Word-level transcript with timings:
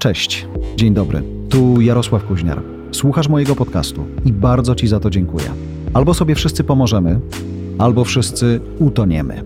Cześć, 0.00 0.46
dzień 0.76 0.94
dobry. 0.94 1.22
Tu 1.48 1.80
Jarosław 1.80 2.24
Kuźniar. 2.24 2.62
Słuchasz 2.92 3.28
mojego 3.28 3.56
podcastu 3.56 4.04
i 4.24 4.32
bardzo 4.32 4.74
Ci 4.74 4.88
za 4.88 5.00
to 5.00 5.10
dziękuję. 5.10 5.44
Albo 5.94 6.14
sobie 6.14 6.34
wszyscy 6.34 6.64
pomożemy, 6.64 7.20
albo 7.78 8.04
wszyscy 8.04 8.60
utoniemy. 8.78 9.42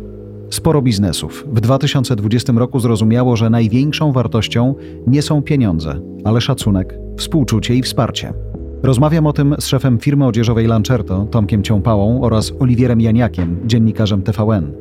Sporo 0.51 0.82
biznesów 0.82 1.45
w 1.53 1.61
2020 1.61 2.53
roku 2.53 2.80
zrozumiało, 2.80 3.37
że 3.37 3.51
największą 3.51 4.12
wartością 4.12 4.75
nie 5.06 5.22
są 5.22 5.42
pieniądze, 5.42 6.01
ale 6.24 6.40
szacunek, 6.40 6.98
współczucie 7.16 7.74
i 7.74 7.82
wsparcie. 7.82 8.32
Rozmawiam 8.82 9.26
o 9.26 9.32
tym 9.32 9.54
z 9.58 9.66
szefem 9.66 9.98
firmy 9.98 10.26
odzieżowej 10.26 10.66
Lancerto, 10.66 11.26
Tomkiem 11.30 11.62
Ciąpałą 11.62 12.22
oraz 12.22 12.52
Oliwierem 12.60 13.00
Janiakiem, 13.00 13.60
dziennikarzem 13.64 14.22
TVN. 14.22 14.72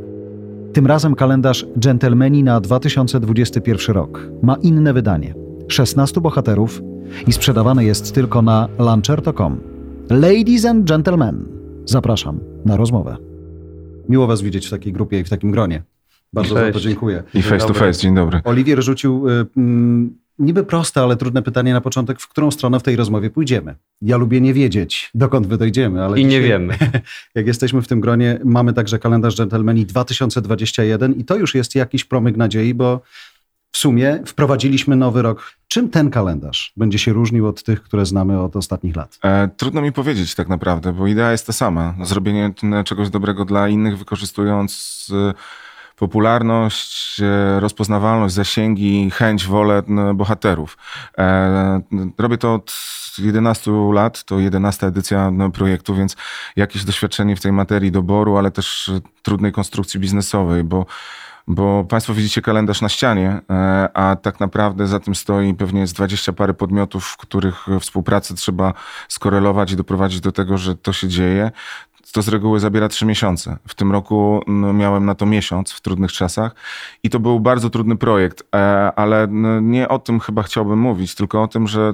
Tym 0.74 0.88
razem 0.88 1.16
kalendarz 1.16 1.66
Gentlemani 1.76 2.44
na 2.44 2.62
2021 2.62 3.96
rok 3.96 4.30
ma 4.42 4.56
inne 4.56 4.94
wydanie. 4.94 5.43
16 5.68 6.22
bohaterów 6.22 6.82
i 7.28 7.34
sprzedawane 7.34 7.86
jest 7.86 8.14
tylko 8.14 8.42
na 8.42 8.68
lancerto.com. 8.80 9.60
Ladies 10.10 10.66
and 10.66 10.88
gentlemen, 10.88 11.46
zapraszam 11.86 12.40
na 12.66 12.78
rozmowę. 12.78 13.18
Miło 14.10 14.28
Was 14.28 14.42
widzieć 14.42 14.68
w 14.68 14.70
takiej 14.70 14.94
grupie 14.94 15.20
i 15.20 15.24
w 15.24 15.30
takim 15.30 15.52
gronie. 15.52 15.84
Bardzo 16.34 16.56
Cześć. 16.56 16.68
za 16.68 16.74
to 16.74 16.80
dziękuję. 16.80 17.24
I 17.34 17.42
face 17.42 17.68
to 17.68 17.74
face, 17.74 18.00
dzień 18.00 18.16
dobry. 18.16 18.42
Oliwier 18.44 18.84
rzucił 18.84 19.30
y, 19.30 19.46
mm, 19.58 20.18
niby 20.40 20.64
proste, 20.64 21.02
ale 21.02 21.16
trudne 21.16 21.42
pytanie 21.42 21.74
na 21.74 21.82
początek, 21.82 22.20
w 22.20 22.28
którą 22.28 22.52
stronę 22.52 22.80
w 22.80 22.84
tej 22.84 22.96
rozmowie 22.96 23.30
pójdziemy. 23.30 23.76
Ja 24.02 24.18
lubię 24.18 24.42
nie 24.42 24.54
wiedzieć, 24.54 25.12
dokąd 25.16 25.48
wy 25.48 25.58
dojdziemy. 25.58 26.04
Ale 26.04 26.20
I 26.20 26.26
nie 26.26 26.42
wiemy. 26.42 26.78
Jak 27.36 27.48
jesteśmy 27.48 27.82
w 27.82 27.88
tym 27.88 28.02
gronie, 28.02 28.40
mamy 28.44 28.74
także 28.74 29.00
kalendarz 29.00 29.38
Gentlemani 29.38 29.86
2021 29.86 31.14
i 31.14 31.26
to 31.26 31.36
już 31.36 31.56
jest 31.56 31.76
jakiś 31.76 32.06
promyk 32.06 32.38
nadziei, 32.38 32.74
bo 32.74 33.02
w 33.72 33.78
sumie 33.78 34.20
wprowadziliśmy 34.26 34.96
nowy 34.96 35.22
rok. 35.22 35.54
Czym 35.74 35.90
ten 35.90 36.10
kalendarz 36.10 36.74
będzie 36.78 37.00
się 37.00 37.14
różnił 37.14 37.48
od 37.48 37.64
tych, 37.64 37.84
które 37.84 38.06
znamy 38.06 38.40
od 38.40 38.56
ostatnich 38.56 38.96
lat? 38.96 39.20
E, 39.24 39.48
trudno 39.58 39.82
mi 39.82 39.92
powiedzieć 39.92 40.36
tak 40.36 40.50
naprawdę, 40.50 40.94
bo 40.94 41.08
idea 41.08 41.32
jest 41.32 41.48
ta 41.48 41.54
sama. 41.54 41.94
Zrobienie 42.04 42.54
czegoś 42.86 43.10
dobrego 43.10 43.46
dla 43.46 43.68
innych, 43.68 43.98
wykorzystując 43.98 45.08
e, 45.30 45.34
popularność, 45.96 47.22
e, 47.22 47.60
rozpoznawalność, 47.60 48.36
zasięgi, 48.36 49.12
chęć, 49.12 49.48
wolę 49.48 49.84
bohaterów. 50.16 50.78
E, 51.18 51.82
robię 52.18 52.38
to 52.38 52.54
od 52.54 52.74
11 53.18 53.72
lat, 53.94 54.24
to 54.24 54.40
11 54.40 54.88
edycja 54.88 55.32
projektu, 55.54 55.96
więc 55.96 56.16
jakieś 56.56 56.84
doświadczenie 56.84 57.36
w 57.36 57.42
tej 57.42 57.52
materii 57.52 57.92
doboru, 57.92 58.38
ale 58.38 58.52
też 58.52 58.92
trudnej 59.22 59.52
konstrukcji 59.52 60.00
biznesowej, 60.00 60.64
bo 60.64 60.86
bo 61.48 61.84
Państwo 61.84 62.14
widzicie 62.14 62.42
kalendarz 62.42 62.82
na 62.82 62.90
ścianie, 62.90 63.42
e, 63.50 63.90
a 63.94 64.16
tak 64.16 64.40
naprawdę 64.40 64.88
za 64.88 65.00
tym 65.00 65.16
stoi 65.16 65.54
pewnie 65.54 65.82
jest 65.82 65.96
dwadzieścia 65.96 66.34
parę 66.34 66.54
podmiotów, 66.54 67.06
w 67.06 67.18
których 67.18 67.66
współpracę 67.80 68.34
trzeba 68.34 68.74
skorelować 69.10 69.72
i 69.72 69.76
doprowadzić 69.76 70.20
do 70.20 70.32
tego, 70.32 70.58
że 70.58 70.76
to 70.76 70.94
się 70.94 71.08
dzieje. 71.08 71.52
To 72.12 72.22
z 72.22 72.28
reguły 72.28 72.60
zabiera 72.60 72.90
trzy 72.90 73.06
miesiące. 73.06 73.58
W 73.68 73.76
tym 73.76 73.92
roku 73.92 74.42
no, 74.48 74.74
miałem 74.74 75.06
na 75.06 75.16
to 75.16 75.26
miesiąc 75.26 75.72
w 75.72 75.82
trudnych 75.82 76.12
czasach 76.12 76.56
i 77.04 77.10
to 77.10 77.20
był 77.20 77.40
bardzo 77.40 77.70
trudny 77.70 77.96
projekt, 77.96 78.44
e, 78.56 78.92
ale 78.96 79.28
nie 79.62 79.90
o 79.90 80.00
tym 80.00 80.20
chyba 80.20 80.44
chciałbym 80.44 80.80
mówić, 80.80 81.16
tylko 81.16 81.44
o 81.44 81.48
tym, 81.48 81.68
że 81.68 81.94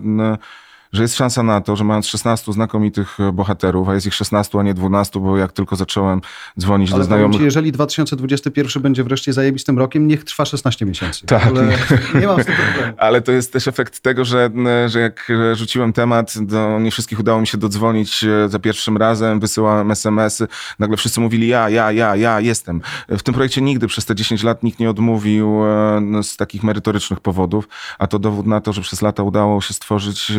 że 0.94 1.02
jest 1.02 1.16
szansa 1.16 1.44
na 1.44 1.62
to, 1.62 1.76
że 1.76 1.84
mając 1.84 2.08
16 2.08 2.54
znakomitych 2.54 3.20
e, 3.20 3.32
bohaterów, 3.32 3.90
a 3.90 3.94
jest 3.94 4.08
ich 4.08 4.14
16, 4.14 4.60
a 4.60 4.64
nie 4.64 4.74
12, 4.74 5.20
bo 5.20 5.38
jak 5.38 5.52
tylko 5.52 5.76
zacząłem 5.76 6.22
dzwonić 6.60 6.92
Ale 6.92 7.00
do 7.00 7.06
znajomych... 7.06 7.38
Ci, 7.38 7.44
jeżeli 7.44 7.72
2021 7.72 8.84
będzie 8.84 9.04
wreszcie 9.04 9.34
zajebistym 9.34 9.80
rokiem, 9.80 10.08
niech 10.08 10.24
trwa 10.24 10.46
16 10.46 10.86
miesięcy. 10.86 11.26
Tak. 11.26 11.48
Ale 11.48 11.66
nie 12.22 12.28
mam 12.28 12.44
z 12.44 12.46
tym 12.46 12.56
problemu. 12.56 12.94
Ale 13.10 13.22
to 13.22 13.32
jest 13.32 13.54
też 13.54 13.68
efekt 13.68 14.00
tego, 14.00 14.26
że, 14.26 14.50
że 14.88 15.00
jak 15.00 15.32
rzuciłem 15.54 15.94
temat, 15.94 16.34
do 16.40 16.80
nie 16.80 16.92
wszystkich 16.92 17.20
udało 17.20 17.42
mi 17.42 17.48
się 17.48 17.58
dodzwonić 17.58 18.24
e, 18.24 18.50
za 18.50 18.60
pierwszym 18.60 18.98
razem, 18.98 19.40
wysyłałem 19.40 19.92
SMS-y, 19.92 20.48
nagle 20.80 20.98
wszyscy 20.98 21.20
mówili 21.20 21.48
ja, 21.48 21.70
ja, 21.70 21.92
ja, 21.92 22.16
ja 22.16 22.40
jestem. 22.40 22.82
W 23.10 23.24
tym 23.24 23.34
projekcie 23.34 23.62
nigdy 23.62 23.88
przez 23.88 24.06
te 24.06 24.16
10 24.16 24.44
lat 24.44 24.64
nikt 24.64 24.80
nie 24.80 24.90
odmówił 24.90 25.66
e, 25.66 26.00
no, 26.02 26.24
z 26.24 26.38
takich 26.38 26.64
merytorycznych 26.64 27.20
powodów, 27.20 27.68
a 28.00 28.08
to 28.08 28.20
dowód 28.20 28.46
na 28.46 28.62
to, 28.62 28.74
że 28.74 28.82
przez 28.82 29.02
lata 29.02 29.24
udało 29.24 29.62
się 29.62 29.74
stworzyć 29.74 30.32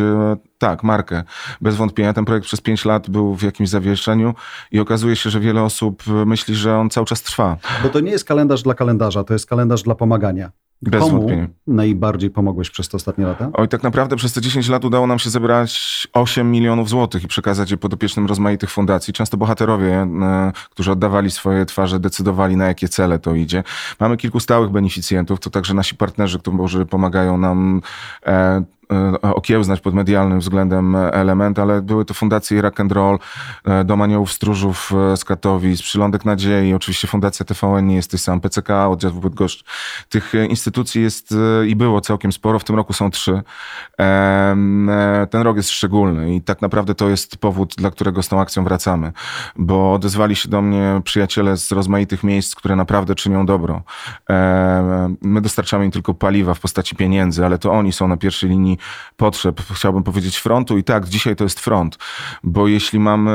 tak, 0.57 0.83
markę. 0.83 1.23
Bez 1.61 1.75
wątpienia 1.75 2.13
ten 2.13 2.25
projekt 2.25 2.47
przez 2.47 2.61
pięć 2.61 2.85
lat 2.85 3.09
był 3.09 3.35
w 3.35 3.41
jakimś 3.41 3.69
zawieszeniu 3.69 4.33
i 4.71 4.79
okazuje 4.79 5.15
się, 5.15 5.29
że 5.29 5.39
wiele 5.39 5.63
osób 5.63 6.03
myśli, 6.25 6.55
że 6.55 6.77
on 6.77 6.89
cały 6.89 7.05
czas 7.05 7.21
trwa. 7.21 7.57
Bo 7.83 7.89
to 7.89 7.99
nie 7.99 8.11
jest 8.11 8.25
kalendarz 8.25 8.63
dla 8.63 8.73
kalendarza, 8.73 9.23
to 9.23 9.33
jest 9.33 9.45
kalendarz 9.45 9.83
dla 9.83 9.95
pomagania. 9.95 10.51
Bez 10.81 11.01
Komu 11.01 11.17
wątpienia. 11.17 11.47
najbardziej 11.67 12.29
pomogłeś 12.29 12.69
przez 12.69 12.89
te 12.89 12.97
ostatnie 12.97 13.25
lata? 13.25 13.49
Oj, 13.53 13.67
tak 13.67 13.83
naprawdę 13.83 14.15
przez 14.15 14.33
te 14.33 14.41
10 14.41 14.69
lat 14.69 14.85
udało 14.85 15.07
nam 15.07 15.19
się 15.19 15.29
zebrać 15.29 16.07
8 16.13 16.51
milionów 16.51 16.89
złotych 16.89 17.23
i 17.23 17.27
przekazać 17.27 17.71
je 17.71 17.77
podopiecznym 17.77 18.25
rozmaitych 18.25 18.69
fundacji. 18.69 19.13
Często 19.13 19.37
bohaterowie, 19.37 19.93
e, 20.21 20.51
którzy 20.69 20.91
oddawali 20.91 21.31
swoje 21.31 21.65
twarze, 21.65 21.99
decydowali 21.99 22.55
na 22.55 22.67
jakie 22.67 22.89
cele 22.89 23.19
to 23.19 23.35
idzie. 23.35 23.63
Mamy 23.99 24.17
kilku 24.17 24.39
stałych 24.39 24.69
beneficjentów, 24.71 25.39
to 25.39 25.49
także 25.49 25.73
nasi 25.73 25.95
partnerzy, 25.95 26.39
którzy 26.39 26.85
pomagają 26.85 27.37
nam 27.37 27.81
e, 28.25 28.31
E, 28.31 28.63
okiełznać 29.21 29.81
pod 29.81 29.93
medialnym 29.93 30.39
względem 30.39 30.95
element, 30.95 31.59
ale 31.59 31.81
były 31.81 32.05
to 32.05 32.13
fundacje 32.13 32.61
Rock 32.61 32.79
and 32.79 32.91
Roll, 32.91 33.19
e, 33.65 33.83
Dom 33.83 34.01
Aniołów 34.01 34.31
Stróżów 34.31 34.91
e, 35.13 35.17
z 35.17 35.25
Katowic, 35.25 35.81
Przylądek 35.81 36.25
Nadziei, 36.25 36.73
oczywiście 36.73 37.07
Fundacja 37.07 37.45
TVN 37.45 37.87
nie 37.87 37.95
jesteś 37.95 38.21
sam, 38.21 38.41
PCK, 38.41 38.89
oddział 38.89 39.11
Bydgoszcz. 39.11 39.63
Tych 40.09 40.33
instytucji 40.49 41.01
jest 41.01 41.35
i 41.67 41.75
było 41.75 42.01
całkiem 42.01 42.31
sporo, 42.31 42.59
w 42.59 42.63
tym 42.63 42.75
roku 42.75 42.93
są 42.93 43.11
trzy. 43.11 43.41
Ten 45.29 45.41
rok 45.41 45.57
jest 45.57 45.69
szczególny 45.69 46.35
i 46.35 46.41
tak 46.41 46.61
naprawdę 46.61 46.95
to 46.95 47.09
jest 47.09 47.37
powód, 47.37 47.75
dla 47.77 47.91
którego 47.91 48.23
z 48.23 48.27
tą 48.27 48.41
akcją 48.41 48.63
wracamy, 48.63 49.11
bo 49.55 49.93
odezwali 49.93 50.35
się 50.35 50.49
do 50.49 50.61
mnie 50.61 51.01
przyjaciele 51.03 51.57
z 51.57 51.71
rozmaitych 51.71 52.23
miejsc, 52.23 52.55
które 52.55 52.75
naprawdę 52.75 53.15
czynią 53.15 53.45
dobro. 53.45 53.83
My 55.21 55.41
dostarczamy 55.41 55.85
im 55.85 55.91
tylko 55.91 56.13
paliwa 56.13 56.53
w 56.53 56.59
postaci 56.59 56.95
pieniędzy, 56.95 57.45
ale 57.45 57.57
to 57.57 57.71
oni 57.71 57.93
są 57.93 58.07
na 58.07 58.17
pierwszej 58.17 58.49
linii 58.49 58.77
potrzeb, 59.17 59.61
chciałbym 59.73 60.03
powiedzieć 60.03 60.37
frontu 60.37 60.77
i 60.77 60.83
tak, 60.83 61.07
dzisiaj 61.07 61.35
to 61.35 61.43
jest 61.43 61.59
front, 61.59 61.97
bo 62.43 62.67
jeśli 62.67 62.99
mamy 62.99 63.31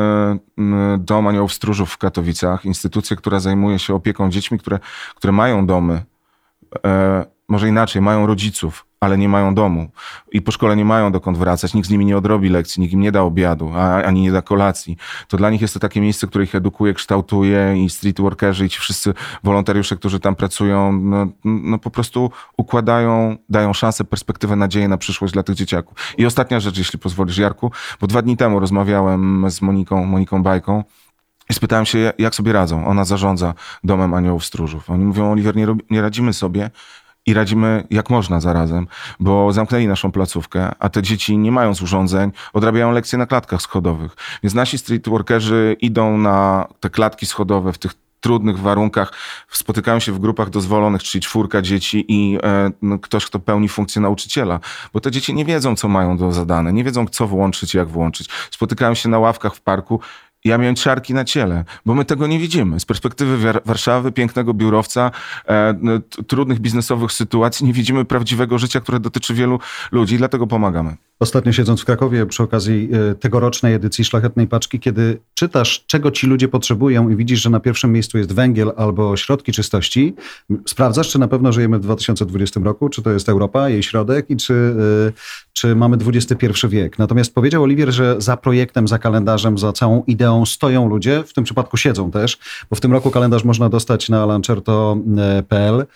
mm, 0.58 1.04
dom 1.04 1.26
aniołów 1.26 1.52
stróżów 1.52 1.90
w 1.90 1.98
Katowicach, 1.98 2.64
instytucję, 2.64 3.16
która 3.16 3.40
zajmuje 3.40 3.78
się 3.78 3.94
opieką 3.94 4.30
dziećmi, 4.30 4.58
które, 4.58 4.78
które 5.14 5.32
mają 5.32 5.66
domy, 5.66 6.04
e, 6.86 7.24
może 7.48 7.68
inaczej, 7.68 8.02
mają 8.02 8.26
rodziców, 8.26 8.85
ale 9.00 9.18
nie 9.18 9.28
mają 9.28 9.54
domu 9.54 9.88
i 10.32 10.42
po 10.42 10.52
szkole 10.52 10.76
nie 10.76 10.84
mają 10.84 11.12
dokąd 11.12 11.38
wracać, 11.38 11.74
nikt 11.74 11.88
z 11.88 11.90
nimi 11.90 12.04
nie 12.04 12.16
odrobi 12.16 12.48
lekcji, 12.48 12.80
nikt 12.80 12.92
im 12.92 13.00
nie 13.00 13.12
da 13.12 13.22
obiadu, 13.22 13.72
ani 14.04 14.22
nie 14.22 14.32
da 14.32 14.42
kolacji, 14.42 14.96
to 15.28 15.36
dla 15.36 15.50
nich 15.50 15.62
jest 15.62 15.74
to 15.74 15.80
takie 15.80 16.00
miejsce, 16.00 16.26
które 16.26 16.44
ich 16.44 16.54
edukuje, 16.54 16.94
kształtuje 16.94 17.84
i 17.84 17.90
street 17.90 18.20
workerzy 18.20 18.66
i 18.66 18.68
ci 18.68 18.78
wszyscy 18.78 19.14
wolontariusze, 19.44 19.96
którzy 19.96 20.20
tam 20.20 20.34
pracują, 20.34 20.92
no, 20.92 21.26
no 21.44 21.78
po 21.78 21.90
prostu 21.90 22.30
układają, 22.56 23.36
dają 23.48 23.72
szansę, 23.72 24.04
perspektywę, 24.04 24.56
nadzieję 24.56 24.88
na 24.88 24.98
przyszłość 24.98 25.32
dla 25.32 25.42
tych 25.42 25.54
dzieciaków. 25.54 25.98
I 26.18 26.26
ostatnia 26.26 26.60
rzecz, 26.60 26.78
jeśli 26.78 26.98
pozwolisz, 26.98 27.38
Jarku, 27.38 27.70
bo 28.00 28.06
dwa 28.06 28.22
dni 28.22 28.36
temu 28.36 28.60
rozmawiałem 28.60 29.50
z 29.50 29.62
Moniką, 29.62 30.06
Moniką 30.06 30.42
Bajką, 30.42 30.84
i 31.50 31.54
spytałem 31.54 31.86
się, 31.86 32.12
jak 32.18 32.34
sobie 32.34 32.52
radzą. 32.52 32.86
Ona 32.86 33.04
zarządza 33.04 33.54
domem 33.84 34.14
aniołów 34.14 34.44
stróżów. 34.44 34.90
Oni 34.90 35.04
mówią, 35.04 35.32
Oliver, 35.32 35.56
nie, 35.56 35.66
nie 35.90 36.02
radzimy 36.02 36.32
sobie, 36.32 36.70
i 37.26 37.34
radzimy 37.34 37.84
jak 37.90 38.10
można 38.10 38.40
zarazem, 38.40 38.86
bo 39.20 39.52
zamknęli 39.52 39.86
naszą 39.86 40.12
placówkę, 40.12 40.72
a 40.78 40.88
te 40.88 41.02
dzieci 41.02 41.38
nie 41.38 41.52
mając 41.52 41.82
urządzeń, 41.82 42.32
odrabiają 42.52 42.92
lekcje 42.92 43.18
na 43.18 43.26
klatkach 43.26 43.62
schodowych. 43.62 44.16
Więc 44.42 44.54
nasi 44.54 44.78
streetworkerzy 44.78 45.76
idą 45.80 46.18
na 46.18 46.68
te 46.80 46.90
klatki 46.90 47.26
schodowe 47.26 47.72
w 47.72 47.78
tych 47.78 47.94
trudnych 48.20 48.58
warunkach, 48.58 49.12
spotykają 49.50 50.00
się 50.00 50.12
w 50.12 50.18
grupach 50.18 50.50
dozwolonych, 50.50 51.02
czyli 51.02 51.22
czwórka 51.22 51.62
dzieci 51.62 52.04
i 52.08 52.38
e, 52.42 52.70
no, 52.82 52.98
ktoś, 52.98 53.26
kto 53.26 53.38
pełni 53.38 53.68
funkcję 53.68 54.02
nauczyciela, 54.02 54.60
bo 54.92 55.00
te 55.00 55.10
dzieci 55.10 55.34
nie 55.34 55.44
wiedzą, 55.44 55.76
co 55.76 55.88
mają 55.88 56.16
do 56.16 56.32
zadane, 56.32 56.72
nie 56.72 56.84
wiedzą, 56.84 57.06
co 57.06 57.26
włączyć, 57.26 57.74
jak 57.74 57.88
włączyć. 57.88 58.28
Spotykają 58.50 58.94
się 58.94 59.08
na 59.08 59.18
ławkach 59.18 59.54
w 59.54 59.60
parku 59.60 60.00
ja 60.46 60.58
miałem 60.58 60.74
czarki 60.74 61.14
na 61.14 61.24
ciele, 61.24 61.64
bo 61.86 61.94
my 61.94 62.04
tego 62.04 62.26
nie 62.26 62.38
widzimy. 62.38 62.80
Z 62.80 62.84
perspektywy 62.84 63.52
Warszawy, 63.64 64.12
pięknego 64.12 64.54
biurowca, 64.54 65.10
e, 65.48 65.74
trudnych 66.26 66.58
biznesowych 66.58 67.12
sytuacji, 67.12 67.66
nie 67.66 67.72
widzimy 67.72 68.04
prawdziwego 68.04 68.58
życia, 68.58 68.80
które 68.80 69.00
dotyczy 69.00 69.34
wielu 69.34 69.60
ludzi, 69.92 70.18
dlatego 70.18 70.46
pomagamy. 70.46 70.96
Ostatnio 71.20 71.52
siedząc 71.52 71.80
w 71.80 71.84
Krakowie 71.84 72.26
przy 72.26 72.42
okazji 72.42 72.88
e, 73.10 73.14
tegorocznej 73.14 73.74
edycji 73.74 74.04
Szlachetnej 74.04 74.46
Paczki, 74.46 74.80
kiedy 74.80 75.18
czytasz, 75.34 75.84
czego 75.86 76.10
ci 76.10 76.26
ludzie 76.26 76.48
potrzebują 76.48 77.08
i 77.08 77.16
widzisz, 77.16 77.42
że 77.42 77.50
na 77.50 77.60
pierwszym 77.60 77.92
miejscu 77.92 78.18
jest 78.18 78.32
węgiel 78.32 78.72
albo 78.76 79.16
środki 79.16 79.52
czystości, 79.52 80.14
sprawdzasz, 80.66 81.08
czy 81.08 81.18
na 81.18 81.28
pewno 81.28 81.52
żyjemy 81.52 81.78
w 81.78 81.82
2020 81.82 82.60
roku, 82.60 82.88
czy 82.88 83.02
to 83.02 83.10
jest 83.10 83.28
Europa, 83.28 83.68
jej 83.68 83.82
środek 83.82 84.30
i 84.30 84.36
czy, 84.36 84.54
e, 85.08 85.12
czy 85.52 85.76
mamy 85.76 85.96
XXI 86.06 86.46
wiek. 86.68 86.98
Natomiast 86.98 87.34
powiedział 87.34 87.62
Oliwier, 87.62 87.92
że 87.92 88.16
za 88.18 88.36
projektem, 88.36 88.88
za 88.88 88.98
kalendarzem, 88.98 89.58
za 89.58 89.72
całą 89.72 90.02
ideą 90.06 90.46
stoją 90.46 90.88
ludzie, 90.88 91.24
w 91.26 91.32
tym 91.32 91.44
przypadku 91.44 91.76
siedzą 91.76 92.10
też, 92.10 92.38
bo 92.70 92.76
w 92.76 92.80
tym 92.80 92.92
roku 92.92 93.10
kalendarz 93.10 93.44
można 93.44 93.68
dostać 93.68 94.08
na 94.08 94.26
lancerto.pl. 94.26 95.86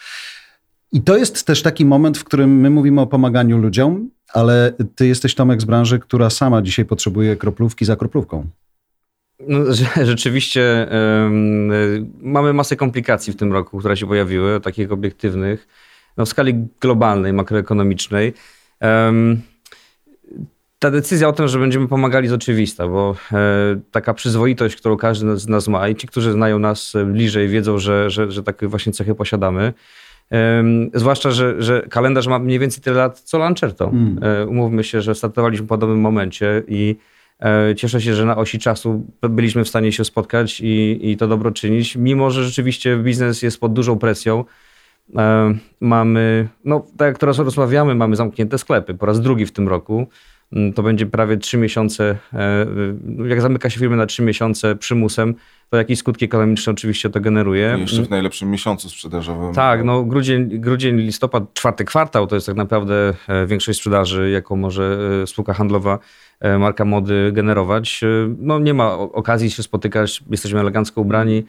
I 0.92 1.02
to 1.02 1.16
jest 1.16 1.46
też 1.46 1.62
taki 1.62 1.84
moment, 1.84 2.18
w 2.18 2.24
którym 2.24 2.60
my 2.60 2.70
mówimy 2.70 3.00
o 3.00 3.06
pomaganiu 3.06 3.58
ludziom, 3.58 4.10
ale 4.32 4.72
ty 4.94 5.06
jesteś 5.06 5.34
Tomek 5.34 5.60
z 5.60 5.64
branży, 5.64 5.98
która 5.98 6.30
sama 6.30 6.62
dzisiaj 6.62 6.84
potrzebuje 6.84 7.36
kroplówki 7.36 7.84
za 7.84 7.96
kroplówką. 7.96 8.46
No, 9.48 9.60
rzeczywiście 10.12 10.86
mamy 12.20 12.52
masę 12.52 12.76
komplikacji 12.76 13.32
w 13.32 13.36
tym 13.36 13.52
roku, 13.52 13.78
które 13.78 13.96
się 13.96 14.06
pojawiły, 14.06 14.60
takich 14.60 14.92
obiektywnych, 14.92 15.68
no, 16.16 16.26
w 16.26 16.28
skali 16.28 16.54
globalnej, 16.80 17.32
makroekonomicznej. 17.32 18.32
ta 20.78 20.90
decyzja 20.90 21.28
o 21.28 21.32
tym, 21.32 21.48
że 21.48 21.58
będziemy 21.58 21.88
pomagali 21.88 22.24
jest 22.24 22.34
oczywista, 22.34 22.88
bo 22.88 23.16
e, 23.32 23.36
taka 23.90 24.14
przyzwoitość, 24.14 24.76
którą 24.76 24.96
każdy 24.96 25.36
z 25.36 25.48
nas 25.48 25.68
ma 25.68 25.88
i 25.88 25.96
ci, 25.96 26.06
którzy 26.06 26.32
znają 26.32 26.58
nas 26.58 26.92
bliżej, 27.06 27.48
wiedzą, 27.48 27.78
że, 27.78 28.10
że, 28.10 28.32
że 28.32 28.42
takie 28.42 28.66
właśnie 28.66 28.92
cechy 28.92 29.14
posiadamy. 29.14 29.72
Zwłaszcza, 30.94 31.30
że, 31.30 31.62
że 31.62 31.82
kalendarz 31.82 32.26
ma 32.26 32.38
mniej 32.38 32.58
więcej 32.58 32.82
tyle 32.82 32.96
lat 32.96 33.20
co 33.20 33.38
Lancerto. 33.38 33.88
Mm. 33.88 34.48
Umówmy 34.48 34.84
się, 34.84 35.00
że 35.00 35.14
startowaliśmy 35.14 35.66
w 35.66 35.68
podobnym 35.68 36.00
momencie 36.00 36.62
i 36.68 36.96
e, 37.40 37.74
cieszę 37.74 38.00
się, 38.00 38.14
że 38.14 38.24
na 38.24 38.36
osi 38.36 38.58
czasu 38.58 39.06
byliśmy 39.22 39.64
w 39.64 39.68
stanie 39.68 39.92
się 39.92 40.04
spotkać 40.04 40.60
i, 40.60 40.98
i 41.10 41.16
to 41.16 41.28
dobro 41.28 41.50
czynić, 41.50 41.96
mimo 41.96 42.30
że 42.30 42.44
rzeczywiście 42.44 42.96
biznes 42.96 43.42
jest 43.42 43.60
pod 43.60 43.72
dużą 43.72 43.98
presją. 43.98 44.44
E, 45.16 45.54
mamy, 45.80 46.48
no 46.64 46.86
tak 46.96 47.06
jak 47.06 47.18
teraz 47.18 47.38
rozmawiamy, 47.38 47.94
mamy 47.94 48.16
zamknięte 48.16 48.58
sklepy 48.58 48.94
po 48.94 49.06
raz 49.06 49.20
drugi 49.20 49.46
w 49.46 49.52
tym 49.52 49.68
roku. 49.68 50.06
Mm, 50.52 50.72
to 50.72 50.82
będzie 50.82 51.06
prawie 51.06 51.36
trzy 51.36 51.58
miesiące, 51.58 52.16
jak 53.28 53.40
zamyka 53.40 53.70
się 53.70 53.80
firmy 53.80 53.96
na 53.96 54.06
trzy 54.06 54.22
miesiące 54.22 54.76
przymusem, 54.76 55.34
to 55.70 55.76
jakieś 55.76 55.98
skutki 55.98 56.24
ekonomiczne 56.24 56.72
oczywiście 56.72 57.10
to 57.10 57.20
generuje. 57.20 57.74
I 57.78 57.80
jeszcze 57.80 58.02
w 58.02 58.10
najlepszym 58.10 58.50
miesiącu 58.50 58.88
sprzedażowym. 58.88 59.54
Tak, 59.54 59.84
no 59.84 60.04
grudzień, 60.04 60.60
grudzień, 60.60 60.96
listopad, 60.96 61.54
czwarty 61.54 61.84
kwartał 61.84 62.26
to 62.26 62.34
jest 62.34 62.46
tak 62.46 62.56
naprawdę 62.56 63.14
e, 63.28 63.46
większość 63.46 63.78
sprzedaży, 63.78 64.30
jaką 64.30 64.56
może 64.56 64.98
e, 65.22 65.26
spółka 65.26 65.54
handlowa, 65.54 65.98
e, 66.40 66.58
marka 66.58 66.84
mody 66.84 67.32
generować. 67.32 68.00
No 68.38 68.58
nie 68.58 68.74
ma 68.74 68.98
okazji 68.98 69.50
się 69.50 69.62
spotykać, 69.62 70.22
jesteśmy 70.30 70.60
elegancko 70.60 71.00
ubrani. 71.00 71.44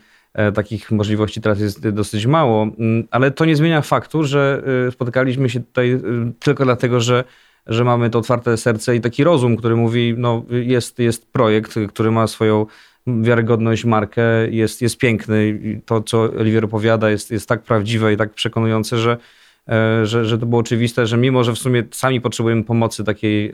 Takich 0.54 0.92
możliwości 0.92 1.42
teraz 1.42 1.60
jest 1.60 1.90
dosyć 1.90 2.26
mało, 2.26 2.64
mm, 2.64 3.08
ale 3.12 3.32
to 3.32 3.46
nie 3.46 3.56
zmienia 3.56 3.82
faktu, 3.82 4.24
że 4.24 4.64
spotykaliśmy 4.92 5.50
się 5.50 5.60
tutaj 5.60 6.00
tylko 6.40 6.64
dlatego, 6.64 7.00
że 7.00 7.24
że 7.68 7.84
mamy 7.84 8.10
to 8.10 8.20
otwarte 8.20 8.58
serce 8.58 8.96
i 8.96 9.02
taki 9.02 9.24
rozum, 9.24 9.58
który 9.58 9.76
mówi, 9.76 10.16
no 10.18 10.44
jest, 10.50 11.00
jest 11.00 11.32
projekt, 11.32 11.76
który 11.90 12.12
ma 12.12 12.28
swoją 12.28 12.66
wiarygodność, 13.08 13.86
markę, 13.86 14.50
jest, 14.50 14.82
jest 14.82 14.98
piękny. 14.98 15.60
I 15.64 15.82
to, 15.86 16.02
co 16.02 16.22
Oliwier 16.22 16.66
opowiada, 16.66 17.10
jest, 17.10 17.32
jest 17.32 17.50
tak 17.50 17.64
prawdziwe 17.64 18.14
i 18.14 18.18
tak 18.18 18.34
przekonujące, 18.34 18.98
że, 18.98 19.18
e, 19.68 20.06
że, 20.06 20.26
że 20.26 20.38
to 20.38 20.46
było 20.46 20.62
oczywiste, 20.62 21.08
że 21.08 21.18
mimo, 21.18 21.44
że 21.44 21.54
w 21.54 21.58
sumie 21.58 21.84
sami 21.92 22.22
potrzebujemy 22.22 22.64
pomocy 22.64 23.04
takiej 23.04 23.52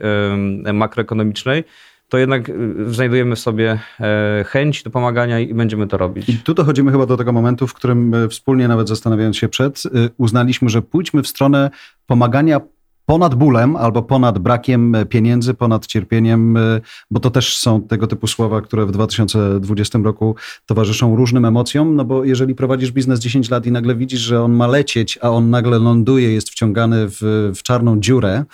makroekonomicznej, 0.72 1.64
to 2.08 2.18
jednak 2.18 2.48
y, 2.48 2.54
znajdujemy 2.86 3.36
w 3.36 3.38
sobie 3.38 3.78
e, 4.00 4.44
chęć 4.46 4.82
do 4.82 4.90
pomagania 4.90 5.40
i 5.40 5.54
będziemy 5.54 5.86
to 5.86 5.96
robić. 5.96 6.28
I 6.28 6.38
tu 6.38 6.54
dochodzimy 6.54 6.92
chyba 6.92 7.06
do 7.06 7.16
tego 7.16 7.32
momentu, 7.32 7.66
w 7.66 7.74
którym 7.74 8.14
e, 8.14 8.28
wspólnie, 8.28 8.68
nawet 8.68 8.88
zastanawiając 8.88 9.36
się 9.36 9.48
przed, 9.48 9.82
uznaliśmy, 10.18 10.68
że 10.68 10.82
pójdźmy 10.82 11.22
w 11.22 11.28
stronę 11.28 11.70
pomagania 12.06 12.60
ponad 13.08 13.34
bólem 13.34 13.76
albo 13.76 14.02
ponad 14.02 14.38
brakiem 14.38 14.96
pieniędzy, 15.08 15.54
ponad 15.54 15.86
cierpieniem, 15.86 16.56
y, 16.56 16.80
bo 17.10 17.20
to 17.20 17.30
też 17.30 17.56
są 17.56 17.82
tego 17.82 18.06
typu 18.06 18.26
słowa, 18.26 18.60
które 18.60 18.86
w 18.86 18.92
2020 18.92 19.98
roku 19.98 20.36
towarzyszą 20.66 21.16
różnym 21.16 21.44
emocjom, 21.44 21.96
no 21.96 22.04
bo 22.04 22.24
jeżeli 22.24 22.54
prowadzisz 22.54 22.92
biznes 22.92 23.20
10 23.20 23.50
lat 23.50 23.66
i 23.66 23.72
nagle 23.72 23.94
widzisz, 23.94 24.20
że 24.20 24.42
on 24.42 24.52
ma 24.52 24.66
lecieć, 24.66 25.18
a 25.22 25.30
on 25.30 25.50
nagle 25.50 25.78
ląduje, 25.78 26.32
jest 26.32 26.50
wciągany 26.50 27.06
w, 27.08 27.52
w 27.56 27.62
czarną 27.62 28.00
dziurę, 28.00 28.44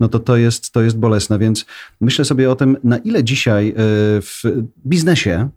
no 0.00 0.08
to 0.08 0.18
to 0.18 0.36
jest, 0.36 0.72
to 0.72 0.82
jest 0.82 0.98
bolesne, 0.98 1.38
więc 1.38 1.66
myślę 2.00 2.24
sobie 2.24 2.50
o 2.50 2.56
tym, 2.56 2.76
na 2.84 2.98
ile 2.98 3.24
dzisiaj 3.24 3.68
y, 3.68 3.74
w 4.22 4.42
biznesie 4.86 5.48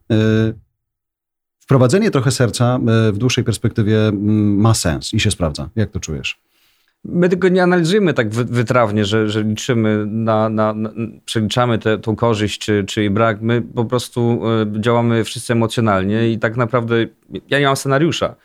wprowadzenie 1.59 2.11
trochę 2.11 2.31
serca 2.31 2.79
w 3.13 3.17
dłuższej 3.17 3.43
perspektywie 3.43 4.07
mm, 4.07 4.57
ma 4.57 4.73
sens 4.73 5.13
i 5.13 5.19
się 5.19 5.31
sprawdza. 5.31 5.69
Jak 5.75 5.91
to 5.91 5.99
czujesz? 5.99 6.45
My 7.09 7.29
tego 7.29 7.49
nie 7.49 7.63
analizujemy 7.63 8.13
tak 8.13 8.29
wytrawnie, 8.29 9.05
że, 9.05 9.29
że 9.29 9.43
liczymy 9.43 10.05
na, 10.07 10.49
na, 10.49 10.73
na 10.73 10.89
przeliczamy 11.25 11.79
tę 11.79 12.15
korzyść 12.17 12.59
czy, 12.59 12.83
czy 12.87 13.01
jej 13.01 13.09
brak. 13.09 13.41
My 13.41 13.61
po 13.61 13.85
prostu 13.85 14.41
e, 14.77 14.81
działamy 14.81 15.23
wszyscy 15.23 15.53
emocjonalnie 15.53 16.29
i 16.29 16.39
tak 16.39 16.57
naprawdę 16.57 16.95
ja 17.49 17.59
nie 17.59 17.65
mam 17.65 17.75
scenariusza. 17.75 18.35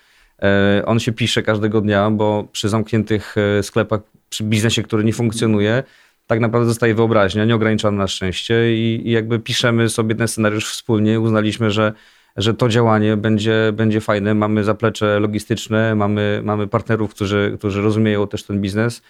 E, 0.42 0.82
on 0.86 1.00
się 1.00 1.12
pisze 1.12 1.42
każdego 1.42 1.80
dnia, 1.80 2.10
bo 2.10 2.48
przy 2.52 2.68
zamkniętych 2.68 3.34
e, 3.58 3.62
sklepach, 3.62 4.00
przy 4.28 4.44
biznesie, 4.44 4.82
który 4.82 5.04
nie 5.04 5.12
funkcjonuje, 5.12 5.82
tak 6.26 6.40
naprawdę 6.40 6.68
zostaje 6.68 6.94
wyobraźnia, 6.94 7.44
nieograniczona 7.44 7.98
na 7.98 8.08
szczęście 8.08 8.74
i, 8.74 9.08
i 9.08 9.10
jakby 9.10 9.38
piszemy 9.38 9.88
sobie 9.88 10.14
ten 10.14 10.28
scenariusz 10.28 10.70
wspólnie. 10.70 11.20
Uznaliśmy, 11.20 11.70
że 11.70 11.92
że 12.36 12.54
to 12.54 12.68
działanie 12.68 13.16
będzie, 13.16 13.72
będzie 13.72 14.00
fajne. 14.00 14.34
Mamy 14.34 14.64
zaplecze 14.64 15.20
logistyczne, 15.20 15.94
mamy, 15.94 16.40
mamy 16.44 16.66
partnerów, 16.66 17.14
którzy, 17.14 17.54
którzy 17.58 17.82
rozumieją 17.82 18.26
też 18.26 18.42
ten 18.42 18.60
biznes. 18.60 19.02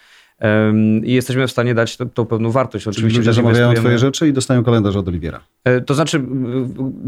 I 1.03 1.13
jesteśmy 1.13 1.47
w 1.47 1.51
stanie 1.51 1.75
dać 1.75 1.97
tą 2.13 2.25
pewną 2.25 2.51
wartość. 2.51 2.83
Czyli 2.83 2.95
Oczywiście 2.95 3.19
ludzie 3.19 3.33
zamawiają 3.33 3.73
twoje 3.73 3.97
rzeczy 3.97 4.27
i 4.27 4.33
dostają 4.33 4.63
kalendarz 4.63 4.95
od 4.95 5.07
Oliwiera. 5.07 5.39
E, 5.63 5.81
to 5.81 5.93
znaczy, 5.93 6.21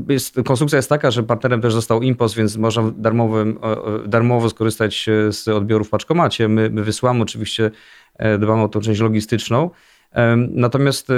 jest, 0.09 0.35
konstrukcja 0.45 0.75
jest 0.77 0.89
taka, 0.89 1.11
że 1.11 1.23
partnerem 1.23 1.61
też 1.61 1.73
został 1.73 2.01
Impos, 2.01 2.33
więc 2.33 2.57
można 2.57 2.91
darmowym, 2.97 3.59
darmowo 4.05 4.49
skorzystać 4.49 5.09
z 5.29 5.47
odbioru 5.47 5.83
w 5.83 5.89
paczkomacie. 5.89 6.47
My, 6.47 6.69
my 6.69 6.83
wysyłamy 6.83 7.23
oczywiście, 7.23 7.71
e, 8.17 8.37
dbamy 8.37 8.63
o 8.63 8.67
tą 8.67 8.79
część 8.79 9.01
logistyczną. 9.01 9.69
Natomiast 10.49 11.09
e, 11.09 11.13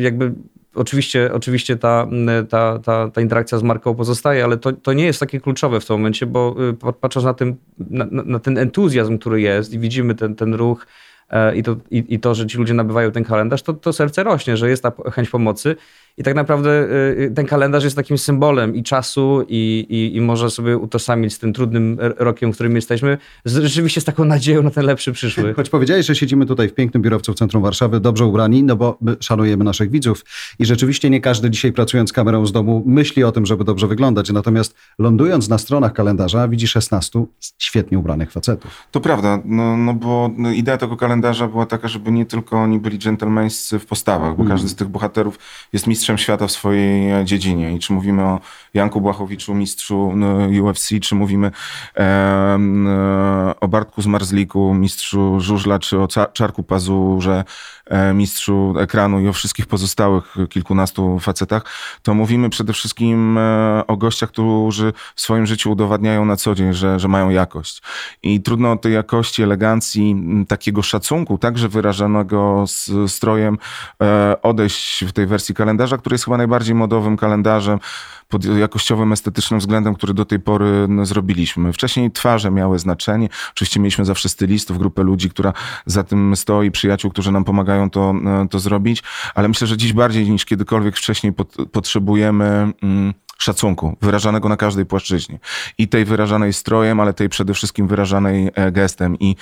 jakby 0.00 0.32
Oczywiście, 0.74 1.32
oczywiście 1.32 1.76
ta, 1.76 2.06
ta, 2.48 2.78
ta, 2.78 3.10
ta 3.10 3.20
interakcja 3.20 3.58
z 3.58 3.62
marką 3.62 3.94
pozostaje, 3.94 4.44
ale 4.44 4.56
to, 4.56 4.72
to 4.72 4.92
nie 4.92 5.04
jest 5.04 5.20
takie 5.20 5.40
kluczowe 5.40 5.80
w 5.80 5.86
tym 5.86 5.96
momencie, 5.96 6.26
bo 6.26 6.56
y, 6.88 6.92
patrząc 6.92 7.24
na, 7.24 7.34
tym, 7.34 7.56
na, 7.78 8.06
na 8.10 8.38
ten 8.38 8.58
entuzjazm, 8.58 9.18
który 9.18 9.40
jest 9.40 9.72
i 9.72 9.78
widzimy 9.78 10.14
ten, 10.14 10.34
ten 10.34 10.54
ruch, 10.54 10.86
e, 11.30 11.56
i 11.56 11.62
to, 11.62 11.76
i, 11.90 12.04
i, 12.08 12.20
to, 12.20 12.34
że 12.34 12.46
ci 12.46 12.58
ludzie 12.58 12.74
nabywają 12.74 13.10
ten 13.12 13.24
kalendarz, 13.24 13.62
to, 13.62 13.72
to 13.72 13.92
serce 13.92 14.24
rośnie, 14.24 14.56
że 14.56 14.70
jest 14.70 14.82
ta 14.82 14.92
chęć 15.12 15.30
pomocy. 15.30 15.76
I 16.18 16.22
tak 16.22 16.34
naprawdę 16.34 16.70
y, 16.70 17.20
y, 17.20 17.30
ten 17.34 17.46
kalendarz 17.46 17.84
jest 17.84 17.96
takim 17.96 18.18
symbolem 18.18 18.74
i 18.74 18.82
czasu, 18.82 19.44
i, 19.48 19.86
i, 19.88 20.16
i 20.16 20.20
może 20.20 20.50
sobie 20.50 20.76
utożsamić 20.76 21.34
z 21.34 21.38
tym 21.38 21.52
trudnym 21.52 21.98
rokiem, 22.00 22.52
w 22.52 22.54
którym 22.54 22.76
jesteśmy, 22.76 23.18
rzeczywiście 23.44 24.00
z 24.00 24.04
taką 24.04 24.24
nadzieją 24.24 24.62
na 24.62 24.70
ten 24.70 24.86
lepszy 24.86 25.12
przyszły. 25.12 25.54
Choć 25.54 25.70
powiedziałeś, 25.70 26.06
że 26.06 26.14
siedzimy 26.14 26.46
tutaj 26.46 26.68
w 26.68 26.74
pięknym 26.74 27.02
biurowcu 27.02 27.32
w 27.32 27.36
centrum 27.36 27.62
Warszawy, 27.62 28.00
dobrze 28.00 28.24
ubrani, 28.24 28.62
no 28.62 28.76
bo 28.76 28.98
szanujemy 29.20 29.64
naszych 29.64 29.90
widzów 29.90 30.24
i 30.58 30.64
rzeczywiście 30.64 31.10
nie 31.10 31.20
każdy 31.20 31.50
dzisiaj 31.50 31.72
pracując 31.72 32.10
z 32.10 32.12
kamerą 32.12 32.46
z 32.46 32.52
domu 32.52 32.82
myśli 32.86 33.24
o 33.24 33.32
tym, 33.32 33.46
żeby 33.46 33.64
dobrze 33.64 33.86
wyglądać. 33.86 34.32
Natomiast 34.32 34.74
lądując 34.98 35.48
na 35.48 35.58
stronach 35.58 35.92
kalendarza 35.92 36.48
widzi 36.48 36.68
16 36.68 37.24
świetnie 37.58 37.98
ubranych 37.98 38.32
facetów. 38.32 38.86
To 38.90 39.00
prawda, 39.00 39.38
no, 39.44 39.76
no 39.76 39.94
bo 39.94 40.30
idea 40.54 40.76
tego 40.76 40.96
kalendarza 40.96 41.48
była 41.48 41.66
taka, 41.66 41.88
żeby 41.88 42.12
nie 42.12 42.26
tylko 42.26 42.56
oni 42.56 42.78
byli 42.78 42.98
dżentelmeńscy 42.98 43.78
w 43.78 43.86
postawach, 43.86 44.36
bo 44.36 44.42
mm. 44.42 44.48
każdy 44.48 44.68
z 44.68 44.74
tych 44.74 44.88
bohaterów 44.88 45.38
jest 45.72 45.86
mistrzem 45.86 46.07
mistrzem 46.12 46.18
świata 46.24 46.46
w 46.46 46.52
swojej 46.52 47.10
e, 47.10 47.24
dziedzinie. 47.24 47.72
I 47.74 47.78
czy 47.78 47.92
mówimy 47.92 48.22
o 48.22 48.40
Janku 48.74 49.00
Błachowiczu, 49.00 49.54
mistrzu 49.54 50.12
UFC, 50.62 50.88
czy 51.02 51.14
mówimy 51.14 51.50
e, 51.96 52.58
o 53.60 53.68
Bartku 53.68 54.02
Zmarzliku, 54.02 54.74
mistrzu 54.74 55.40
żużla, 55.40 55.78
czy 55.78 55.98
o 55.98 56.08
Czarku 56.32 56.62
Pazurze, 56.62 57.44
mistrzu 58.14 58.74
ekranu 58.80 59.20
i 59.20 59.28
o 59.28 59.32
wszystkich 59.32 59.66
pozostałych 59.66 60.36
kilkunastu 60.50 61.18
facetach, 61.18 61.64
to 62.02 62.14
mówimy 62.14 62.50
przede 62.50 62.72
wszystkim 62.72 63.38
e, 63.38 63.86
o 63.86 63.96
gościach, 63.96 64.30
którzy 64.30 64.92
w 65.14 65.20
swoim 65.20 65.46
życiu 65.46 65.70
udowadniają 65.70 66.24
na 66.24 66.36
co 66.36 66.54
dzień, 66.54 66.72
że, 66.72 67.00
że 67.00 67.08
mają 67.08 67.30
jakość. 67.30 67.82
I 68.22 68.40
trudno 68.42 68.72
od 68.72 68.82
tej 68.82 68.92
jakości, 68.92 69.42
elegancji, 69.42 70.16
takiego 70.48 70.82
szacunku, 70.82 71.38
także 71.38 71.68
wyrażanego 71.68 72.64
z 72.66 72.90
strojem, 73.12 73.58
odejść 74.42 75.04
w 75.04 75.12
tej 75.12 75.26
wersji 75.26 75.54
kalendarza, 75.54 75.98
który 75.98 76.14
jest 76.14 76.24
chyba 76.24 76.36
najbardziej 76.36 76.74
modowym 76.74 77.16
kalendarzem 77.16 77.78
pod 78.28 78.44
jakościowym, 78.44 79.12
estetycznym 79.12 79.60
względem, 79.60 79.94
który 79.94 80.14
do 80.14 80.24
tej 80.24 80.40
pory 80.40 80.86
no, 80.88 81.06
zrobiliśmy. 81.06 81.72
Wcześniej 81.72 82.10
twarze 82.10 82.50
miały 82.50 82.78
znaczenie. 82.78 83.28
Oczywiście 83.50 83.80
mieliśmy 83.80 84.04
zawsze 84.04 84.28
stylistów, 84.28 84.78
grupę 84.78 85.02
ludzi, 85.02 85.30
która 85.30 85.52
za 85.86 86.04
tym 86.04 86.36
stoi, 86.36 86.70
przyjaciół, 86.70 87.10
którzy 87.10 87.32
nam 87.32 87.44
pomagają 87.44 87.90
to, 87.90 88.14
e, 88.26 88.48
to 88.48 88.58
zrobić, 88.58 89.02
ale 89.34 89.48
myślę, 89.48 89.66
że 89.66 89.76
dziś 89.76 89.92
bardziej 89.92 90.30
niż 90.30 90.44
kiedykolwiek 90.44 90.96
wcześniej 90.96 91.32
pot, 91.32 91.56
potrzebujemy 91.72 92.72
mm, 92.82 93.14
szacunku, 93.38 93.96
wyrażanego 94.00 94.48
na 94.48 94.56
każdej 94.56 94.86
płaszczyźnie. 94.86 95.38
I 95.78 95.88
tej 95.88 96.04
wyrażanej 96.04 96.52
strojem, 96.52 97.00
ale 97.00 97.12
tej 97.12 97.28
przede 97.28 97.54
wszystkim 97.54 97.88
wyrażanej 97.88 98.50
e, 98.54 98.72
gestem. 98.72 99.16
I, 99.20 99.36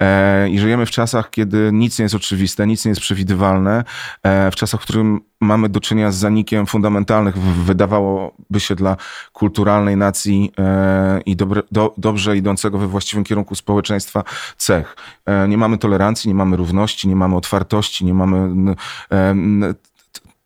e, 0.00 0.48
i 0.50 0.58
żyjemy 0.58 0.86
w 0.86 0.90
czasach, 0.90 1.30
kiedy 1.30 1.70
nic 1.72 1.98
nie 1.98 2.02
jest 2.02 2.14
oczywiste, 2.14 2.66
nic 2.66 2.84
nie 2.84 2.88
jest 2.88 3.00
przewidywalne, 3.00 3.84
e, 4.22 4.50
w 4.50 4.54
czasach, 4.54 4.80
w 4.80 4.84
którym 4.84 5.20
mamy 5.42 5.68
do 5.68 5.80
czynienia 5.80 6.12
z 6.12 6.16
zanikiem 6.16 6.66
fundamentalnych, 6.66 7.38
wydawałoby 7.38 8.60
się 8.60 8.74
dla 8.74 8.96
kulturalnej 9.32 9.96
nacji 9.96 10.52
e, 10.58 11.20
i 11.26 11.36
dobre, 11.36 11.62
do, 11.72 11.94
dobrze 11.98 12.36
idącego 12.36 12.78
we 12.78 12.86
właściwym 12.86 13.24
kierunku 13.24 13.54
społeczeństwa 13.54 14.24
cech. 14.56 14.96
E, 15.26 15.48
nie 15.48 15.58
mamy 15.58 15.78
tolerancji, 15.78 16.28
nie 16.28 16.34
mamy 16.34 16.56
równości, 16.56 17.08
nie 17.08 17.16
mamy 17.16 17.36
otwartości, 17.36 18.04
nie 18.04 18.14
mamy 18.14 18.74
e, 19.12 19.34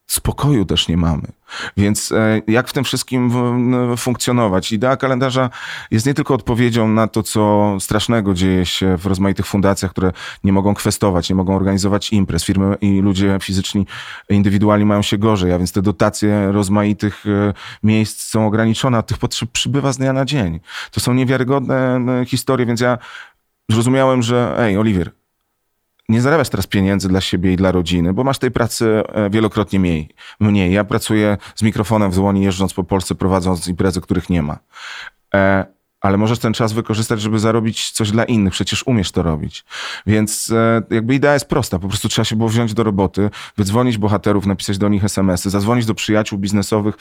spokoju 0.06 0.64
też 0.64 0.88
nie 0.88 0.96
mamy. 0.96 1.22
Więc 1.76 2.12
e, 2.12 2.40
jak 2.46 2.68
w 2.68 2.72
tym 2.72 2.84
wszystkim 2.84 3.32
funkcjonować? 3.96 4.72
Idea 4.72 4.96
kalendarza 4.96 5.50
jest 5.90 6.06
nie 6.06 6.14
tylko 6.14 6.34
odpowiedzią 6.34 6.88
na 6.88 7.06
to, 7.06 7.22
co 7.22 7.76
strasznego 7.80 8.34
dzieje 8.34 8.66
się 8.66 8.96
w 8.96 9.06
rozmaitych 9.06 9.46
fundacjach, 9.46 9.90
które 9.90 10.12
nie 10.44 10.52
mogą 10.52 10.74
kwestować, 10.74 11.30
nie 11.30 11.36
mogą 11.36 11.56
organizować 11.56 12.12
imprez. 12.12 12.44
Firmy 12.44 12.76
i 12.80 13.00
ludzie 13.00 13.38
fizyczni, 13.42 13.86
indywidualni 14.30 14.84
mają 14.84 15.02
się 15.02 15.18
gorzej, 15.18 15.52
a 15.52 15.58
więc 15.58 15.72
te 15.72 15.82
dotacje 15.82 16.52
rozmaitych 16.52 17.24
e, 17.26 17.52
miejsc 17.82 18.20
są 18.20 18.46
ograniczone, 18.46 18.98
a 18.98 19.02
tych 19.02 19.18
potrzeb 19.18 19.50
przybywa 19.50 19.92
z 19.92 19.98
dnia 19.98 20.12
na 20.12 20.24
dzień. 20.24 20.60
To 20.90 21.00
są 21.00 21.14
niewiarygodne 21.14 22.00
historie, 22.26 22.66
więc 22.66 22.80
ja 22.80 22.98
zrozumiałem, 23.70 24.22
że 24.22 24.54
ej, 24.58 24.78
Oliwier, 24.78 25.10
nie 26.08 26.20
zarabiasz 26.20 26.48
teraz 26.48 26.66
pieniędzy 26.66 27.08
dla 27.08 27.20
siebie 27.20 27.52
i 27.52 27.56
dla 27.56 27.72
rodziny, 27.72 28.12
bo 28.12 28.24
masz 28.24 28.38
tej 28.38 28.50
pracy 28.50 29.02
e, 29.08 29.30
wielokrotnie 29.30 29.80
mniej. 29.80 30.08
mniej. 30.40 30.72
Ja 30.72 30.84
pracuję 30.84 31.38
z 31.54 31.62
mikrofonem 31.62 32.10
w 32.10 32.14
dłoni, 32.14 32.42
jeżdżąc 32.42 32.74
po 32.74 32.84
Polsce, 32.84 33.14
prowadząc 33.14 33.68
imprezy, 33.68 34.00
których 34.00 34.30
nie 34.30 34.42
ma. 34.42 34.58
E, 35.34 35.66
ale 36.00 36.16
możesz 36.16 36.38
ten 36.38 36.52
czas 36.52 36.72
wykorzystać, 36.72 37.20
żeby 37.20 37.38
zarobić 37.38 37.90
coś 37.90 38.10
dla 38.10 38.24
innych. 38.24 38.52
Przecież 38.52 38.86
umiesz 38.86 39.12
to 39.12 39.22
robić. 39.22 39.64
Więc 40.06 40.50
e, 40.50 40.82
jakby 40.90 41.14
idea 41.14 41.34
jest 41.34 41.48
prosta. 41.48 41.78
Po 41.78 41.88
prostu 41.88 42.08
trzeba 42.08 42.24
się 42.24 42.36
było 42.36 42.48
wziąć 42.48 42.74
do 42.74 42.82
roboty, 42.82 43.30
wydzwonić 43.56 43.98
bohaterów, 43.98 44.46
napisać 44.46 44.78
do 44.78 44.88
nich 44.88 45.04
SMS-y, 45.04 45.50
zadzwonić 45.50 45.86
do 45.86 45.94
przyjaciół 45.94 46.38
biznesowych, 46.38 46.96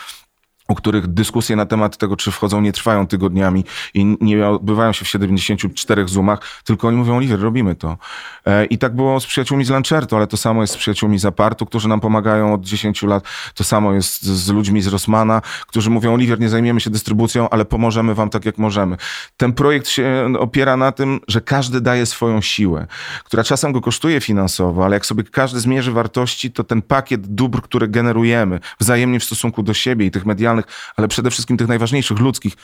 u 0.67 0.75
których 0.75 1.07
dyskusje 1.07 1.55
na 1.55 1.65
temat 1.65 1.97
tego, 1.97 2.15
czy 2.15 2.31
wchodzą, 2.31 2.61
nie 2.61 2.71
trwają 2.73 3.07
tygodniami 3.07 3.63
i 3.93 4.17
nie 4.21 4.47
odbywają 4.47 4.93
się 4.93 5.05
w 5.05 5.07
74 5.07 6.07
zoomach, 6.07 6.39
tylko 6.63 6.87
oni 6.87 6.97
mówią, 6.97 7.17
Oliver, 7.17 7.39
robimy 7.39 7.75
to. 7.75 7.97
E, 8.45 8.65
I 8.65 8.77
tak 8.77 8.95
było 8.95 9.19
z 9.19 9.25
przyjaciółmi 9.25 9.65
z 9.65 9.69
Lancerto, 9.69 10.15
ale 10.17 10.27
to 10.27 10.37
samo 10.37 10.61
jest 10.61 10.73
z 10.73 10.77
przyjaciółmi 10.77 11.19
z 11.19 11.25
Apartu, 11.25 11.65
którzy 11.65 11.87
nam 11.87 11.99
pomagają 11.99 12.53
od 12.53 12.61
10 12.61 13.03
lat. 13.03 13.23
To 13.53 13.63
samo 13.63 13.93
jest 13.93 14.23
z 14.23 14.49
ludźmi 14.49 14.81
z 14.81 14.87
Rossmana, 14.87 15.41
którzy 15.67 15.89
mówią, 15.89 16.13
Oliver, 16.13 16.39
nie 16.39 16.49
zajmiemy 16.49 16.81
się 16.81 16.89
dystrybucją, 16.89 17.49
ale 17.49 17.65
pomożemy 17.65 18.15
wam 18.15 18.29
tak, 18.29 18.45
jak 18.45 18.57
możemy. 18.57 18.97
Ten 19.37 19.53
projekt 19.53 19.87
się 19.87 20.33
opiera 20.39 20.77
na 20.77 20.91
tym, 20.91 21.19
że 21.27 21.41
każdy 21.41 21.81
daje 21.81 22.05
swoją 22.05 22.41
siłę, 22.41 22.87
która 23.23 23.43
czasem 23.43 23.71
go 23.71 23.81
kosztuje 23.81 24.21
finansowo, 24.21 24.85
ale 24.85 24.95
jak 24.95 25.05
sobie 25.05 25.23
każdy 25.23 25.59
zmierzy 25.59 25.91
wartości, 25.91 26.51
to 26.51 26.63
ten 26.63 26.81
pakiet 26.81 27.27
dóbr, 27.35 27.61
który 27.61 27.87
generujemy 27.87 28.59
wzajemnie 28.79 29.19
w 29.19 29.23
stosunku 29.23 29.63
do 29.63 29.73
siebie 29.73 30.05
i 30.05 30.11
tych 30.11 30.25
medialnych 30.25 30.54
ale 30.97 31.07
przede 31.07 31.31
wszystkim 31.31 31.57
tych 31.57 31.67
najważniejszych, 31.67 32.19
ludzkich, 32.19 32.55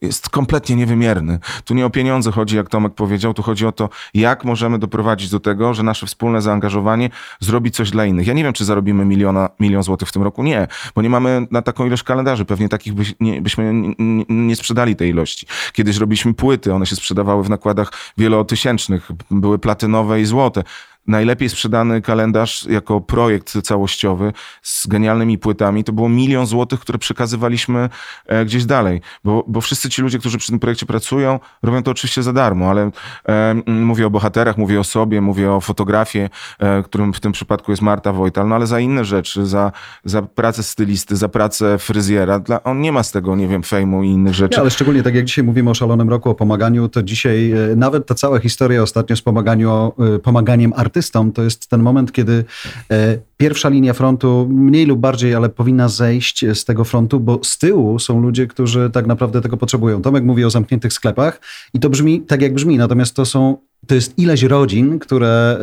jest 0.00 0.28
kompletnie 0.28 0.76
niewymierny. 0.76 1.38
Tu 1.64 1.74
nie 1.74 1.86
o 1.86 1.90
pieniądze 1.90 2.32
chodzi, 2.32 2.56
jak 2.56 2.68
Tomek 2.68 2.94
powiedział, 2.94 3.34
tu 3.34 3.42
chodzi 3.42 3.66
o 3.66 3.72
to, 3.72 3.88
jak 4.14 4.44
możemy 4.44 4.78
doprowadzić 4.78 5.30
do 5.30 5.40
tego, 5.40 5.74
że 5.74 5.82
nasze 5.82 6.06
wspólne 6.06 6.42
zaangażowanie 6.42 7.10
zrobi 7.40 7.70
coś 7.70 7.90
dla 7.90 8.06
innych. 8.06 8.26
Ja 8.26 8.34
nie 8.34 8.44
wiem, 8.44 8.52
czy 8.52 8.64
zarobimy 8.64 9.04
miliona, 9.04 9.48
milion 9.60 9.82
złotych 9.82 10.08
w 10.08 10.12
tym 10.12 10.22
roku. 10.22 10.42
Nie, 10.42 10.68
bo 10.94 11.02
nie 11.02 11.10
mamy 11.10 11.46
na 11.50 11.62
taką 11.62 11.86
ilość 11.86 12.02
kalendarzy. 12.02 12.44
Pewnie 12.44 12.68
takich 12.68 12.94
by, 12.94 13.02
nie, 13.20 13.42
byśmy 13.42 13.74
nie, 13.74 14.24
nie, 14.28 14.56
sprzedali 14.56 14.96
tej 14.96 15.10
ilości. 15.10 15.46
Kiedyś 15.72 15.96
robiliśmy 15.96 16.34
płyty, 16.34 16.74
one 16.74 16.86
się 16.86 16.96
sprzedawały 16.96 17.44
w 17.44 17.50
nakładach 17.50 17.92
wielotysięcznych, 18.18 19.08
były 19.30 19.58
platynowe 19.58 20.20
i 20.20 20.24
złote 20.24 20.62
najlepiej 21.08 21.48
sprzedany 21.48 22.02
kalendarz 22.02 22.66
jako 22.66 23.00
projekt 23.00 23.62
całościowy 23.62 24.32
z 24.62 24.86
genialnymi 24.86 25.38
płytami, 25.38 25.84
to 25.84 25.92
było 25.92 26.08
milion 26.08 26.46
złotych, 26.46 26.80
które 26.80 26.98
przekazywaliśmy 26.98 27.88
e, 28.26 28.44
gdzieś 28.44 28.64
dalej. 28.64 29.00
Bo, 29.24 29.44
bo 29.48 29.60
wszyscy 29.60 29.90
ci 29.90 30.02
ludzie, 30.02 30.18
którzy 30.18 30.38
przy 30.38 30.48
tym 30.48 30.58
projekcie 30.58 30.86
pracują, 30.86 31.40
robią 31.62 31.82
to 31.82 31.90
oczywiście 31.90 32.22
za 32.22 32.32
darmo, 32.32 32.70
ale 32.70 32.90
e, 33.28 33.54
mówię 33.66 34.06
o 34.06 34.10
bohaterach, 34.10 34.58
mówię 34.58 34.80
o 34.80 34.84
sobie, 34.84 35.20
mówię 35.20 35.52
o 35.52 35.60
fotografii, 35.60 36.28
e, 36.58 36.82
którym 36.82 37.12
w 37.12 37.20
tym 37.20 37.32
przypadku 37.32 37.72
jest 37.72 37.82
Marta 37.82 38.12
Wojtal, 38.12 38.48
no 38.48 38.54
ale 38.54 38.66
za 38.66 38.80
inne 38.80 39.04
rzeczy, 39.04 39.46
za, 39.46 39.72
za 40.04 40.22
pracę 40.22 40.62
stylisty, 40.62 41.16
za 41.16 41.28
pracę 41.28 41.78
fryzjera, 41.78 42.38
dla, 42.38 42.62
on 42.62 42.80
nie 42.80 42.92
ma 42.92 43.02
z 43.02 43.12
tego, 43.12 43.36
nie 43.36 43.48
wiem, 43.48 43.62
fejmu 43.62 44.02
i 44.02 44.08
innych 44.08 44.34
rzeczy. 44.34 44.56
Nie, 44.56 44.60
ale 44.60 44.70
szczególnie 44.70 45.02
tak 45.02 45.14
jak 45.14 45.24
dzisiaj 45.24 45.44
mówimy 45.44 45.70
o 45.70 45.74
szalonym 45.74 46.08
roku, 46.08 46.30
o 46.30 46.34
pomaganiu, 46.34 46.88
to 46.88 47.02
dzisiaj 47.02 47.52
e, 47.52 47.76
nawet 47.76 48.06
ta 48.06 48.14
cała 48.14 48.38
historia 48.38 48.82
ostatnio 48.82 49.16
z 49.16 49.22
pomaganiu, 49.22 49.92
e, 50.16 50.18
pomaganiem 50.18 50.72
artystów, 50.76 50.97
artystą, 50.98 51.32
to 51.32 51.42
jest 51.42 51.68
ten 51.68 51.82
moment, 51.82 52.12
kiedy 52.12 52.44
e, 52.90 53.18
pierwsza 53.36 53.68
linia 53.68 53.92
frontu 53.92 54.48
mniej 54.50 54.86
lub 54.86 55.00
bardziej, 55.00 55.34
ale 55.34 55.48
powinna 55.48 55.88
zejść 55.88 56.44
z 56.54 56.64
tego 56.64 56.84
frontu, 56.84 57.20
bo 57.20 57.40
z 57.42 57.58
tyłu 57.58 57.98
są 57.98 58.20
ludzie, 58.20 58.46
którzy 58.46 58.90
tak 58.90 59.06
naprawdę 59.06 59.40
tego 59.40 59.56
potrzebują. 59.56 60.02
Tomek 60.02 60.24
mówi 60.24 60.44
o 60.44 60.50
zamkniętych 60.50 60.92
sklepach 60.92 61.40
i 61.74 61.80
to 61.80 61.90
brzmi 61.90 62.20
tak, 62.20 62.42
jak 62.42 62.54
brzmi, 62.54 62.78
natomiast 62.78 63.16
to 63.16 63.24
są, 63.24 63.56
to 63.86 63.94
jest 63.94 64.18
ileś 64.18 64.42
rodzin, 64.42 64.98
które, 64.98 65.58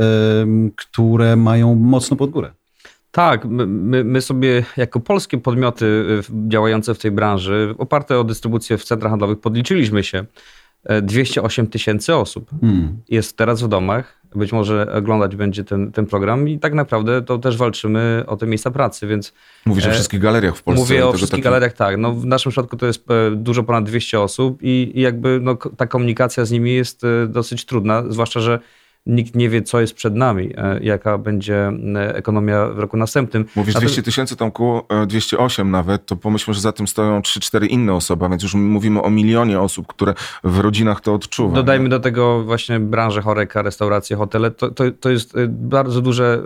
które 0.76 1.36
mają 1.36 1.76
mocno 1.76 2.18
pod 2.18 2.30
górę. 2.30 2.52
Tak, 3.12 3.46
my, 3.46 4.04
my, 4.04 4.22
sobie 4.22 4.66
jako 4.78 5.00
polskie 5.00 5.38
podmioty 5.38 5.86
y, 5.86 6.50
działające 6.50 6.94
w 6.94 7.00
tej 7.00 7.12
branży, 7.12 7.76
oparte 7.78 8.20
o 8.20 8.24
dystrybucję 8.24 8.78
w 8.78 8.84
centrach 8.84 9.12
handlowych, 9.12 9.40
podliczyliśmy 9.40 10.04
się. 10.04 10.26
208 11.02 11.66
e, 11.66 11.70
tysięcy 11.70 12.16
osób 12.16 12.50
hmm. 12.62 12.98
jest 13.10 13.38
teraz 13.38 13.64
w 13.64 13.68
domach 13.68 14.26
być 14.36 14.52
może 14.52 14.94
oglądać 14.94 15.36
będzie 15.36 15.64
ten, 15.64 15.92
ten 15.92 16.06
program 16.06 16.50
i 16.50 16.60
tak 16.60 16.74
naprawdę 16.74 17.22
to 17.22 17.38
też 17.38 17.58
walczymy 17.58 18.24
o 18.28 18.38
te 18.38 18.48
miejsca 18.48 18.72
pracy, 18.72 19.08
więc... 19.08 19.34
Mówisz 19.66 19.86
o 19.86 19.90
e, 19.90 19.94
wszystkich 19.94 20.20
galeriach 20.20 20.58
w 20.58 20.64
Polsce? 20.64 20.82
Mówię 20.84 21.08
o 21.08 21.14
wszystkich 21.14 21.44
galeriach, 21.44 21.74
tak. 21.74 21.98
No, 21.98 22.14
w 22.14 22.26
naszym 22.26 22.52
przypadku 22.52 22.78
to 22.78 22.86
jest 22.86 23.12
e, 23.12 23.32
dużo 23.36 23.64
ponad 23.64 23.86
200 23.86 24.20
osób 24.20 24.58
i, 24.62 24.92
i 24.96 25.02
jakby 25.02 25.40
no, 25.42 25.56
ta 25.56 25.88
komunikacja 25.88 26.46
z 26.46 26.52
nimi 26.52 26.74
jest 26.74 27.04
e, 27.04 27.28
dosyć 27.28 27.66
trudna, 27.66 28.04
zwłaszcza, 28.10 28.40
że 28.40 28.60
nikt 29.06 29.36
nie 29.36 29.50
wie, 29.50 29.62
co 29.62 29.82
jest 29.82 29.94
przed 29.94 30.16
nami, 30.16 30.54
e, 30.58 30.80
jaka 30.82 31.18
będzie 31.18 31.72
e, 31.96 32.16
ekonomia 32.16 32.68
w 32.68 32.80
roku 32.80 32.98
następnym. 32.98 33.46
Mówisz 33.56 33.76
200 33.76 34.04
tysięcy, 34.04 34.36
Tomku, 34.36 34.82
208 35.08 35.72
nawet, 35.72 36.06
to 36.06 36.16
pomyślmy, 36.16 36.54
że 36.54 36.62
za 36.62 36.72
tym 36.72 36.88
stoją 36.88 37.20
3-4 37.20 37.68
inne 37.70 37.94
osoby, 37.94 38.30
więc 38.30 38.44
już 38.44 38.54
mówimy 38.54 39.02
o 39.02 39.10
milionie 39.10 39.60
osób, 39.60 39.88
które 39.88 40.14
w 40.44 40.60
rodzinach 40.60 41.02
to 41.02 41.14
odczuwają. 41.14 41.56
Dodajmy 41.56 41.84
nie? 41.84 41.90
do 41.90 42.00
tego 42.00 42.44
właśnie 42.44 42.80
branżę 42.80 43.22
choreka, 43.22 43.62
restauracje, 43.62 44.16
hotele. 44.16 44.52
To, 44.52 44.72
to, 44.72 44.84
to 45.00 45.10
jest 45.10 45.38
e, 45.38 45.48
bardzo 45.48 46.02
duże 46.02 46.44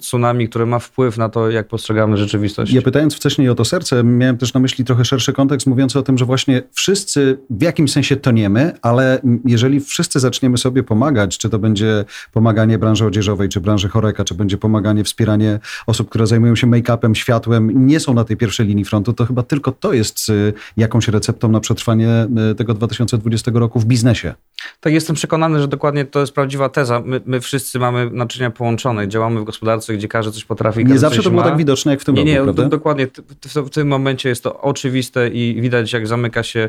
tsunami, 0.00 0.48
które 0.48 0.66
ma 0.66 0.78
wpływ 0.78 1.18
na 1.18 1.28
to, 1.28 1.50
jak 1.50 1.68
postrzegamy 1.68 2.16
rzeczywistość. 2.16 2.72
Ja 2.72 2.82
pytając 2.82 3.14
wcześniej 3.14 3.48
o 3.48 3.54
to 3.54 3.64
serce, 3.64 4.04
miałem 4.04 4.38
też 4.38 4.54
na 4.54 4.60
myśli 4.60 4.84
trochę 4.84 5.04
szerszy 5.04 5.32
kontekst, 5.32 5.66
mówiący 5.66 5.98
o 5.98 6.02
tym, 6.02 6.18
że 6.18 6.24
właśnie 6.24 6.62
wszyscy 6.72 7.38
w 7.50 7.62
jakimś 7.62 7.92
sensie 7.92 8.16
toniemy, 8.16 8.72
ale 8.82 9.20
jeżeli 9.44 9.80
wszyscy 9.80 10.20
zaczniemy 10.20 10.58
sobie 10.58 10.82
pomagać, 10.82 11.38
czy 11.38 11.50
to 11.50 11.58
będzie 11.58 11.89
pomaganie 12.32 12.78
branży 12.78 13.06
odzieżowej, 13.06 13.48
czy 13.48 13.60
branży 13.60 13.88
choreka, 13.88 14.24
czy 14.24 14.34
będzie 14.34 14.58
pomaganie, 14.58 15.04
wspieranie 15.04 15.58
osób, 15.86 16.08
które 16.08 16.26
zajmują 16.26 16.56
się 16.56 16.66
make-upem, 16.66 17.14
światłem, 17.14 17.86
nie 17.86 18.00
są 18.00 18.14
na 18.14 18.24
tej 18.24 18.36
pierwszej 18.36 18.66
linii 18.66 18.84
frontu, 18.84 19.12
to 19.12 19.26
chyba 19.26 19.42
tylko 19.42 19.72
to 19.72 19.92
jest 19.92 20.28
y, 20.28 20.52
jakąś 20.76 21.08
receptą 21.08 21.48
na 21.48 21.60
przetrwanie 21.60 22.26
y, 22.52 22.54
tego 22.54 22.74
2020 22.74 23.50
roku 23.54 23.80
w 23.80 23.84
biznesie. 23.84 24.34
Tak, 24.80 24.92
jestem 24.92 25.16
przekonany, 25.16 25.60
że 25.60 25.68
dokładnie 25.68 26.04
to 26.04 26.20
jest 26.20 26.32
prawdziwa 26.32 26.68
teza. 26.68 27.02
My, 27.04 27.20
my 27.26 27.40
wszyscy 27.40 27.78
mamy 27.78 28.10
naczynia 28.12 28.50
połączone, 28.50 29.08
działamy 29.08 29.40
w 29.40 29.44
gospodarce, 29.44 29.94
gdzie 29.94 30.08
każdy 30.08 30.32
coś 30.32 30.44
potrafi. 30.44 30.84
Nie 30.84 30.98
zawsze 30.98 31.22
to 31.22 31.30
było 31.30 31.42
tak 31.42 31.56
widoczne 31.56 31.92
jak 31.92 32.00
w 32.00 32.04
tym 32.04 32.14
nie, 32.14 32.20
roku, 32.20 32.30
nie, 32.30 32.54
prawda? 32.54 32.68
dokładnie. 32.68 33.06
W, 33.06 33.54
w, 33.54 33.70
tym 33.70 33.88
momencie 33.88 34.28
jest 34.28 34.42
to 34.42 34.60
oczywiste 34.60 35.28
i 35.28 35.60
widać, 35.60 35.92
jak 35.92 36.06
zamyka 36.06 36.42
się 36.42 36.68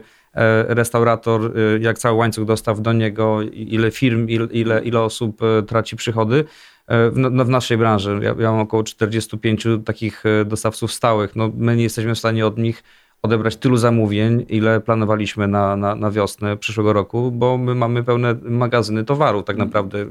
restaurator, 0.67 1.41
e, 1.57 1.79
jak 1.79 1.99
cały 1.99 2.17
łańcuch 2.17 2.45
dostaw 2.45 2.81
do 2.81 2.93
niego, 2.93 3.41
ile 3.41 3.91
firm, 3.91 4.27
ile, 4.51 4.81
ile 4.83 5.01
osób 5.01 5.41
e, 5.43 5.63
traci 5.63 5.95
przychody. 5.95 6.45
W, 6.87 7.13
no, 7.15 7.45
w 7.45 7.49
naszej 7.49 7.77
branży, 7.77 8.19
ja, 8.23 8.35
ja 8.39 8.51
mam 8.51 8.59
około 8.59 8.83
45 8.83 9.67
takich 9.85 10.23
dostawców 10.45 10.93
stałych. 10.93 11.35
No, 11.35 11.51
my 11.57 11.75
nie 11.75 11.83
jesteśmy 11.83 12.15
w 12.15 12.19
stanie 12.19 12.45
od 12.45 12.57
nich 12.57 12.83
odebrać 13.21 13.55
tylu 13.55 13.77
zamówień, 13.77 14.45
ile 14.49 14.81
planowaliśmy 14.81 15.47
na, 15.47 15.75
na, 15.75 15.95
na 15.95 16.11
wiosnę 16.11 16.57
przyszłego 16.57 16.93
roku, 16.93 17.31
bo 17.31 17.57
my 17.57 17.75
mamy 17.75 18.03
pełne 18.03 18.35
magazyny 18.41 19.03
towaru, 19.03 19.43
tak 19.43 19.55
mm. 19.55 19.67
naprawdę 19.67 20.05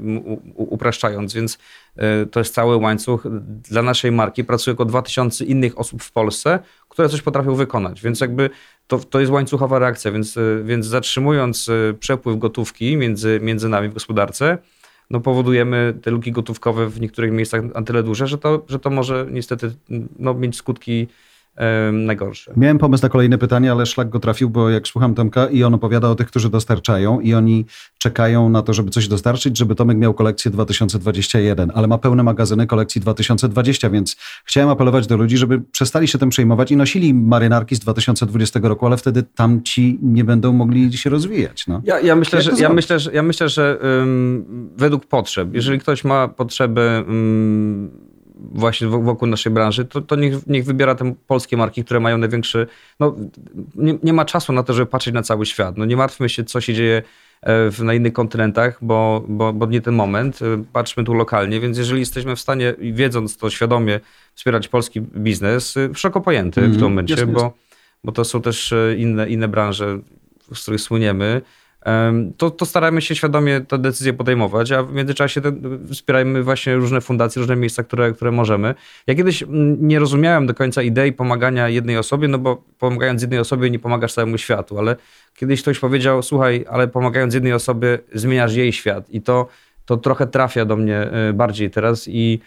upraszczając, 0.55 1.33
więc 1.33 1.57
e, 1.95 2.25
to 2.25 2.39
jest 2.39 2.53
cały 2.53 2.75
łańcuch. 2.75 3.23
Dla 3.69 3.81
naszej 3.81 4.11
marki 4.11 4.43
pracuje 4.43 4.73
około 4.73 4.85
2000 4.85 5.45
innych 5.45 5.79
osób 5.79 6.03
w 6.03 6.11
Polsce, 6.11 6.59
które 6.91 7.09
coś 7.09 7.21
potrafią 7.21 7.55
wykonać, 7.55 8.01
więc 8.01 8.21
jakby 8.21 8.49
to, 8.87 8.99
to 8.99 9.19
jest 9.19 9.31
łańcuchowa 9.31 9.79
reakcja, 9.79 10.11
więc, 10.11 10.37
e, 10.37 10.41
więc 10.63 10.85
zatrzymując 10.85 11.69
e, 11.69 11.93
przepływ 11.93 12.39
gotówki 12.39 12.97
między, 12.97 13.39
między 13.43 13.69
nami 13.69 13.89
w 13.89 13.93
gospodarce, 13.93 14.57
no 15.09 15.19
powodujemy 15.19 15.93
te 16.01 16.11
luki 16.11 16.31
gotówkowe 16.31 16.89
w 16.89 17.01
niektórych 17.01 17.31
miejscach 17.31 17.63
na 17.63 17.81
tyle 17.81 18.03
duże, 18.03 18.27
że 18.27 18.37
to, 18.37 18.65
że 18.69 18.79
to 18.79 18.89
może 18.89 19.27
niestety 19.31 19.71
no, 20.19 20.33
mieć 20.33 20.55
skutki 20.55 21.07
najgorsze. 21.91 22.53
Miałem 22.57 22.77
pomysł 22.77 23.03
na 23.03 23.09
kolejne 23.09 23.37
pytanie, 23.37 23.71
ale 23.71 23.85
szlak 23.85 24.09
go 24.09 24.19
trafił, 24.19 24.49
bo 24.49 24.69
jak 24.69 24.87
słucham 24.87 25.15
Tomka 25.15 25.47
i 25.47 25.63
on 25.63 25.73
opowiada 25.73 26.09
o 26.09 26.15
tych, 26.15 26.27
którzy 26.27 26.49
dostarczają 26.49 27.19
i 27.19 27.33
oni 27.33 27.65
czekają 27.97 28.49
na 28.49 28.61
to, 28.61 28.73
żeby 28.73 28.91
coś 28.91 29.07
dostarczyć, 29.07 29.57
żeby 29.57 29.75
Tomek 29.75 29.97
miał 29.97 30.13
kolekcję 30.13 30.51
2021, 30.51 31.71
ale 31.75 31.87
ma 31.87 31.97
pełne 31.97 32.23
magazyny 32.23 32.67
kolekcji 32.67 33.01
2020, 33.01 33.89
więc 33.89 34.15
chciałem 34.45 34.69
apelować 34.69 35.07
do 35.07 35.17
ludzi, 35.17 35.37
żeby 35.37 35.61
przestali 35.61 36.07
się 36.07 36.17
tym 36.17 36.29
przejmować 36.29 36.71
i 36.71 36.77
nosili 36.77 37.13
marynarki 37.13 37.75
z 37.75 37.79
2020 37.79 38.59
roku, 38.63 38.85
ale 38.85 38.97
wtedy 38.97 39.23
tamci 39.23 39.99
nie 40.01 40.23
będą 40.23 40.53
mogli 40.53 40.97
się 40.97 41.09
rozwijać. 41.09 41.67
No. 41.67 41.81
Ja, 41.83 41.99
ja, 41.99 42.15
myślę, 42.15 42.41
że, 42.41 42.51
ja, 42.57 42.69
myślę, 42.69 42.99
że, 42.99 43.13
ja 43.13 43.23
myślę, 43.23 43.49
że 43.49 43.79
um, 43.99 44.71
według 44.77 45.05
potrzeb, 45.05 45.49
jeżeli 45.53 45.79
ktoś 45.79 46.03
ma 46.03 46.27
potrzeby 46.27 47.03
um, 47.07 48.10
właśnie 48.41 48.87
wokół 48.87 49.27
naszej 49.27 49.51
branży, 49.51 49.85
to, 49.85 50.01
to 50.01 50.15
niech, 50.15 50.47
niech 50.47 50.65
wybiera 50.65 50.95
te 50.95 51.13
polskie 51.27 51.57
marki, 51.57 51.83
które 51.83 51.99
mają 51.99 52.17
największy. 52.17 52.67
No, 52.99 53.15
nie, 53.75 53.97
nie, 54.03 54.13
ma 54.13 54.25
czasu 54.25 54.53
na 54.53 54.63
to, 54.63 54.73
żeby 54.73 54.85
patrzeć 54.85 55.13
na 55.13 55.23
cały 55.23 55.45
świat. 55.45 55.77
No, 55.77 55.85
nie 55.85 55.97
martwmy 55.97 56.29
się, 56.29 56.43
co 56.43 56.61
się 56.61 56.73
dzieje 56.73 57.01
e, 57.41 57.71
w, 57.71 57.83
na 57.83 57.93
innych 57.93 58.13
kontynentach, 58.13 58.77
bo, 58.81 59.23
bo, 59.27 59.53
bo 59.53 59.65
nie 59.65 59.81
ten 59.81 59.93
moment. 59.93 60.39
E, 60.41 60.63
patrzmy 60.73 61.03
tu 61.03 61.13
lokalnie, 61.13 61.59
więc 61.59 61.77
jeżeli 61.77 61.99
jesteśmy 61.99 62.35
w 62.35 62.39
stanie, 62.39 62.75
wiedząc 62.79 63.37
to 63.37 63.49
świadomie, 63.49 63.99
wspierać 64.35 64.67
polski 64.67 65.01
biznes, 65.01 65.77
e, 65.77 65.95
szeroko 65.95 66.21
pojęty 66.21 66.61
mm, 66.61 66.71
w 66.71 66.75
tym 66.75 66.85
mhm. 66.85 66.91
momencie, 66.91 67.27
bo, 67.27 67.53
bo 68.03 68.11
to 68.11 68.25
są 68.25 68.41
też 68.41 68.73
inne, 68.97 69.29
inne 69.29 69.47
branże, 69.47 69.99
z 70.53 70.61
których 70.61 70.81
słyniemy 70.81 71.41
to, 72.37 72.51
to 72.51 73.01
się 73.01 73.15
świadomie 73.15 73.61
te 73.61 73.77
decyzje 73.77 74.13
podejmować, 74.13 74.71
a 74.71 74.83
w 74.83 74.93
międzyczasie 74.93 75.41
wspierajmy 75.91 76.43
właśnie 76.43 76.75
różne 76.75 77.01
fundacje, 77.01 77.39
różne 77.39 77.55
miejsca, 77.55 77.83
które, 77.83 78.11
które 78.11 78.31
możemy. 78.31 78.75
Ja 79.07 79.15
kiedyś 79.15 79.43
mm, 79.43 79.87
nie 79.87 79.99
rozumiałem 79.99 80.47
do 80.47 80.53
końca 80.53 80.81
idei 80.81 81.13
pomagania 81.13 81.69
jednej 81.69 81.97
osobie, 81.97 82.27
no 82.27 82.37
bo 82.37 82.63
pomagając 82.79 83.21
jednej 83.21 83.39
osobie 83.39 83.69
nie 83.69 83.79
pomagasz 83.79 84.13
całemu 84.13 84.37
światu, 84.37 84.79
ale 84.79 84.95
kiedyś 85.35 85.61
ktoś 85.61 85.79
powiedział, 85.79 86.23
słuchaj, 86.23 86.65
ale 86.69 86.87
pomagając 86.87 87.33
jednej 87.33 87.53
osobie 87.53 87.99
zmieniasz 88.13 88.53
jej 88.53 88.73
świat 88.73 89.09
i 89.09 89.21
to, 89.21 89.47
to 89.85 89.97
trochę 89.97 90.27
trafia 90.27 90.65
do 90.65 90.75
mnie 90.75 90.97
e, 90.97 91.33
bardziej 91.33 91.69
teraz 91.69 92.07
i 92.07 92.39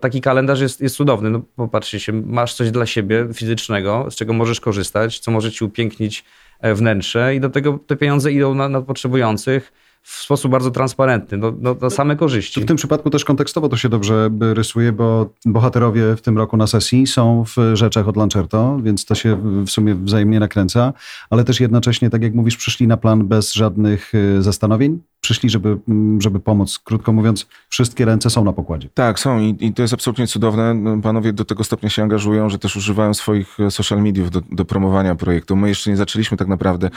taki 0.00 0.20
kalendarz 0.20 0.60
jest, 0.60 0.80
jest 0.80 0.96
cudowny. 0.96 1.30
No, 1.30 1.42
popatrzcie 1.56 2.00
się, 2.00 2.12
masz 2.12 2.54
coś 2.54 2.70
dla 2.70 2.86
siebie 2.86 3.28
fizycznego, 3.34 4.06
z 4.10 4.14
czego 4.14 4.32
możesz 4.32 4.60
korzystać, 4.60 5.18
co 5.18 5.30
może 5.30 5.52
ci 5.52 5.64
upięknić 5.64 6.24
E, 6.62 6.74
wnętrze 6.74 7.34
i 7.34 7.40
do 7.40 7.50
tego 7.50 7.78
te 7.86 7.96
pieniądze 7.96 8.32
idą 8.32 8.54
na, 8.54 8.68
na 8.68 8.82
potrzebujących 8.82 9.72
w 10.02 10.10
sposób 10.10 10.52
bardzo 10.52 10.70
transparentny, 10.70 11.38
do, 11.40 11.52
do, 11.52 11.74
do 11.74 11.90
same 11.90 12.16
korzyści. 12.16 12.60
W 12.60 12.64
tym 12.64 12.76
przypadku 12.76 13.10
też 13.10 13.24
kontekstowo 13.24 13.68
to 13.68 13.76
się 13.76 13.88
dobrze 13.88 14.30
rysuje, 14.40 14.92
bo 14.92 15.30
bohaterowie 15.46 16.16
w 16.16 16.20
tym 16.20 16.38
roku 16.38 16.56
na 16.56 16.66
sesji 16.66 17.06
są 17.06 17.44
w 17.44 17.76
rzeczach 17.76 18.08
od 18.08 18.16
Lancerto, 18.16 18.78
więc 18.82 19.04
to 19.04 19.14
się 19.14 19.36
w 19.66 19.70
sumie 19.70 19.94
wzajemnie 19.94 20.40
nakręca, 20.40 20.92
ale 21.30 21.44
też 21.44 21.60
jednocześnie, 21.60 22.10
tak 22.10 22.22
jak 22.22 22.34
mówisz, 22.34 22.56
przyszli 22.56 22.86
na 22.86 22.96
plan 22.96 23.28
bez 23.28 23.52
żadnych 23.52 24.12
e, 24.14 24.42
zastanowień, 24.42 25.00
przyszli, 25.22 25.50
żeby, 25.50 25.78
mm, 25.88 26.20
żeby 26.20 26.40
pomóc. 26.40 26.78
Krótko 26.84 27.12
mówiąc, 27.12 27.46
wszystkie 27.68 28.04
ręce 28.04 28.30
są 28.30 28.44
na 28.44 28.52
pokładzie. 28.52 28.88
Tak, 28.94 29.20
są 29.20 29.38
i, 29.40 29.56
i, 29.60 29.74
to 29.74 29.82
jest 29.82 29.94
absolutnie 29.94 30.26
cudowne. 30.26 30.74
Panowie 31.02 31.32
do 31.32 31.44
tego 31.44 31.64
stopnia 31.64 31.88
się 31.88 32.02
angażują, 32.02 32.48
że 32.48 32.58
też 32.58 32.76
używają 32.76 33.14
swoich 33.14 33.60
e, 33.60 33.70
social 33.70 34.02
mediów 34.02 34.30
do, 34.30 34.40
do 34.52 34.64
promowania 34.64 35.14
projektu. 35.14 35.56
My 35.56 35.68
jeszcze 35.68 35.90
nie 35.90 35.96
zaczęliśmy 35.96 36.36
tak 36.36 36.48
naprawdę 36.48 36.90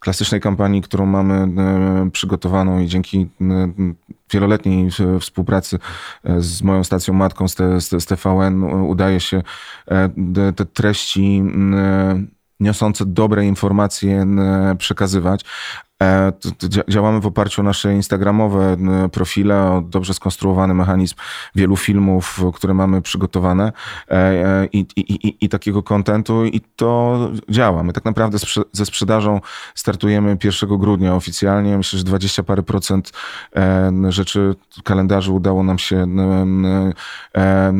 klasycznej 0.00 0.40
kampanii, 0.40 0.82
którą 0.82 1.06
mamy 1.06 1.34
e, 1.34 2.10
przygotowaną 2.10 2.80
i 2.80 2.86
dzięki 2.86 3.28
e, 3.40 3.72
wieloletniej 4.32 4.90
współpracy 5.20 5.78
z 6.38 6.62
moją 6.62 6.84
stacją 6.84 7.14
matką, 7.14 7.48
z, 7.48 7.56
z, 7.56 8.02
z 8.02 8.06
TVN, 8.06 8.62
udaje 8.64 9.20
się 9.20 9.42
te 10.56 10.64
treści 10.64 11.42
niosące 12.60 13.06
dobre 13.06 13.46
informacje 13.46 14.26
przekazywać, 14.78 15.44
E, 15.44 15.89
działamy 16.88 17.20
w 17.20 17.26
oparciu 17.26 17.60
o 17.60 17.64
nasze 17.64 17.94
instagramowe 17.94 18.76
profile, 19.12 19.62
o 19.62 19.80
dobrze 19.80 20.14
skonstruowany 20.14 20.74
mechanizm 20.74 21.14
wielu 21.54 21.76
filmów, 21.76 22.40
które 22.54 22.74
mamy 22.74 23.02
przygotowane 23.02 23.72
e, 24.10 24.14
e, 24.14 24.66
i, 24.72 24.86
i, 24.96 25.00
i, 25.00 25.44
i 25.44 25.48
takiego 25.48 25.82
kontentu 25.82 26.44
i 26.44 26.60
to 26.76 27.18
działa. 27.48 27.82
My 27.82 27.92
tak 27.92 28.04
naprawdę 28.04 28.38
ze 28.72 28.86
sprzedażą 28.86 29.40
startujemy 29.74 30.36
1 30.44 30.78
grudnia 30.78 31.14
oficjalnie. 31.14 31.76
Myślę, 31.76 31.98
że 31.98 32.04
20 32.04 32.42
parę 32.42 32.62
procent 32.62 33.12
rzeczy 34.08 34.54
kalendarzy 34.84 35.32
udało 35.32 35.62
nam 35.62 35.78
się 35.78 36.06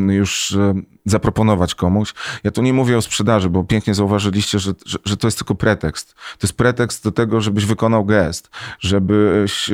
już 0.08 0.56
zaproponować 1.04 1.74
komuś. 1.74 2.14
Ja 2.44 2.50
tu 2.50 2.62
nie 2.62 2.72
mówię 2.72 2.98
o 2.98 3.02
sprzedaży, 3.02 3.50
bo 3.50 3.64
pięknie 3.64 3.94
zauważyliście, 3.94 4.58
że, 4.58 4.72
że, 4.86 4.98
że, 5.04 5.16
to 5.16 5.26
jest 5.26 5.38
tylko 5.38 5.54
pretekst. 5.54 6.14
To 6.14 6.46
jest 6.46 6.56
pretekst 6.56 7.04
do 7.04 7.12
tego, 7.12 7.40
żebyś 7.40 7.66
wykonał 7.66 8.04
gest, 8.04 8.50
żebyś 8.80 9.70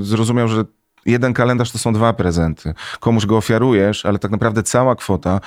zrozumiał, 0.00 0.48
że 0.48 0.64
jeden 1.10 1.34
kalendarz 1.34 1.70
to 1.70 1.78
są 1.78 1.92
dwa 1.92 2.12
prezenty. 2.12 2.74
Komuś 3.00 3.26
go 3.26 3.36
ofiarujesz, 3.36 4.06
ale 4.06 4.18
tak 4.18 4.30
naprawdę 4.30 4.62
cała 4.62 4.96
kwota, 4.96 5.40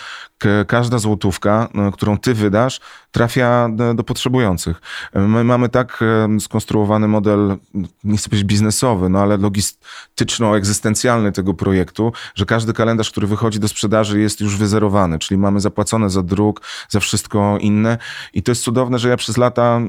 każda 0.67 0.97
złotówka, 0.97 1.67
no, 1.73 1.91
którą 1.91 2.17
ty 2.17 2.33
wydasz, 2.33 2.79
trafia 3.11 3.69
do, 3.95 4.03
potrzebujących. 4.03 4.81
My 5.13 5.43
mamy 5.43 5.69
tak 5.69 5.99
skonstruowany 6.39 7.07
model, 7.07 7.57
nie 8.03 8.17
chcę 8.17 8.29
powiedzieć 8.29 8.47
biznesowy, 8.47 9.09
no 9.09 9.19
ale 9.19 9.37
logistyczno-egzystencjalny 9.37 11.31
tego 11.31 11.53
projektu, 11.53 12.13
że 12.35 12.45
każdy 12.45 12.73
kalendarz, 12.73 13.11
który 13.11 13.27
wychodzi 13.27 13.59
do 13.59 13.67
sprzedaży 13.67 14.19
jest 14.19 14.41
już 14.41 14.57
wyzerowany, 14.57 15.19
czyli 15.19 15.37
mamy 15.37 15.59
zapłacone 15.59 16.09
za 16.09 16.23
druk, 16.23 16.61
za 16.89 16.99
wszystko 16.99 17.57
inne 17.59 17.97
i 18.33 18.43
to 18.43 18.51
jest 18.51 18.63
cudowne, 18.63 18.99
że 18.99 19.09
ja 19.09 19.17
przez 19.17 19.37
lata 19.37 19.79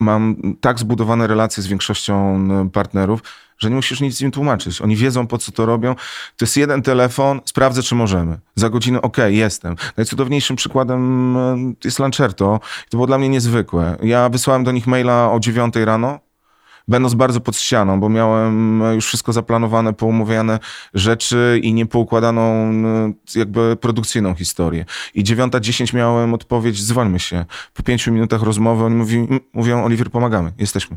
mam 0.00 0.36
tak 0.60 0.78
zbudowane 0.78 1.26
relacje 1.26 1.62
z 1.62 1.66
większością 1.66 2.48
partnerów, 2.72 3.22
że 3.58 3.70
nie 3.70 3.76
musisz 3.76 4.00
nic 4.00 4.20
im 4.20 4.30
tłumaczyć. 4.30 4.80
Oni 4.82 4.96
wiedzą, 4.96 5.26
po 5.26 5.38
co 5.38 5.52
to 5.52 5.66
robią. 5.66 5.94
To 6.36 6.44
jest 6.44 6.56
jeden 6.56 6.82
telefon, 6.82 7.40
sprawdzę, 7.44 7.82
czy 7.82 7.94
możemy. 7.94 8.38
Za 8.54 8.70
godzinę, 8.70 9.02
okej, 9.02 9.24
okay, 9.24 9.32
jestem. 9.32 9.76
Najcudowniejszym 9.96 10.56
przykładem 10.56 11.36
e, 11.36 11.56
jest 11.84 11.98
Lancerto. 11.98 12.60
To 12.88 12.96
było 12.96 13.06
dla 13.06 13.18
mnie 13.18 13.28
niezwykłe. 13.28 13.96
Ja 14.02 14.28
wysłałem 14.28 14.64
do 14.64 14.72
nich 14.72 14.86
maila 14.86 15.32
o 15.32 15.40
9 15.40 15.74
rano, 15.76 16.20
będąc 16.88 17.14
bardzo 17.14 17.40
pod 17.40 17.56
ścianą, 17.56 18.00
bo 18.00 18.08
miałem 18.08 18.82
już 18.94 19.06
wszystko 19.06 19.32
zaplanowane, 19.32 19.92
poumówione 19.92 20.58
rzeczy 20.94 21.60
i 21.62 21.74
niepoukładaną 21.74 22.72
no, 22.72 22.88
jakby 23.34 23.76
produkcyjną 23.76 24.34
historię. 24.34 24.84
I 25.14 25.24
9.10 25.24 25.94
miałem 25.94 26.34
odpowiedź, 26.34 26.86
dzwońmy 26.86 27.20
się. 27.20 27.44
Po 27.74 27.82
pięciu 27.82 28.12
minutach 28.12 28.42
rozmowy 28.42 28.84
oni 28.84 28.94
mówi, 28.94 29.28
mówią, 29.52 29.84
Oliwier, 29.84 30.10
pomagamy, 30.10 30.52
jesteśmy. 30.58 30.96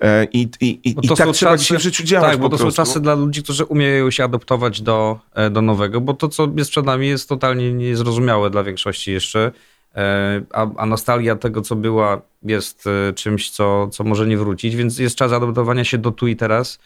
E, 0.00 0.24
I, 0.24 0.48
i, 0.60 0.66
i, 0.66 0.94
i 1.02 1.08
tak 1.08 1.32
trzeba 1.32 1.56
dzisiaj 1.56 1.78
w 1.78 1.82
życiu 1.82 2.04
działać 2.04 2.30
Tak, 2.30 2.40
bo 2.40 2.48
to 2.48 2.56
prostu. 2.56 2.70
są 2.70 2.76
czasy 2.76 3.00
dla 3.00 3.14
ludzi, 3.14 3.42
którzy 3.42 3.64
umieją 3.64 4.10
się 4.10 4.24
adoptować 4.24 4.80
do, 4.80 5.18
e, 5.34 5.50
do 5.50 5.62
nowego, 5.62 6.00
bo 6.00 6.14
to, 6.14 6.28
co 6.28 6.48
jest 6.56 6.70
przed 6.70 6.86
nami, 6.86 7.08
jest 7.08 7.28
totalnie 7.28 7.72
niezrozumiałe 7.72 8.50
dla 8.50 8.62
większości 8.62 9.12
jeszcze. 9.12 9.52
E, 9.94 10.42
a, 10.52 10.66
a 10.76 10.86
nostalgia 10.86 11.36
tego, 11.36 11.60
co 11.62 11.76
była, 11.76 12.22
jest 12.42 12.86
e, 12.86 13.12
czymś, 13.12 13.50
co, 13.50 13.88
co 13.88 14.04
może 14.04 14.26
nie 14.26 14.36
wrócić, 14.36 14.76
więc 14.76 14.98
jest 14.98 15.16
czas 15.16 15.32
adaptowania 15.32 15.84
się 15.84 15.98
do 15.98 16.10
tu 16.10 16.26
i 16.26 16.36
teraz. 16.36 16.78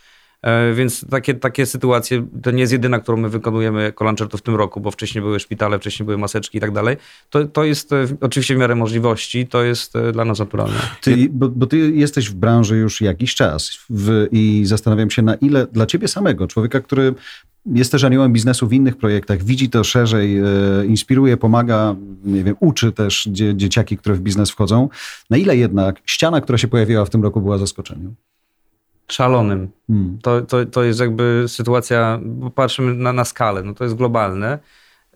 E, 0.43 0.75
więc 0.75 1.07
takie, 1.11 1.35
takie 1.35 1.67
sytuacje, 1.67 2.27
to 2.43 2.51
nie 2.51 2.61
jest 2.61 2.73
jedyna, 2.73 2.99
którą 2.99 3.17
my 3.17 3.29
wykonujemy 3.29 3.83
jako 3.83 4.15
w 4.31 4.43
tym 4.43 4.55
roku, 4.55 4.81
bo 4.81 4.91
wcześniej 4.91 5.23
były 5.23 5.41
szpitale, 5.41 5.79
wcześniej 5.79 6.05
były 6.05 6.19
maseczki 6.19 6.59
i 6.59 6.61
tak 6.61 6.73
dalej. 6.73 6.97
To, 7.31 7.45
to 7.45 7.65
jest 7.65 7.91
oczywiście 8.21 8.55
w 8.55 8.59
miarę 8.59 8.75
możliwości, 8.75 9.47
to 9.47 9.63
jest 9.63 9.93
dla 10.13 10.25
nas 10.25 10.39
naturalne. 10.39 10.79
Ty, 11.01 11.29
bo, 11.31 11.49
bo 11.49 11.67
ty 11.67 11.91
jesteś 11.91 12.31
w 12.31 12.35
branży 12.35 12.77
już 12.77 13.01
jakiś 13.01 13.35
czas 13.35 13.79
w, 13.91 14.27
i 14.33 14.63
zastanawiam 14.65 15.11
się, 15.11 15.23
na 15.23 15.35
ile 15.35 15.67
dla 15.67 15.87
ciebie 15.87 16.09
samego, 16.09 16.47
człowieka, 16.47 16.81
który 16.81 17.15
jest 17.75 17.93
też 17.93 18.05
aniołem 18.05 18.33
biznesu 18.33 18.69
w 18.69 18.73
innych 18.73 18.97
projektach, 18.97 19.43
widzi 19.43 19.71
to 19.71 19.85
szerzej, 19.85 20.39
e, 20.39 20.45
inspiruje, 20.87 21.37
pomaga, 21.37 21.97
nie 22.25 22.45
wiem, 22.45 22.57
uczy 22.61 22.93
też 22.93 23.29
dzie, 23.33 23.57
dzieciaki, 23.57 23.97
które 23.97 24.15
w 24.15 24.21
biznes 24.21 24.51
wchodzą. 24.51 24.89
Na 25.31 25.37
ile 25.37 25.57
jednak 25.57 26.01
ściana, 26.05 26.41
która 26.41 26.59
się 26.59 26.69
pojawiła 26.69 27.05
w 27.05 27.11
tym 27.11 27.23
roku, 27.23 27.41
była 27.41 27.59
zaskoczeniem? 27.59 28.15
Szalonym. 29.09 29.69
Hmm. 29.87 30.19
To, 30.23 30.41
to, 30.41 30.67
to 30.67 30.85
jest 30.85 31.01
jakby 31.01 31.45
sytuacja, 31.47 32.21
bo 32.23 32.51
patrzymy 32.51 32.95
na, 32.95 33.13
na 33.13 33.25
skalę, 33.25 33.63
no 33.63 33.75
to 33.75 33.85
jest 33.85 33.97
globalne 33.97 34.59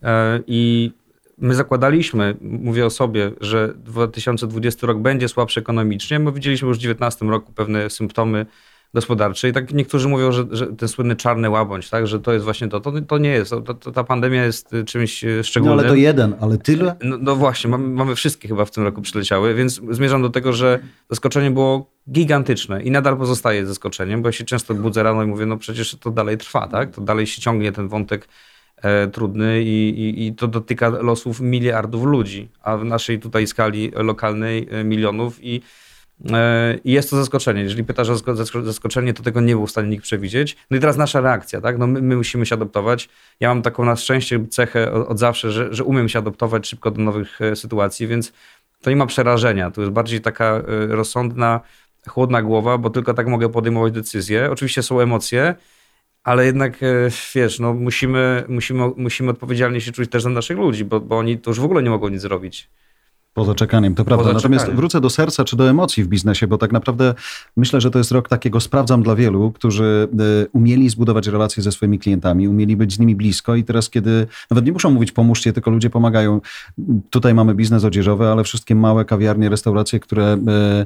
e, 0.03 0.39
i 0.47 0.91
my 1.37 1.55
zakładaliśmy, 1.55 2.37
mówię 2.41 2.85
o 2.85 2.89
sobie, 2.89 3.31
że 3.41 3.73
2020 3.75 4.87
rok 4.87 4.97
będzie 4.97 5.27
słabszy 5.27 5.59
ekonomicznie, 5.59 6.19
bo 6.19 6.31
widzieliśmy 6.31 6.67
już 6.67 6.77
w 6.77 6.81
2019 6.81 7.25
roku 7.25 7.53
pewne 7.53 7.89
symptomy 7.89 8.45
gospodarczej. 8.93 9.53
Tak 9.53 9.73
niektórzy 9.73 10.09
mówią, 10.09 10.31
że, 10.31 10.45
że 10.51 10.67
ten 10.67 10.89
słynny 10.89 11.15
czarny 11.15 11.49
łabądź, 11.49 11.89
tak, 11.89 12.07
że 12.07 12.19
to 12.19 12.33
jest 12.33 12.45
właśnie 12.45 12.67
to. 12.67 12.79
To, 12.79 12.93
to 13.01 13.17
nie 13.17 13.29
jest. 13.29 13.51
To, 13.51 13.91
ta 13.91 14.03
pandemia 14.03 14.45
jest 14.45 14.73
y, 14.73 14.83
czymś 14.83 15.23
y, 15.23 15.43
szczególnym. 15.43 15.77
No 15.77 15.83
ale 15.83 15.91
to 15.91 15.95
jeden, 15.95 16.35
ale 16.41 16.57
tyle? 16.57 16.95
No, 17.03 17.17
no 17.21 17.35
właśnie, 17.35 17.69
mamy, 17.69 17.87
mamy, 17.87 18.15
wszystkie 18.15 18.47
chyba 18.47 18.65
w 18.65 18.71
tym 18.71 18.83
roku 18.83 19.01
przyleciały, 19.01 19.53
więc 19.53 19.81
zmierzam 19.89 20.21
do 20.21 20.29
tego, 20.29 20.53
że 20.53 20.79
zaskoczenie 21.09 21.51
było 21.51 21.91
gigantyczne 22.11 22.83
i 22.83 22.91
nadal 22.91 23.17
pozostaje 23.17 23.65
zaskoczeniem, 23.65 24.21
bo 24.21 24.27
ja 24.27 24.33
się 24.33 24.43
często 24.43 24.73
budzę 24.73 25.03
rano 25.03 25.23
i 25.23 25.27
mówię, 25.27 25.45
no 25.45 25.57
przecież 25.57 25.95
to 25.95 26.11
dalej 26.11 26.37
trwa, 26.37 26.67
tak? 26.67 26.91
To 26.91 27.01
dalej 27.01 27.27
się 27.27 27.41
ciągnie 27.41 27.71
ten 27.71 27.87
wątek 27.87 28.27
trudny 29.11 29.61
i, 29.63 29.89
i, 29.89 30.27
i 30.27 30.35
to 30.35 30.47
dotyka 30.47 30.89
losów 30.89 31.39
miliardów 31.39 32.03
ludzi, 32.05 32.49
a 32.63 32.77
w 32.77 32.85
naszej 32.85 33.19
tutaj 33.19 33.47
skali 33.47 33.91
lokalnej 33.95 34.67
milionów 34.83 35.43
i 35.43 35.61
i 36.83 36.91
jest 36.91 37.09
to 37.09 37.15
zaskoczenie. 37.17 37.61
Jeżeli 37.61 37.83
pytasz 37.83 38.09
o 38.09 38.15
zaskoczenie, 38.63 39.13
to 39.13 39.23
tego 39.23 39.41
nie 39.41 39.55
był 39.55 39.67
w 39.67 39.71
stanie 39.71 39.89
nikt 39.89 40.03
przewidzieć. 40.03 40.57
No 40.71 40.77
i 40.77 40.79
teraz 40.79 40.97
nasza 40.97 41.21
reakcja, 41.21 41.61
tak? 41.61 41.77
No 41.77 41.87
my, 41.87 42.01
my 42.01 42.15
musimy 42.15 42.45
się 42.45 42.55
adaptować. 42.55 43.09
Ja 43.39 43.49
mam 43.49 43.61
taką 43.61 43.85
na 43.85 43.95
szczęście 43.95 44.47
cechę 44.49 44.91
od, 44.91 45.19
zawsze, 45.19 45.51
że, 45.51 45.73
że 45.73 45.83
umiem 45.83 46.09
się 46.09 46.19
adaptować 46.19 46.67
szybko 46.67 46.91
do 46.91 47.01
nowych 47.01 47.39
sytuacji, 47.55 48.07
więc 48.07 48.33
to 48.81 48.89
nie 48.89 48.95
ma 48.95 49.05
przerażenia. 49.05 49.71
To 49.71 49.81
jest 49.81 49.93
bardziej 49.93 50.21
taka 50.21 50.61
rozsądna, 50.87 51.61
chłodna 52.07 52.41
głowa, 52.41 52.77
bo 52.77 52.89
tylko 52.89 53.13
tak 53.13 53.27
mogę 53.27 53.49
podejmować 53.49 53.93
decyzje. 53.93 54.51
Oczywiście 54.51 54.83
są 54.83 54.99
emocje, 54.99 55.55
ale 56.23 56.45
jednak 56.45 56.83
e, 56.83 56.87
wiesz, 57.35 57.59
no 57.59 57.73
musimy, 57.73 58.43
musimy, 58.47 58.91
musimy 58.97 59.31
odpowiedzialnie 59.31 59.81
się 59.81 59.91
czuć 59.91 60.09
też 60.09 60.23
za 60.23 60.29
naszych 60.29 60.57
ludzi, 60.57 60.85
bo, 60.85 60.99
bo 60.99 61.17
oni 61.17 61.37
to 61.37 61.49
już 61.49 61.59
w 61.59 61.63
ogóle 61.63 61.83
nie 61.83 61.89
mogą 61.89 62.09
nic 62.09 62.21
zrobić. 62.21 62.69
Poza 63.33 63.55
czekaniem, 63.55 63.95
to 63.95 64.05
prawda. 64.05 64.23
Poza 64.23 64.35
Natomiast 64.35 64.61
czekaniem. 64.61 64.77
wrócę 64.77 65.01
do 65.01 65.09
serca 65.09 65.43
czy 65.43 65.55
do 65.55 65.69
emocji 65.69 66.03
w 66.03 66.07
biznesie, 66.07 66.47
bo 66.47 66.57
tak 66.57 66.71
naprawdę 66.71 67.13
myślę, 67.57 67.81
że 67.81 67.91
to 67.91 67.97
jest 67.97 68.11
rok 68.11 68.29
takiego 68.29 68.59
sprawdzam 68.59 69.03
dla 69.03 69.15
wielu, 69.15 69.51
którzy 69.51 70.07
e, 70.13 70.47
umieli 70.53 70.89
zbudować 70.89 71.27
relacje 71.27 71.63
ze 71.63 71.71
swoimi 71.71 71.99
klientami, 71.99 72.47
umieli 72.47 72.77
być 72.77 72.93
z 72.93 72.99
nimi 72.99 73.15
blisko 73.15 73.55
i 73.55 73.63
teraz, 73.63 73.89
kiedy 73.89 74.27
nawet 74.49 74.65
nie 74.65 74.71
muszą 74.71 74.89
mówić 74.89 75.11
pomóżcie, 75.11 75.53
tylko 75.53 75.71
ludzie 75.71 75.89
pomagają. 75.89 76.41
Tutaj 77.09 77.33
mamy 77.33 77.55
biznes 77.55 77.83
odzieżowy, 77.83 78.27
ale 78.27 78.43
wszystkie 78.43 78.75
małe 78.75 79.05
kawiarnie, 79.05 79.49
restauracje, 79.49 79.99
które 79.99 80.37
e, 80.47 80.85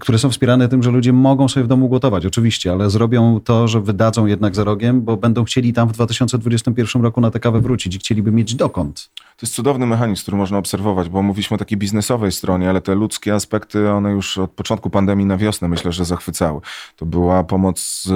które 0.00 0.18
są 0.18 0.30
wspierane 0.30 0.68
tym, 0.68 0.82
że 0.82 0.90
ludzie 0.90 1.12
mogą 1.12 1.48
sobie 1.48 1.64
w 1.64 1.66
domu 1.66 1.88
gotować, 1.88 2.26
oczywiście, 2.26 2.72
ale 2.72 2.90
zrobią 2.90 3.40
to, 3.44 3.68
że 3.68 3.80
wydadzą 3.80 4.26
jednak 4.26 4.54
za 4.54 4.64
rogiem, 4.64 5.02
bo 5.02 5.16
będą 5.16 5.44
chcieli 5.44 5.72
tam 5.72 5.88
w 5.88 5.92
2021 5.92 7.02
roku 7.02 7.20
na 7.20 7.30
tę 7.30 7.40
kawę 7.40 7.60
wrócić 7.60 7.94
i 7.96 7.98
chcieliby 7.98 8.32
mieć 8.32 8.54
dokąd. 8.54 9.10
To 9.36 9.46
jest 9.46 9.54
cudowny 9.54 9.86
mechanizm, 9.86 10.22
który 10.22 10.36
można 10.36 10.58
obserwować, 10.58 11.08
bo 11.08 11.22
mówiliśmy 11.22 11.54
o 11.54 11.58
takiej 11.58 11.78
biznesowej 11.78 12.32
stronie, 12.32 12.70
ale 12.70 12.80
te 12.80 12.94
ludzkie 12.94 13.34
aspekty, 13.34 13.90
one 13.90 14.12
już 14.12 14.38
od 14.38 14.50
początku 14.50 14.90
pandemii 14.90 15.26
na 15.26 15.36
wiosnę 15.36 15.68
myślę, 15.68 15.92
że 15.92 16.04
zachwycały. 16.04 16.60
To 16.96 17.06
była 17.06 17.44
pomoc 17.44 18.08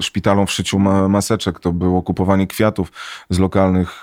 szpitalom 0.00 0.46
w 0.46 0.50
szyciu 0.50 0.78
maseczek, 1.08 1.60
to 1.60 1.72
było 1.72 2.02
kupowanie 2.02 2.46
kwiatów 2.46 2.92
z 3.30 3.38
lokalnych 3.38 4.02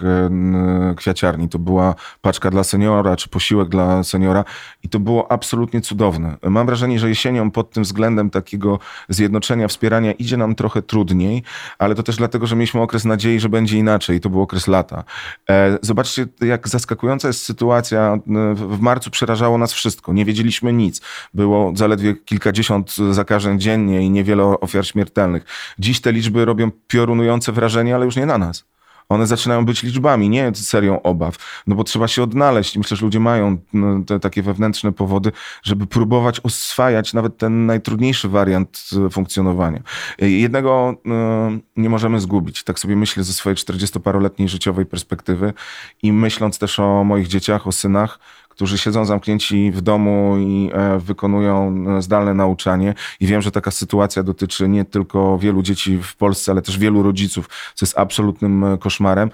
kwiaciarni, 0.98 1.50
to 1.50 1.60
była 1.60 1.96
paczka 2.22 2.52
dla 2.52 2.63
seniora, 2.63 3.15
czy 3.15 3.30
posiłek 3.30 3.70
dla 3.70 4.04
seniora 4.04 4.44
i 4.84 4.89
to 4.89 5.00
było 5.00 5.32
absolutnie 5.32 5.82
cudowne. 5.82 6.38
Mam 6.44 6.69
wrażenie, 6.70 7.00
że 7.00 7.10
jesienią 7.10 7.52
pod 7.52 7.72
tym 7.72 7.84
względem 7.84 8.30
takiego 8.30 8.80
zjednoczenia, 9.10 9.68
wspierania 9.68 10.12
idzie 10.12 10.38
nam 10.38 10.56
trochę 10.56 10.82
trudniej, 10.82 11.44
ale 11.80 11.96
to 11.96 12.04
też 12.04 12.16
dlatego, 12.16 12.48
że 12.48 12.56
mieliśmy 12.56 12.82
okres 12.82 13.06
nadziei, 13.06 13.40
że 13.40 13.50
będzie 13.50 13.78
inaczej 13.78 14.20
to 14.20 14.30
był 14.30 14.42
okres 14.42 14.68
lata. 14.68 15.04
E, 15.50 15.78
zobaczcie, 15.82 16.26
jak 16.42 16.68
zaskakująca 16.68 17.28
jest 17.28 17.44
sytuacja. 17.44 18.18
W 18.56 18.80
marcu 18.80 19.12
przerażało 19.12 19.58
nas 19.58 19.74
wszystko. 19.74 20.14
Nie 20.14 20.26
wiedzieliśmy 20.26 20.74
nic. 20.74 21.02
Było 21.34 21.74
zaledwie 21.76 22.16
kilkadziesiąt 22.16 22.96
zakażeń 23.12 23.60
dziennie 23.60 24.02
i 24.02 24.10
niewiele 24.10 24.44
ofiar 24.44 24.86
śmiertelnych. 24.86 25.46
Dziś 25.80 26.02
te 26.02 26.12
liczby 26.12 26.46
robią 26.46 26.72
piorunujące 26.88 27.52
wrażenie, 27.52 27.96
ale 27.96 28.06
już 28.06 28.16
nie 28.16 28.26
na 28.26 28.38
nas 28.38 28.66
one 29.10 29.28
zaczynają 29.28 29.65
być 29.65 29.84
liczbami, 29.84 30.30
nie 30.30 30.52
serią 30.56 31.02
obaw, 31.02 31.63
no 31.67 31.76
bo 31.76 31.84
trzeba 31.84 32.08
się 32.08 32.24
odnaleźć. 32.24 32.78
Myślę, 32.78 32.98
że 32.98 33.06
ludzie 33.06 33.19
mają 33.19 33.58
no, 33.74 34.04
te 34.04 34.19
takie 34.19 34.41
wewnętrzne 34.41 34.91
powody, 34.91 35.32
żeby 35.63 35.88
próbować 35.88 36.39
oswajać 36.39 37.13
nawet 37.13 37.38
ten 37.38 37.65
najtrudniejszy 37.65 38.30
wariant 38.30 38.89
e, 39.06 39.10
funkcjonowania. 39.10 39.82
E, 40.22 40.30
jednego 40.30 40.95
e, 41.06 41.60
nie 41.78 41.89
możemy 41.89 42.19
zgubić. 42.19 42.63
Tak 42.63 42.80
sobie 42.80 42.95
myślę 42.95 43.24
ze 43.24 43.34
swojej 43.34 43.56
40-paroletniej 43.56 44.48
życiowej 44.48 44.86
perspektywy 44.86 45.54
i 46.04 46.13
myśląc 46.13 46.60
też 46.60 46.80
o 46.80 47.04
moich 47.04 47.28
dzieciach, 47.28 47.67
o 47.67 47.72
synach, 47.72 48.19
którzy 48.60 48.78
siedzą 48.78 49.06
zamknięci 49.06 49.72
w 49.72 49.82
domu 49.82 50.36
i 50.39 50.69
e, 50.74 51.00
wykonują 51.00 51.86
e, 51.98 52.02
zdalne 52.02 52.34
nauczanie. 52.34 52.93
I 53.19 53.28
wiem, 53.28 53.41
że 53.41 53.52
taka 53.52 53.72
sytuacja 53.72 54.24
dotyczy 54.24 54.69
nie 54.69 54.86
tylko 54.86 55.38
wielu 55.38 55.62
dzieci 55.62 56.00
w 56.04 56.15
Polsce, 56.15 56.52
ale 56.52 56.62
też 56.62 56.78
wielu 56.78 57.04
rodziców, 57.04 57.50
co 57.76 57.86
jest 57.86 57.98
absolutnym 58.00 58.63
e, 58.63 58.78
koszmarem. 58.78 59.32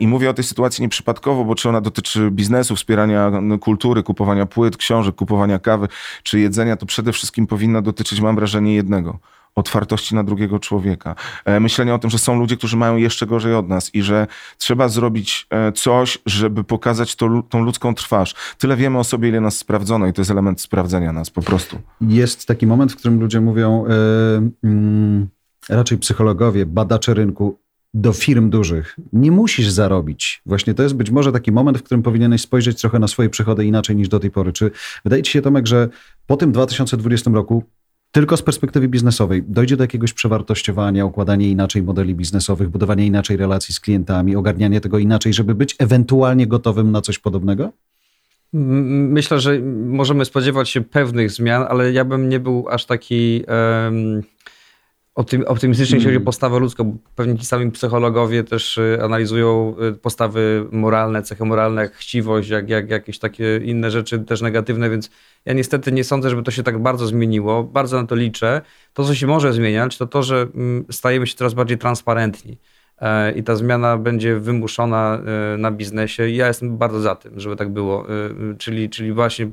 I 0.00 0.08
mówię 0.08 0.30
o 0.30 0.34
tej 0.34 0.44
sytuacji 0.44 0.82
nieprzypadkowo, 0.82 1.44
bo 1.44 1.54
czy 1.54 1.68
ona 1.68 1.80
dotyczy 1.80 2.30
biznesu, 2.30 2.76
wspierania 2.76 3.32
kultury, 3.60 4.02
kupowania 4.02 4.46
płyt, 4.46 4.76
książek, 4.76 5.14
kupowania 5.14 5.58
kawy 5.58 5.88
czy 6.22 6.40
jedzenia, 6.40 6.76
to 6.76 6.86
przede 6.86 7.12
wszystkim 7.12 7.46
powinna 7.46 7.82
dotyczyć, 7.82 8.20
mam 8.20 8.36
wrażenie, 8.36 8.74
jednego 8.74 9.18
otwartości 9.56 10.14
na 10.14 10.24
drugiego 10.24 10.58
człowieka. 10.58 11.14
E, 11.44 11.60
myślenie 11.60 11.94
o 11.94 11.98
tym, 11.98 12.10
że 12.10 12.18
są 12.18 12.38
ludzie, 12.38 12.56
którzy 12.56 12.76
mają 12.76 12.96
jeszcze 12.96 13.26
gorzej 13.26 13.54
od 13.54 13.68
nas 13.68 13.94
i 13.94 14.02
że 14.02 14.26
trzeba 14.58 14.88
zrobić 14.88 15.46
e, 15.50 15.72
coś, 15.72 16.18
żeby 16.26 16.64
pokazać 16.64 17.16
to, 17.16 17.42
tą 17.48 17.64
ludzką 17.64 17.94
twarz. 17.94 18.34
Tyle 18.58 18.76
wiemy 18.76 18.98
o 18.98 19.04
sobie, 19.04 19.28
ile 19.28 19.40
nas 19.40 19.58
sprawdzono 19.58 20.06
i 20.06 20.12
to 20.12 20.20
jest 20.20 20.30
element 20.30 20.60
sprawdzenia 20.60 21.12
nas 21.12 21.30
po 21.30 21.42
prostu. 21.42 21.78
Jest 22.00 22.46
taki 22.46 22.66
moment, 22.66 22.92
w 22.92 22.96
którym 22.96 23.20
ludzie 23.20 23.40
mówią, 23.40 23.84
yy, 24.62 24.70
yy, 24.70 25.26
raczej 25.68 25.98
psychologowie, 25.98 26.66
badacze 26.66 27.14
rynku, 27.14 27.58
do 27.94 28.12
firm 28.12 28.50
dużych. 28.50 28.96
Nie 29.12 29.30
musisz 29.30 29.68
zarobić. 29.68 30.42
Właśnie 30.46 30.74
to 30.74 30.82
jest 30.82 30.94
być 30.94 31.10
może 31.10 31.32
taki 31.32 31.52
moment, 31.52 31.78
w 31.78 31.82
którym 31.82 32.02
powinieneś 32.02 32.40
spojrzeć 32.40 32.80
trochę 32.80 32.98
na 32.98 33.08
swoje 33.08 33.30
przychody 33.30 33.64
inaczej 33.64 33.96
niż 33.96 34.08
do 34.08 34.20
tej 34.20 34.30
pory. 34.30 34.52
Czy 34.52 34.70
wydaje 35.04 35.22
ci 35.22 35.32
się, 35.32 35.42
Tomek, 35.42 35.66
że 35.66 35.88
po 36.26 36.36
tym 36.36 36.52
2020 36.52 37.30
roku 37.30 37.64
tylko 38.12 38.36
z 38.36 38.42
perspektywy 38.42 38.88
biznesowej 38.88 39.42
dojdzie 39.48 39.76
do 39.76 39.84
jakiegoś 39.84 40.12
przewartościowania, 40.12 41.06
układania 41.06 41.46
inaczej 41.46 41.82
modeli 41.82 42.14
biznesowych, 42.14 42.68
budowania 42.68 43.04
inaczej 43.04 43.36
relacji 43.36 43.74
z 43.74 43.80
klientami, 43.80 44.36
ogarniania 44.36 44.80
tego 44.80 44.98
inaczej, 44.98 45.32
żeby 45.32 45.54
być 45.54 45.76
ewentualnie 45.78 46.46
gotowym 46.46 46.92
na 46.92 47.00
coś 47.00 47.18
podobnego? 47.18 47.72
Myślę, 48.52 49.40
że 49.40 49.60
możemy 49.86 50.24
spodziewać 50.24 50.68
się 50.70 50.80
pewnych 50.80 51.30
zmian, 51.30 51.64
ale 51.68 51.92
ja 51.92 52.04
bym 52.04 52.28
nie 52.28 52.40
był 52.40 52.68
aż 52.68 52.86
taki. 52.86 53.44
Um 53.88 54.22
optymistycznie, 55.16 55.96
jeśli 55.96 55.98
chodzi 55.98 56.08
o 56.08 56.10
mm. 56.10 56.24
postawę 56.24 56.58
ludzką. 56.58 56.98
Pewnie 57.14 57.38
ci 57.38 57.44
sami 57.44 57.70
psychologowie 57.70 58.44
też 58.44 58.78
y, 58.78 58.98
analizują 59.02 59.74
y, 59.82 59.92
postawy 59.92 60.66
moralne, 60.72 61.22
cechy 61.22 61.44
moralne, 61.44 61.82
jak 61.82 61.94
chciwość, 61.94 62.48
jak, 62.48 62.68
jak 62.68 62.90
jakieś 62.90 63.18
takie 63.18 63.60
inne 63.64 63.90
rzeczy 63.90 64.18
też 64.18 64.40
negatywne, 64.40 64.90
więc 64.90 65.10
ja 65.44 65.52
niestety 65.52 65.92
nie 65.92 66.04
sądzę, 66.04 66.30
żeby 66.30 66.42
to 66.42 66.50
się 66.50 66.62
tak 66.62 66.78
bardzo 66.78 67.06
zmieniło. 67.06 67.64
Bardzo 67.64 68.00
na 68.00 68.06
to 68.06 68.14
liczę. 68.14 68.62
To, 68.92 69.04
co 69.04 69.14
się 69.14 69.26
może 69.26 69.52
zmieniać, 69.52 69.98
to 69.98 70.06
to, 70.06 70.22
że 70.22 70.46
mm, 70.54 70.84
stajemy 70.90 71.26
się 71.26 71.34
coraz 71.34 71.54
bardziej 71.54 71.78
transparentni 71.78 72.58
e, 72.98 73.32
i 73.32 73.42
ta 73.42 73.56
zmiana 73.56 73.98
będzie 73.98 74.36
wymuszona 74.40 75.20
e, 75.54 75.56
na 75.58 75.70
biznesie. 75.70 76.28
Ja 76.28 76.48
jestem 76.48 76.78
bardzo 76.78 77.00
za 77.00 77.16
tym, 77.16 77.40
żeby 77.40 77.56
tak 77.56 77.72
było. 77.72 78.06
E, 78.08 78.56
czyli, 78.58 78.90
czyli 78.90 79.12
właśnie 79.12 79.50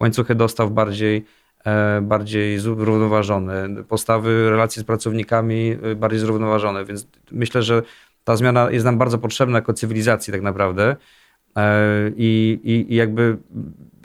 łańcuchy 0.00 0.34
dostaw 0.34 0.70
bardziej 0.70 1.24
bardziej 2.02 2.58
zrównoważone, 2.58 3.68
postawy 3.88 4.50
relacji 4.50 4.82
z 4.82 4.84
pracownikami 4.84 5.76
e, 5.82 5.94
bardziej 5.94 6.20
zrównoważone, 6.20 6.84
więc 6.84 7.06
myślę, 7.32 7.62
że 7.62 7.82
ta 8.24 8.36
zmiana 8.36 8.70
jest 8.70 8.84
nam 8.84 8.98
bardzo 8.98 9.18
potrzebna 9.18 9.58
jako 9.58 9.72
cywilizacji 9.72 10.32
tak 10.32 10.42
naprawdę. 10.42 10.96
E, 11.56 12.10
i, 12.16 12.60
i, 12.64 12.92
i 12.92 12.96
jakby 12.96 13.36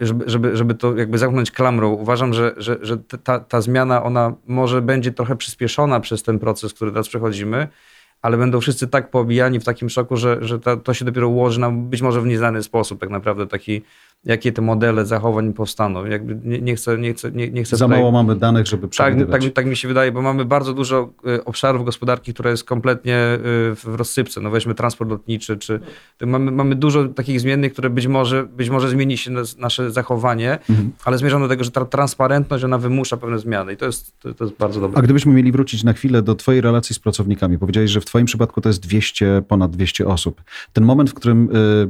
żeby, 0.02 0.24
żeby, 0.28 0.58
żeby 0.58 0.74
to 0.74 0.98
jakby 0.98 1.18
zamknąć 1.18 1.52
klamrą, 1.52 1.90
uważam, 1.90 2.34
że, 2.34 2.54
że, 2.58 2.78
że 2.82 2.98
ta, 2.98 3.40
ta 3.40 3.62
zmiana 3.62 4.04
ona 4.04 4.34
może 4.48 4.82
będzie 4.82 5.12
trochę 5.12 5.36
przyspieszona 5.36 6.00
przez 6.00 6.24
ten 6.24 6.40
proces, 6.40 6.74
który 6.74 6.92
teraz 6.92 7.08
przechodzimy, 7.08 7.68
ale 8.22 8.38
będą 8.38 8.60
wszyscy 8.60 8.88
tak 8.88 9.12
poobijani 9.12 9.60
w 9.60 9.64
takim 9.64 9.90
szoku, 9.90 10.18
że, 10.18 10.38
że 10.42 10.60
to, 10.60 10.78
to 10.78 10.94
się 10.94 11.06
dopiero 11.06 11.28
ułoży 11.28 11.60
nam 11.60 11.90
być 11.90 12.02
może 12.02 12.22
w 12.22 12.26
nieznany 12.26 12.64
sposób 12.64 13.00
tak 13.00 13.10
naprawdę 13.10 13.48
taki 13.48 13.82
jakie 14.26 14.52
te 14.52 14.62
modele 14.62 15.06
zachowań 15.06 15.54
powstaną. 15.54 16.06
Jakby 16.06 16.40
nie, 16.44 16.62
nie 16.62 16.76
chcę, 16.76 16.98
nie 16.98 17.14
chcę, 17.14 17.32
nie, 17.32 17.50
nie 17.50 17.64
chcę 17.64 17.78
Za 17.78 17.86
tutaj... 17.86 18.00
mało 18.00 18.12
mamy 18.12 18.36
danych, 18.36 18.68
żeby 18.68 18.88
przewidywać. 18.88 19.32
Tak, 19.32 19.42
tak, 19.42 19.54
tak 19.54 19.66
mi 19.66 19.76
się 19.76 19.88
wydaje, 19.88 20.12
bo 20.12 20.22
mamy 20.22 20.46
bardzo 20.46 20.74
dużo 20.74 21.10
y, 21.28 21.46
obszarów 21.46 21.86
gospodarki, 21.86 22.34
które 22.34 22.52
jest 22.52 22.64
kompletnie 22.64 23.16
y, 23.16 23.40
w 23.76 23.84
rozsypce. 23.86 24.42
No 24.42 24.50
weźmy 24.50 24.76
transport 24.76 25.12
lotniczy, 25.12 25.58
czy 25.58 25.80
mamy, 26.22 26.52
mamy 26.52 26.76
dużo 26.76 27.08
takich 27.08 27.40
zmiennych, 27.40 27.74
które 27.74 27.90
być 27.90 28.08
może, 28.08 28.44
być 28.44 28.70
może 28.70 28.90
zmieni 28.90 29.18
się 29.18 29.32
nasze 29.58 29.92
zachowanie, 29.92 30.60
mhm. 30.70 30.92
ale 31.06 31.18
zmierzam 31.18 31.42
do 31.42 31.48
tego, 31.48 31.64
że 31.64 31.72
ta 31.72 31.86
transparentność, 31.86 32.64
ona 32.64 32.78
wymusza 32.78 33.18
pewne 33.18 33.40
zmiany 33.40 33.74
i 33.74 33.78
to 33.78 33.86
jest, 33.86 34.20
to, 34.20 34.34
to 34.34 34.44
jest 34.44 34.58
bardzo 34.58 34.82
dobre. 34.82 35.00
A 35.00 35.02
gdybyśmy 35.02 35.34
mieli 35.34 35.52
wrócić 35.52 35.84
na 35.84 35.94
chwilę 35.94 36.22
do 36.22 36.36
twojej 36.36 36.62
relacji 36.62 36.96
z 36.96 37.00
pracownikami, 37.00 37.58
powiedziałeś, 37.58 37.92
że 37.92 38.02
w 38.02 38.06
twoim 38.06 38.26
przypadku 38.26 38.62
to 38.62 38.70
jest 38.70 38.82
200, 38.82 39.44
ponad 39.48 39.72
200 39.72 40.08
osób. 40.08 40.42
Ten 40.74 40.84
moment, 40.84 41.10
w 41.10 41.14
którym 41.14 41.50
y, 41.50 41.58
y, 41.58 41.88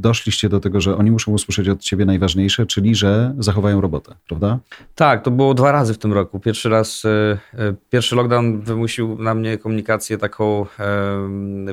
doszliście 0.00 0.48
do 0.48 0.60
tego, 0.60 0.80
że 0.80 0.96
oni 0.96 1.10
muszą 1.10 1.27
muszą 1.28 1.42
usłyszeć 1.42 1.68
od 1.68 1.80
ciebie 1.80 2.04
najważniejsze, 2.04 2.66
czyli 2.66 2.94
że 2.94 3.34
zachowają 3.38 3.80
robotę, 3.80 4.14
prawda? 4.28 4.58
Tak, 4.94 5.22
to 5.22 5.30
było 5.30 5.54
dwa 5.54 5.72
razy 5.72 5.94
w 5.94 5.98
tym 5.98 6.12
roku. 6.12 6.40
Pierwszy 6.40 6.68
raz, 6.68 7.04
e, 7.04 7.38
e, 7.54 7.74
pierwszy 7.90 8.16
lockdown 8.16 8.60
wymusił 8.60 9.18
na 9.18 9.34
mnie 9.34 9.58
komunikację 9.58 10.18
taką, 10.18 10.66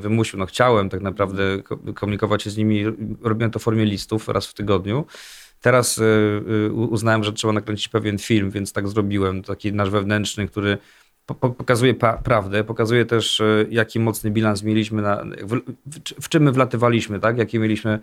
wymusił, 0.02 0.40
no 0.40 0.46
chciałem 0.46 0.90
tak 0.90 1.02
naprawdę 1.02 1.44
komunikować 1.96 2.44
się 2.44 2.50
z 2.50 2.58
nimi, 2.58 2.86
robiłem 3.22 3.52
to 3.52 3.60
w 3.60 3.64
formie 3.64 3.86
listów 3.86 4.30
raz 4.30 4.48
w 4.48 4.54
tygodniu. 4.54 5.06
Teraz 5.62 6.00
e, 6.00 6.72
uznałem, 6.72 7.24
że 7.24 7.34
trzeba 7.34 7.54
nakręcić 7.54 7.88
pewien 7.88 8.18
film, 8.18 8.52
więc 8.52 8.74
tak 8.74 8.88
zrobiłem, 8.88 9.44
taki 9.44 9.74
nasz 9.74 9.90
wewnętrzny, 9.90 10.48
który 10.48 10.78
pokazuje 11.58 11.94
pra 11.94 12.14
prawdę, 12.14 12.64
pokazuje 12.64 13.06
też, 13.06 13.42
jaki 13.70 14.00
mocny 14.00 14.32
bilans 14.32 14.64
mieliśmy, 14.64 15.02
na, 15.02 15.24
w, 15.44 15.60
w, 16.22 16.30
czym 16.30 16.44
my 16.44 16.52
wlatywaliśmy, 16.52 17.20
tak? 17.20 17.38
jakie 17.38 17.60
mieliśmy 17.60 18.00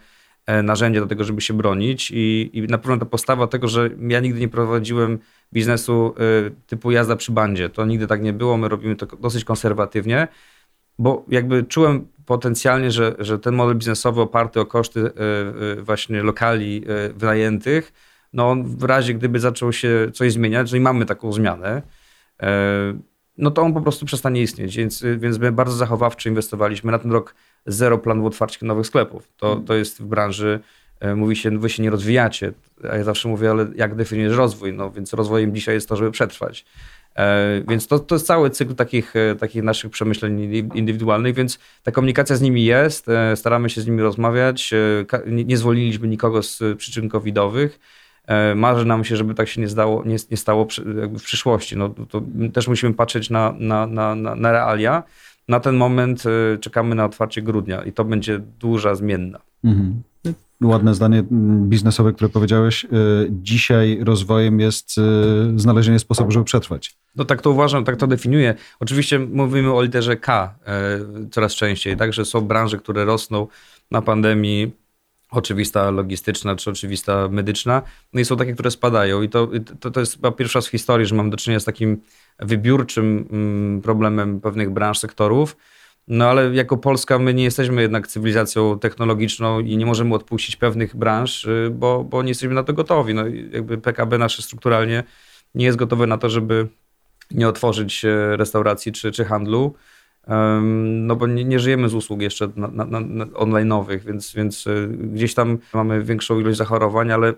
narzędzia 0.62 1.00
do 1.00 1.06
tego, 1.06 1.24
żeby 1.24 1.40
się 1.40 1.54
bronić 1.54 2.10
i, 2.10 2.50
i 2.52 2.62
na 2.62 2.78
pewno 2.78 2.96
ta 2.96 3.06
postawa 3.06 3.46
tego, 3.46 3.68
że 3.68 3.90
ja 4.08 4.20
nigdy 4.20 4.40
nie 4.40 4.48
prowadziłem 4.48 5.18
biznesu 5.52 6.14
typu 6.66 6.90
jazda 6.90 7.16
przy 7.16 7.32
bandzie. 7.32 7.68
To 7.68 7.86
nigdy 7.86 8.06
tak 8.06 8.22
nie 8.22 8.32
było, 8.32 8.56
my 8.56 8.68
robimy 8.68 8.96
to 8.96 9.06
dosyć 9.06 9.44
konserwatywnie, 9.44 10.28
bo 10.98 11.24
jakby 11.28 11.64
czułem 11.64 12.06
potencjalnie, 12.26 12.90
że, 12.90 13.14
że 13.18 13.38
ten 13.38 13.54
model 13.54 13.76
biznesowy 13.76 14.20
oparty 14.20 14.60
o 14.60 14.66
koszty 14.66 15.00
e, 15.00 15.08
e, 15.78 15.82
właśnie 15.82 16.22
lokali 16.22 16.84
e, 16.86 17.12
wynajętych, 17.12 17.92
no 18.32 18.50
on 18.50 18.64
w 18.64 18.84
razie 18.84 19.14
gdyby 19.14 19.40
zaczął 19.40 19.72
się 19.72 20.10
coś 20.14 20.32
zmieniać, 20.32 20.68
że 20.68 20.76
i 20.76 20.80
mamy 20.80 21.06
taką 21.06 21.32
zmianę, 21.32 21.82
no 23.38 23.50
to 23.50 23.62
on 23.62 23.74
po 23.74 23.80
prostu 23.80 24.06
przestanie 24.06 24.42
istnieć, 24.42 24.76
więc, 24.76 25.04
więc 25.18 25.38
my 25.38 25.52
bardzo 25.52 25.76
zachowawczo 25.76 26.28
inwestowaliśmy. 26.28 26.92
Na 26.92 26.98
ten 26.98 27.12
rok 27.12 27.34
zero 27.66 27.98
planów 27.98 28.26
otwarcia 28.26 28.66
nowych 28.66 28.86
sklepów. 28.86 29.28
To, 29.36 29.56
to 29.56 29.74
jest 29.74 30.02
w 30.02 30.06
branży, 30.06 30.60
mówi 31.16 31.36
się, 31.36 31.58
wy 31.58 31.70
się 31.70 31.82
nie 31.82 31.90
rozwijacie, 31.90 32.52
a 32.90 32.96
ja 32.96 33.04
zawsze 33.04 33.28
mówię, 33.28 33.50
ale 33.50 33.66
jak 33.76 33.94
definiujesz 33.94 34.36
rozwój? 34.36 34.72
No 34.72 34.90
więc 34.90 35.12
rozwojem 35.12 35.54
dzisiaj 35.54 35.74
jest 35.74 35.88
to, 35.88 35.96
żeby 35.96 36.10
przetrwać. 36.10 36.64
E, 37.16 37.62
więc 37.68 37.86
to, 37.86 37.98
to 37.98 38.14
jest 38.14 38.26
cały 38.26 38.50
cykl 38.50 38.74
takich, 38.74 39.16
e, 39.16 39.34
takich 39.34 39.62
naszych 39.62 39.90
przemyśleń 39.90 40.40
indywidualnych, 40.74 41.34
więc 41.34 41.58
ta 41.82 41.92
komunikacja 41.92 42.36
z 42.36 42.40
nimi 42.40 42.64
jest, 42.64 43.08
e, 43.08 43.36
staramy 43.36 43.70
się 43.70 43.80
z 43.80 43.86
nimi 43.86 44.02
rozmawiać, 44.02 44.74
nie 45.26 45.56
zwolniliśmy 45.56 46.08
nikogo 46.08 46.42
z 46.42 46.60
przyczyn 46.78 47.08
covidowych. 47.08 47.80
Marzy 48.54 48.84
nam 48.84 49.04
się, 49.04 49.16
żeby 49.16 49.34
tak 49.34 49.48
się 49.48 49.60
nie, 49.60 49.68
zdało, 49.68 50.04
nie, 50.04 50.16
nie 50.30 50.36
stało 50.36 50.68
w 51.18 51.22
przyszłości. 51.22 51.76
No, 51.76 51.88
to 51.88 52.22
też 52.52 52.68
musimy 52.68 52.94
patrzeć 52.94 53.30
na, 53.30 53.54
na, 53.58 53.86
na, 53.86 54.14
na 54.14 54.52
realia. 54.52 55.02
Na 55.48 55.60
ten 55.60 55.76
moment 55.76 56.24
czekamy 56.60 56.94
na 56.94 57.04
otwarcie 57.04 57.42
grudnia 57.42 57.84
i 57.84 57.92
to 57.92 58.04
będzie 58.04 58.38
duża 58.38 58.94
zmienna. 58.94 59.38
Mhm 59.64 60.02
ładne 60.64 60.94
zdanie 60.94 61.18
mm, 61.18 61.68
biznesowe, 61.68 62.12
które 62.12 62.28
powiedziałeś. 62.28 62.84
Y, 62.84 62.88
dzisiaj 63.30 63.98
rozwojem 64.04 64.60
jest 64.60 64.98
y, 64.98 65.60
znalezienie 65.60 65.98
sposobu, 65.98 66.30
żeby 66.30 66.44
przetrwać. 66.44 66.96
No 67.16 67.24
tak 67.24 67.42
to 67.42 67.50
uważam, 67.50 67.84
tak 67.84 67.96
to 67.96 68.06
definiuję. 68.06 68.54
Oczywiście 68.80 69.18
mówimy 69.18 69.72
o 69.72 69.82
literze 69.82 70.16
K 70.16 70.54
y, 71.24 71.28
coraz 71.30 71.54
częściej, 71.54 71.96
także 71.96 72.24
są 72.24 72.40
branże, 72.40 72.78
które 72.78 73.04
rosną 73.04 73.46
na 73.90 74.02
pandemii, 74.02 74.72
oczywista 75.32 75.90
logistyczna 75.90 76.56
czy 76.56 76.70
oczywista 76.70 77.28
medyczna, 77.28 77.82
no 78.12 78.20
i 78.20 78.24
są 78.24 78.36
takie, 78.36 78.52
które 78.52 78.70
spadają 78.70 79.22
i 79.22 79.28
to, 79.28 79.48
to, 79.80 79.90
to 79.90 80.00
jest 80.00 80.14
chyba 80.14 80.32
pierwsza 80.32 80.60
z 80.60 80.68
historii, 80.68 81.06
że 81.06 81.14
mam 81.14 81.30
do 81.30 81.36
czynienia 81.36 81.60
z 81.60 81.64
takim 81.64 82.00
wybiórczym 82.38 83.28
mm, 83.32 83.82
problemem 83.82 84.40
pewnych 84.40 84.70
branż, 84.70 84.98
sektorów, 84.98 85.56
no 86.08 86.26
ale 86.26 86.54
jako 86.54 86.76
Polska 86.76 87.18
my 87.18 87.34
nie 87.34 87.44
jesteśmy 87.44 87.82
jednak 87.82 88.06
cywilizacją 88.06 88.78
technologiczną 88.78 89.60
i 89.60 89.76
nie 89.76 89.86
możemy 89.86 90.14
odpuścić 90.14 90.56
pewnych 90.56 90.96
branż, 90.96 91.44
y, 91.44 91.70
bo, 91.72 92.04
bo 92.04 92.22
nie 92.22 92.28
jesteśmy 92.28 92.54
na 92.54 92.62
to 92.62 92.72
gotowi. 92.72 93.14
No, 93.14 93.22
jakby 93.52 93.78
PKB 93.78 94.18
nasze 94.18 94.42
strukturalnie 94.42 95.04
nie 95.54 95.64
jest 95.64 95.78
gotowe 95.78 96.06
na 96.06 96.18
to, 96.18 96.30
żeby 96.30 96.68
nie 97.30 97.48
otworzyć 97.48 98.04
e, 98.04 98.36
restauracji 98.36 98.92
czy, 98.92 99.12
czy 99.12 99.24
handlu. 99.24 99.74
No 100.82 101.16
bo 101.16 101.26
nie, 101.26 101.44
nie 101.44 101.58
żyjemy 101.58 101.88
z 101.88 101.94
usług 101.94 102.22
jeszcze 102.22 102.48
na, 102.56 102.68
na, 102.68 103.00
na 103.00 103.26
online'owych, 103.26 103.98
więc, 103.98 104.32
więc 104.34 104.66
e, 104.66 104.88
gdzieś 104.88 105.34
tam 105.34 105.58
mamy 105.74 106.02
większą 106.02 106.40
ilość 106.40 106.58
zachorowań, 106.58 107.12
ale 107.12 107.32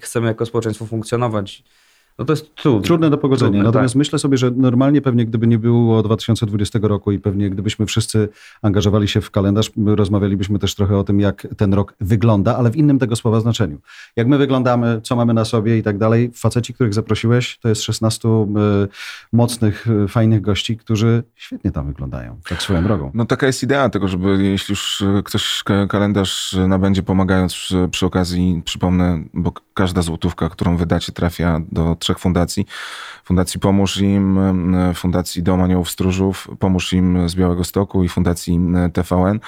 chcemy 0.00 0.26
jako 0.26 0.46
społeczeństwo 0.46 0.86
funkcjonować. 0.86 1.64
No 2.18 2.24
to 2.24 2.32
jest 2.32 2.54
trudne. 2.54 2.82
Trudne 2.82 3.10
do 3.10 3.18
pogodzenia. 3.18 3.50
Trudne, 3.50 3.64
Natomiast 3.64 3.94
tak. 3.94 3.98
myślę 3.98 4.18
sobie, 4.18 4.38
że 4.38 4.50
normalnie 4.50 5.02
pewnie 5.02 5.26
gdyby 5.26 5.46
nie 5.46 5.58
było 5.58 6.02
2020 6.02 6.78
roku 6.82 7.12
i 7.12 7.18
pewnie 7.18 7.50
gdybyśmy 7.50 7.86
wszyscy 7.86 8.28
angażowali 8.62 9.08
się 9.08 9.20
w 9.20 9.30
kalendarz, 9.30 9.70
rozmawialibyśmy 9.86 10.58
też 10.58 10.74
trochę 10.74 10.98
o 10.98 11.04
tym, 11.04 11.20
jak 11.20 11.46
ten 11.56 11.74
rok 11.74 11.94
wygląda, 12.00 12.56
ale 12.56 12.70
w 12.70 12.76
innym 12.76 12.98
tego 12.98 13.16
słowa 13.16 13.40
znaczeniu. 13.40 13.78
Jak 14.16 14.26
my 14.26 14.38
wyglądamy, 14.38 15.00
co 15.02 15.16
mamy 15.16 15.34
na 15.34 15.44
sobie 15.44 15.78
i 15.78 15.82
tak 15.82 15.98
dalej. 15.98 16.30
Faceci, 16.34 16.74
których 16.74 16.94
zaprosiłeś, 16.94 17.58
to 17.58 17.68
jest 17.68 17.82
16 17.82 18.28
y, 18.28 18.88
mocnych, 19.32 19.86
y, 20.04 20.08
fajnych 20.08 20.40
gości, 20.40 20.76
którzy 20.76 21.22
świetnie 21.34 21.70
tam 21.70 21.86
wyglądają, 21.86 22.40
tak 22.48 22.62
swoją 22.62 22.84
drogą. 22.84 23.10
No 23.14 23.24
taka 23.24 23.46
jest 23.46 23.62
idea 23.62 23.88
tego, 23.88 24.08
żeby 24.08 24.44
jeśli 24.44 24.72
już 24.72 25.04
ktoś 25.24 25.62
kalendarz 25.88 26.56
nabędzie 26.68 27.02
pomagając 27.02 27.52
przy, 27.52 27.88
przy 27.90 28.06
okazji, 28.06 28.62
przypomnę, 28.64 29.24
bo 29.34 29.52
każda 29.74 30.02
złotówka, 30.02 30.48
którą 30.48 30.76
wydacie 30.76 31.12
trafia 31.12 31.60
do 31.72 31.96
trzech 32.06 32.18
fundacji. 32.18 32.66
Fundacji 33.24 33.60
Pomóż 33.60 33.96
Im, 33.96 34.38
Fundacji 34.94 35.42
Dom 35.42 35.62
Aniołów 35.62 35.90
Stróżów, 35.90 36.48
Pomóż 36.58 36.92
Im 36.92 37.28
z 37.28 37.34
Białego 37.34 37.64
Stoku 37.64 38.04
i 38.04 38.08
Fundacji 38.08 38.60
TVN, 38.92 39.40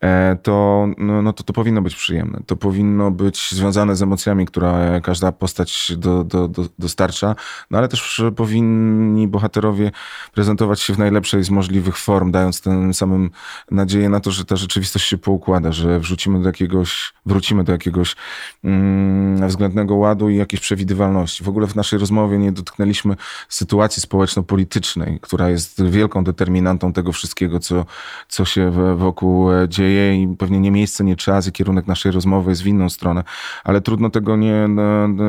e, 0.00 0.36
to, 0.42 0.86
no, 0.98 1.22
no 1.22 1.32
to, 1.32 1.42
to 1.42 1.52
powinno 1.52 1.82
być 1.82 1.96
przyjemne. 1.96 2.40
To 2.46 2.56
powinno 2.56 3.10
być 3.10 3.50
związane 3.50 3.96
z 3.96 4.02
emocjami, 4.02 4.46
które 4.46 5.00
każda 5.04 5.32
postać 5.32 5.92
do, 5.96 6.24
do, 6.24 6.48
do, 6.48 6.64
dostarcza, 6.78 7.34
no 7.70 7.78
ale 7.78 7.88
też 7.88 8.22
powinni 8.36 9.28
bohaterowie 9.28 9.90
prezentować 10.32 10.80
się 10.80 10.94
w 10.94 10.98
najlepszej 10.98 11.44
z 11.44 11.50
możliwych 11.50 11.96
form, 11.96 12.30
dając 12.30 12.60
tym 12.60 12.94
samym 12.94 13.30
nadzieję 13.70 14.08
na 14.08 14.20
to, 14.20 14.30
że 14.30 14.44
ta 14.44 14.56
rzeczywistość 14.56 15.08
się 15.08 15.18
poukłada, 15.18 15.72
że 15.72 16.00
wrzucimy 16.00 16.40
do 16.42 16.48
jakiegoś, 16.48 17.12
wrócimy 17.26 17.64
do 17.64 17.72
jakiegoś 17.72 18.16
mm, 18.64 19.48
względnego 19.48 19.94
ładu 19.94 20.28
i 20.28 20.36
jakiejś 20.36 20.60
przewidywalności. 20.60 21.44
W 21.44 21.48
ogóle 21.48 21.66
w 21.66 21.76
naszej 21.76 21.97
rozmowie 21.98 22.38
nie 22.38 22.52
dotknęliśmy 22.52 23.16
sytuacji 23.48 24.02
społeczno-politycznej, 24.02 25.18
która 25.20 25.50
jest 25.50 25.84
wielką 25.84 26.24
determinantą 26.24 26.92
tego 26.92 27.12
wszystkiego, 27.12 27.60
co, 27.60 27.84
co 28.28 28.44
się 28.44 28.70
wokół 28.96 29.52
e, 29.52 29.68
dzieje 29.68 30.22
i 30.22 30.36
pewnie 30.36 30.60
nie 30.60 30.70
miejsce, 30.70 31.04
nie 31.04 31.16
czas 31.16 31.46
i 31.46 31.52
kierunek 31.52 31.86
naszej 31.86 32.12
rozmowy 32.12 32.50
jest 32.50 32.62
w 32.62 32.66
inną 32.66 32.88
stronę, 32.88 33.24
ale 33.64 33.80
trudno 33.80 34.10
tego 34.10 34.36
nie, 34.36 34.68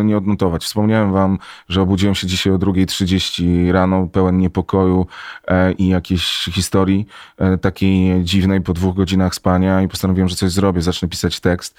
nie 0.03 0.17
odnotować. 0.17 0.63
Wspomniałem 0.63 1.11
wam, 1.11 1.37
że 1.69 1.81
obudziłem 1.81 2.15
się 2.15 2.27
dzisiaj 2.27 2.53
o 2.53 2.57
2.30 2.57 3.71
rano, 3.71 4.07
pełen 4.07 4.37
niepokoju 4.37 5.07
e, 5.47 5.71
i 5.71 5.87
jakiejś 5.87 6.49
historii 6.51 7.07
e, 7.37 7.57
takiej 7.57 8.23
dziwnej 8.23 8.61
po 8.61 8.73
dwóch 8.73 8.95
godzinach 8.95 9.35
spania 9.35 9.81
i 9.81 9.87
postanowiłem, 9.87 10.29
że 10.29 10.35
coś 10.35 10.51
zrobię, 10.51 10.81
zacznę 10.81 11.07
pisać 11.07 11.39
tekst. 11.39 11.77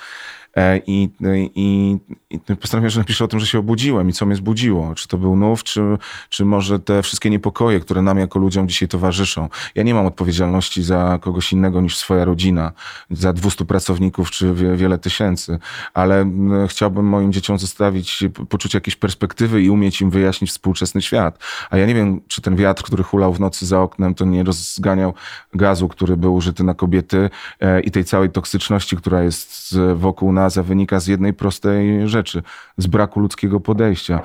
E, 0.57 0.81
I, 0.87 1.11
i, 1.55 1.99
i 2.31 2.39
postanowiłem, 2.57 2.91
że 2.91 3.01
napiszę 3.01 3.25
o 3.25 3.29
tym, 3.29 3.41
że 3.41 3.47
się 3.47 3.59
obudziłem 3.59 4.09
i 4.09 4.13
co 4.13 4.27
mnie 4.27 4.37
zbudziło. 4.37 4.95
Czy 4.95 5.09
to 5.09 5.19
był 5.19 5.37
nów, 5.37 5.65
czy, 5.65 5.81
czy 6.29 6.45
może 6.45 6.81
te 6.81 7.03
wszystkie 7.03 7.31
niepokoje, 7.31 7.81
które 7.81 8.03
nam 8.03 8.19
jako 8.19 8.39
ludziom 8.39 8.69
dzisiaj 8.69 8.89
towarzyszą. 8.89 9.49
Ja 9.75 9.83
nie 9.83 9.95
mam 9.95 10.07
odpowiedzialności 10.07 10.83
za 10.83 11.19
kogoś 11.23 11.53
innego 11.53 11.81
niż 11.81 11.97
swoja 11.97 12.25
rodzina, 12.25 12.73
za 13.11 13.33
200 13.33 13.65
pracowników 13.65 14.31
czy 14.31 14.55
wie, 14.55 14.77
wiele 14.77 14.99
tysięcy, 14.99 15.59
ale 15.95 16.31
chciałbym 16.69 17.07
moim 17.07 17.33
dzieciom 17.33 17.59
zostawić 17.59 18.25
poczucie 18.49 18.77
jakiejś 18.77 18.97
perspektywy 18.97 19.63
i 19.63 19.71
umieć 19.71 20.01
im 20.01 20.11
wyjaśnić 20.11 20.51
współczesny 20.51 21.03
świat. 21.03 21.39
A 21.71 21.79
ja 21.79 21.87
nie 21.87 21.95
wiem, 21.95 22.21
czy 22.29 22.41
ten 22.41 22.57
wiatr, 22.57 22.83
który 22.83 23.03
hulał 23.03 23.33
w 23.33 23.41
nocy 23.41 23.67
za 23.67 23.81
oknem, 23.81 24.15
to 24.15 24.25
nie 24.25 24.45
rozganiał 24.45 25.15
gazu, 25.55 25.89
który 25.89 26.17
był 26.17 26.35
użyty 26.35 26.65
na 26.65 26.75
kobiety 26.75 27.31
e, 27.61 27.81
i 27.81 27.91
tej 27.91 28.05
całej 28.05 28.31
toksyczności, 28.31 28.97
która 28.97 29.23
jest 29.23 29.77
wokół 29.95 30.33
nas 30.33 30.40
eutaza 30.41 30.63
wynika 30.63 31.01
z 31.01 31.07
jednej 31.07 31.35
prostej 31.35 32.09
rzeczy, 32.09 32.43
z 32.77 32.87
braku 32.87 33.21
ludzkiego 33.21 33.61
podejścia. 33.61 34.21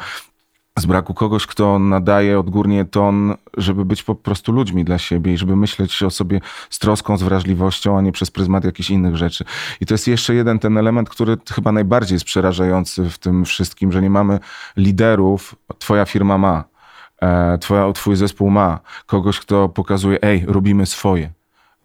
Z 0.79 0.85
braku 0.85 1.13
kogoś, 1.13 1.45
kto 1.47 1.79
nadaje 1.79 2.39
odgórnie 2.39 2.85
ton, 2.85 3.35
żeby 3.57 3.85
być 3.85 4.03
po 4.03 4.15
prostu 4.15 4.51
ludźmi 4.51 4.85
dla 4.85 4.97
siebie 4.97 5.33
i 5.33 5.37
żeby 5.37 5.55
myśleć 5.55 6.03
o 6.03 6.09
sobie 6.09 6.41
z 6.69 6.79
troską, 6.79 7.17
z 7.17 7.23
wrażliwością, 7.23 7.97
a 7.97 8.01
nie 8.01 8.11
przez 8.11 8.31
pryzmat 8.31 8.65
jakichś 8.65 8.89
innych 8.89 9.15
rzeczy. 9.15 9.45
I 9.81 9.85
to 9.85 9.93
jest 9.93 10.07
jeszcze 10.07 10.35
jeden 10.35 10.59
ten 10.59 10.77
element, 10.77 11.09
który 11.09 11.37
chyba 11.55 11.71
najbardziej 11.71 12.15
jest 12.15 12.25
przerażający 12.25 13.09
w 13.09 13.17
tym 13.17 13.45
wszystkim, 13.45 13.91
że 13.91 14.01
nie 14.01 14.09
mamy 14.09 14.39
liderów. 14.77 15.55
Twoja 15.79 16.05
firma 16.05 16.37
ma, 16.37 16.63
e, 17.21 17.57
twoja, 17.57 17.93
twój 17.93 18.15
zespół 18.15 18.49
ma 18.49 18.79
kogoś, 19.05 19.39
kto 19.39 19.69
pokazuje, 19.69 20.21
ej, 20.21 20.45
robimy 20.47 20.85
swoje. 20.85 21.31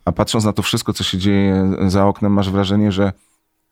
A 0.04 0.12
patrząc 0.12 0.44
na 0.44 0.52
to 0.52 0.62
wszystko, 0.62 0.92
co 0.92 1.04
się 1.04 1.18
dzieje 1.18 1.72
za 1.86 2.06
oknem, 2.06 2.32
masz 2.32 2.50
wrażenie, 2.50 2.92
że 2.92 3.12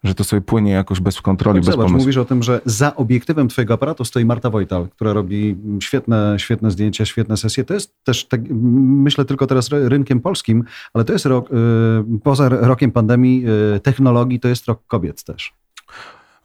że 0.04 0.14
to 0.14 0.24
sobie 0.24 0.42
płynie 0.42 0.72
jakoś 0.72 1.00
bez 1.00 1.20
kontroli, 1.20 1.60
bez 1.60 1.66
zobacz, 1.66 1.78
pomysłu. 1.78 1.98
mówisz 1.98 2.16
o 2.16 2.24
tym, 2.24 2.42
że 2.42 2.60
za 2.64 2.96
obiektywem 2.96 3.48
twojego 3.48 3.74
aparatu 3.74 4.04
stoi 4.04 4.24
Marta 4.24 4.50
Wojtal, 4.50 4.88
która 4.88 5.12
robi 5.12 5.56
świetne, 5.80 6.36
świetne 6.38 6.70
zdjęcia, 6.70 7.04
świetne 7.04 7.36
sesje. 7.36 7.64
To 7.64 7.74
jest 7.74 8.04
też, 8.04 8.24
tak, 8.24 8.40
myślę 8.50 9.24
tylko 9.24 9.46
teraz 9.46 9.68
rynkiem 9.70 10.20
polskim, 10.20 10.64
ale 10.94 11.04
to 11.04 11.12
jest 11.12 11.26
rok, 11.26 11.50
y, 11.50 11.54
poza 12.22 12.48
rokiem 12.48 12.90
pandemii, 12.90 13.44
y, 13.76 13.80
technologii, 13.80 14.40
to 14.40 14.48
jest 14.48 14.66
rok 14.66 14.80
kobiet 14.86 15.24
też. 15.24 15.54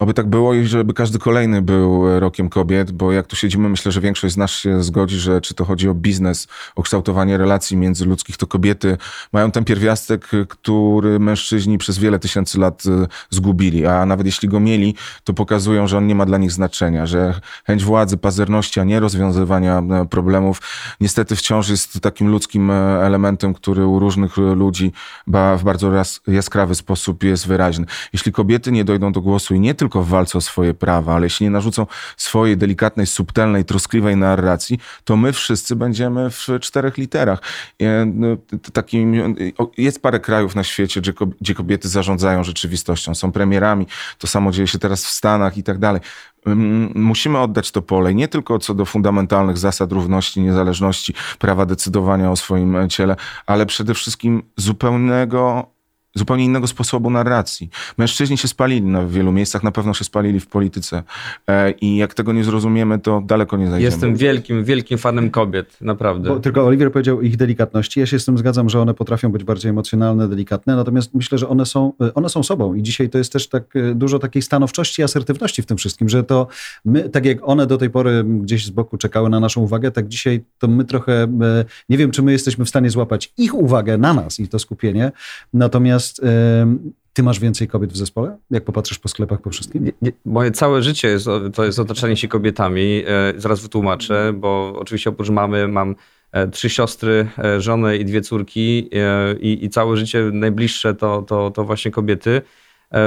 Oby 0.04 0.14
tak 0.14 0.28
było 0.28 0.54
i 0.54 0.66
żeby 0.66 0.94
każdy 0.94 1.20
kolejny 1.20 1.62
był 1.62 2.20
rokiem 2.20 2.50
kobiet, 2.50 2.92
bo 2.92 3.12
jak 3.12 3.28
tu 3.28 3.36
siedzimy, 3.36 3.70
myślę, 3.70 3.92
że 3.92 4.02
większość 4.02 4.34
z 4.34 4.38
nas 4.38 4.52
się 4.52 4.84
zgodzi, 4.84 5.20
że 5.20 5.42
czy 5.42 5.54
to 5.54 5.66
chodzi 5.66 5.90
o 5.90 5.94
biznes, 5.94 6.48
o 6.76 6.84
kształtowanie 6.84 7.38
relacji 7.38 7.78
międzyludzkich, 7.78 8.38
to 8.38 8.48
kobiety 8.48 8.98
mają 9.34 9.52
ten 9.52 9.64
pierwiastek, 9.66 10.28
który 10.50 11.20
mężczyźni 11.20 11.78
przez 11.78 11.98
wiele 11.98 12.20
tysięcy 12.20 12.60
lat 12.60 12.84
e, 12.86 13.08
zgubili, 13.30 13.86
a 13.86 14.06
nawet 14.06 14.26
jeśli 14.26 14.50
go 14.50 14.60
mieli, 14.60 14.96
to 15.24 15.34
pokazują, 15.34 15.88
że 15.88 15.98
on 15.98 16.08
nie 16.08 16.16
ma 16.16 16.26
dla 16.26 16.38
nich 16.38 16.52
znaczenia, 16.52 17.06
że 17.06 17.40
chęć 17.66 17.84
władzy, 17.84 18.18
pazerności, 18.18 18.80
a 18.80 18.84
nie 18.84 19.00
rozwiązywania 19.00 19.78
e, 19.78 20.06
problemów 20.06 20.62
niestety 21.02 21.36
wciąż 21.36 21.70
jest 21.70 22.00
takim 22.02 22.28
ludzkim 22.28 22.72
e, 22.72 22.74
elementem, 23.06 23.54
który 23.54 23.86
u 23.86 24.00
różnych 24.00 24.38
ludzi 24.38 24.92
w 25.28 25.64
bardzo 25.64 25.92
jaskrawy 26.28 26.76
sposób 26.76 27.24
jest 27.24 27.48
wyraźny. 27.48 27.86
Jeśli 28.14 28.32
kobiety 28.32 28.72
nie 28.72 28.84
dojdą 28.84 29.12
do 29.12 29.22
głosu 29.22 29.56
i 29.56 29.60
nie 29.60 29.74
tylko 29.74 29.93
w 30.02 30.08
walce 30.08 30.38
o 30.38 30.42
swoje 30.42 30.74
prawa, 30.74 31.16
ale 31.16 31.26
jeśli 31.26 31.44
nie 31.44 31.50
narzucą 31.50 31.88
swojej 32.18 32.58
delikatnej, 32.58 33.08
subtelnej, 33.08 33.66
troskliwej 33.66 34.18
narracji, 34.18 34.80
to 35.04 35.18
my 35.18 35.34
wszyscy 35.34 35.76
będziemy 35.76 36.30
w 36.30 36.48
czterech 36.62 36.98
literach. 36.98 37.42
No, 38.06 38.28
takim, 38.74 39.36
jest 39.78 40.02
parę 40.02 40.20
krajów 40.20 40.56
na 40.56 40.64
świecie, 40.64 41.02
gdzie 41.42 41.56
kobiety 41.56 41.90
zarządzają 41.90 42.44
rzeczywistością, 42.44 43.16
są 43.16 43.32
premierami, 43.32 43.88
to 44.18 44.28
samo 44.28 44.52
dzieje 44.52 44.68
się 44.68 44.80
teraz 44.80 45.06
w 45.06 45.10
Stanach 45.10 45.58
i 45.58 45.64
tak 45.64 45.78
dalej. 45.78 46.02
Musimy 46.96 47.40
oddać 47.40 47.72
to 47.72 47.82
pole 47.82 48.14
nie 48.14 48.28
tylko 48.28 48.60
co 48.60 48.74
do 48.74 48.86
fundamentalnych 48.86 49.58
zasad 49.58 49.92
równości, 49.92 50.42
niezależności, 50.42 51.14
prawa 51.40 51.66
decydowania 51.66 52.32
o 52.32 52.36
swoim 52.36 52.90
ciele, 52.90 53.16
ale 53.46 53.66
przede 53.66 53.94
wszystkim 53.94 54.44
zupełnego 54.58 55.73
zupełnie 56.16 56.46
innego 56.46 56.68
sposobu 56.68 57.10
narracji. 57.10 57.70
Mężczyźni 57.98 58.38
się 58.38 58.48
spalili 58.48 58.82
na 58.82 59.06
wielu 59.06 59.32
miejscach, 59.32 59.64
na 59.64 59.72
pewno 59.72 59.94
się 59.94 60.04
spalili 60.04 60.40
w 60.40 60.48
polityce 60.48 61.04
e, 61.48 61.72
i 61.72 61.98
jak 61.98 62.14
tego 62.14 62.34
nie 62.34 62.44
zrozumiemy, 62.44 63.00
to 63.00 63.22
daleko 63.26 63.58
nie 63.58 63.70
zajdziemy. 63.70 63.92
Jestem 63.92 64.16
wielkim, 64.16 64.64
wielkim 64.64 64.98
fanem 64.98 65.30
kobiet, 65.30 65.82
naprawdę. 65.82 66.30
Bo 66.30 66.40
tylko 66.40 66.66
Oliwier 66.66 66.92
powiedział 66.92 67.22
ich 67.22 67.38
delikatności. 67.38 68.00
Ja 68.00 68.06
się 68.06 68.20
z 68.20 68.26
tym 68.26 68.38
zgadzam, 68.38 68.70
że 68.70 68.82
one 68.82 68.94
potrafią 68.94 69.32
być 69.32 69.44
bardziej 69.44 69.70
emocjonalne, 69.70 70.28
delikatne, 70.28 70.76
natomiast 70.76 71.14
myślę, 71.14 71.38
że 71.38 71.50
one 71.50 71.66
są, 71.66 71.94
e, 72.02 72.14
one 72.14 72.30
są 72.30 72.44
sobą 72.44 72.74
i 72.74 72.84
dzisiaj 72.84 73.10
to 73.10 73.18
jest 73.18 73.34
też 73.34 73.50
tak 73.50 73.76
e, 73.76 73.96
dużo 73.96 74.20
takiej 74.20 74.42
stanowczości 74.42 75.02
i 75.02 75.04
asertywności 75.04 75.62
w 75.62 75.66
tym 75.66 75.78
wszystkim, 75.78 76.10
że 76.10 76.24
to 76.24 76.48
my, 76.86 77.10
tak 77.10 77.26
jak 77.26 77.38
one 77.42 77.68
do 77.68 77.78
tej 77.78 77.90
pory 77.90 78.24
gdzieś 78.24 78.66
z 78.66 78.70
boku 78.70 78.98
czekały 78.98 79.30
na 79.30 79.40
naszą 79.40 79.62
uwagę, 79.62 79.92
tak 79.92 80.08
dzisiaj 80.08 80.44
to 80.60 80.68
my 80.68 80.86
trochę, 80.86 81.28
nie 81.90 81.98
wiem, 81.98 82.12
czy 82.12 82.22
my 82.22 82.32
jesteśmy 82.32 82.66
w 82.66 82.70
stanie 82.70 82.90
złapać 82.90 83.34
ich 83.38 83.54
uwagę 83.56 83.98
na 83.98 84.14
nas 84.14 84.40
i 84.40 84.48
to 84.48 84.60
skupienie, 84.60 85.12
natomiast 85.54 86.03
Natomiast 86.04 86.22
ty 87.14 87.24
masz 87.24 87.40
więcej 87.40 87.68
kobiet 87.68 87.94
w 87.94 87.98
zespole? 87.98 88.38
Jak 88.52 88.64
popatrzysz 88.64 89.00
po 89.00 89.10
sklepach, 89.10 89.42
po 89.42 89.50
wszystkim? 89.50 89.92
Moje 90.26 90.52
całe 90.52 90.84
życie 90.84 91.08
jest, 91.08 91.26
to 91.54 91.66
jest 91.66 91.80
otaczanie 91.80 92.18
się 92.18 92.28
kobietami. 92.28 93.04
E, 93.08 93.34
zaraz 93.38 93.62
wytłumaczę, 93.62 94.34
bo 94.36 94.74
oczywiście 94.80 95.10
oprócz 95.10 95.30
mamy 95.30 95.68
mam 95.68 95.96
e, 96.32 96.48
trzy 96.48 96.70
siostry, 96.70 97.28
e, 97.44 97.62
żonę 97.62 97.98
i 97.98 98.06
dwie 98.06 98.22
córki 98.22 98.90
i, 99.40 99.66
i 99.66 99.70
całe 99.70 99.98
życie 99.98 100.30
najbliższe 100.34 100.96
to, 100.96 101.22
to, 101.22 101.52
to 101.52 101.64
właśnie 101.64 101.92
kobiety. 101.92 102.42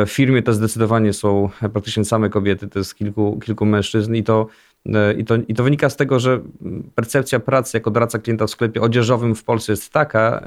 W 0.07 0.11
firmie 0.11 0.43
to 0.43 0.53
zdecydowanie 0.53 1.13
są 1.13 1.51
praktycznie 1.73 2.05
same 2.05 2.31
kobiety, 2.31 2.69
to 2.69 2.79
jest 2.79 2.95
kilku, 2.95 3.39
kilku 3.45 3.67
mężczyzn 3.67 4.15
i 4.15 4.23
to, 4.23 4.47
i, 5.19 5.25
to, 5.25 5.35
i 5.49 5.55
to 5.55 5.65
wynika 5.65 5.91
z 5.91 5.97
tego, 5.97 6.21
że 6.21 6.41
percepcja 6.95 7.41
pracy 7.41 7.77
jako 7.77 7.91
doradca 7.91 8.19
klienta 8.19 8.47
w 8.47 8.51
sklepie 8.51 8.81
odzieżowym 8.81 9.35
w 9.35 9.45
Polsce 9.45 9.73
jest 9.73 9.93
taka, 9.93 10.45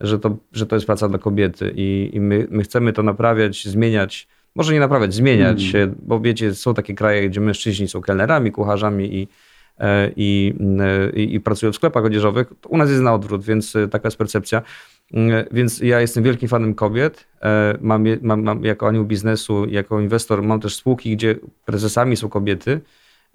że 0.00 0.18
to, 0.18 0.36
że 0.52 0.66
to 0.66 0.76
jest 0.76 0.86
praca 0.86 1.08
dla 1.08 1.18
kobiety 1.18 1.72
i, 1.76 2.10
i 2.12 2.20
my, 2.20 2.46
my 2.50 2.62
chcemy 2.62 2.92
to 2.92 3.02
naprawiać, 3.02 3.64
zmieniać. 3.64 4.28
Może 4.54 4.72
nie 4.72 4.80
naprawiać, 4.80 5.14
zmieniać, 5.14 5.74
mm. 5.74 5.94
bo 6.02 6.20
wiecie, 6.20 6.54
są 6.54 6.74
takie 6.74 6.94
kraje, 6.94 7.28
gdzie 7.28 7.40
mężczyźni 7.40 7.88
są 7.88 8.00
kelnerami, 8.00 8.52
kucharzami 8.52 9.14
i, 9.14 9.28
e, 9.78 10.10
i, 10.16 10.54
e, 10.80 11.10
i, 11.10 11.34
i 11.34 11.40
pracują 11.40 11.72
w 11.72 11.76
sklepach 11.76 12.04
odzieżowych. 12.04 12.52
U 12.68 12.76
nas 12.76 12.90
jest 12.90 13.02
na 13.02 13.14
odwrót, 13.14 13.44
więc 13.44 13.76
e, 13.76 13.88
taka 13.88 14.06
jest 14.06 14.16
percepcja. 14.16 14.62
Więc 15.52 15.80
ja 15.80 16.00
jestem 16.00 16.24
wielkim 16.24 16.48
fanem 16.48 16.74
kobiet. 16.74 17.26
Mam, 17.80 18.04
mam, 18.22 18.42
mam 18.42 18.64
jako 18.64 18.88
anioł 18.88 19.04
biznesu, 19.04 19.66
jako 19.66 20.00
inwestor, 20.00 20.42
mam 20.42 20.60
też 20.60 20.76
spółki, 20.76 21.16
gdzie 21.16 21.36
prezesami 21.64 22.16
są 22.16 22.28
kobiety. 22.28 22.80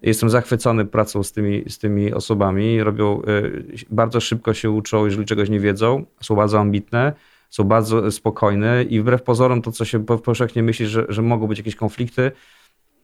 Jestem 0.01 0.29
zachwycony 0.29 0.85
pracą 0.85 1.23
z 1.23 1.31
tymi, 1.31 1.63
z 1.69 1.77
tymi 1.77 2.13
osobami. 2.13 2.83
Robią, 2.83 3.21
y, 3.21 3.85
bardzo 3.89 4.19
szybko 4.19 4.53
się 4.53 4.71
uczą, 4.71 5.05
jeżeli 5.05 5.25
czegoś 5.25 5.49
nie 5.49 5.59
wiedzą, 5.59 6.05
są 6.21 6.35
bardzo 6.35 6.59
ambitne, 6.59 7.13
są 7.49 7.63
bardzo 7.63 8.11
spokojne 8.11 8.83
i 8.83 9.01
wbrew 9.01 9.23
pozorom 9.23 9.61
to, 9.61 9.71
co 9.71 9.85
się 9.85 10.05
powszechnie 10.05 10.63
myśli, 10.63 10.87
że, 10.87 11.05
że 11.09 11.21
mogą 11.21 11.47
być 11.47 11.57
jakieś 11.57 11.75
konflikty, 11.75 12.31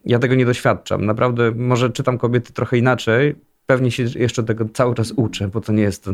ja 0.06 0.20
tego 0.20 0.36
nie 0.36 0.46
doświadczam. 0.46 1.06
Naprawdę, 1.06 1.52
może 1.52 1.90
czytam 1.90 2.18
kobiety 2.18 2.54
trochę 2.54 2.78
inaczej, 2.78 3.36
pewnie 3.66 3.92
się 3.92 4.04
jeszcze 4.04 4.44
tego 4.44 4.66
cały 4.74 4.96
czas 4.96 5.12
uczę, 5.12 5.48
bo 5.48 5.62
to 5.62 5.74
nie 5.74 5.84
jest, 5.84 6.10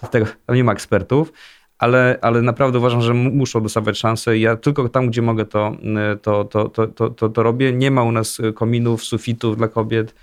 to 0.00 0.06
tego, 0.06 0.26
tam 0.46 0.56
nie 0.56 0.64
ma 0.64 0.72
ekspertów, 0.72 1.32
ale, 1.78 2.18
ale 2.22 2.42
naprawdę 2.42 2.78
uważam, 2.78 3.02
że 3.02 3.14
muszą 3.14 3.62
dostawać 3.62 3.98
szansę. 3.98 4.38
Ja 4.38 4.56
tylko 4.56 4.88
tam, 4.88 5.08
gdzie 5.08 5.22
mogę, 5.22 5.44
to, 5.44 5.76
to, 6.22 6.44
to, 6.44 6.68
to, 6.68 7.10
to, 7.10 7.28
to 7.28 7.42
robię. 7.42 7.72
Nie 7.72 7.90
ma 7.90 8.02
u 8.02 8.12
nas 8.12 8.38
kominów, 8.54 9.04
sufitów 9.04 9.56
dla 9.56 9.68
kobiet 9.68 10.14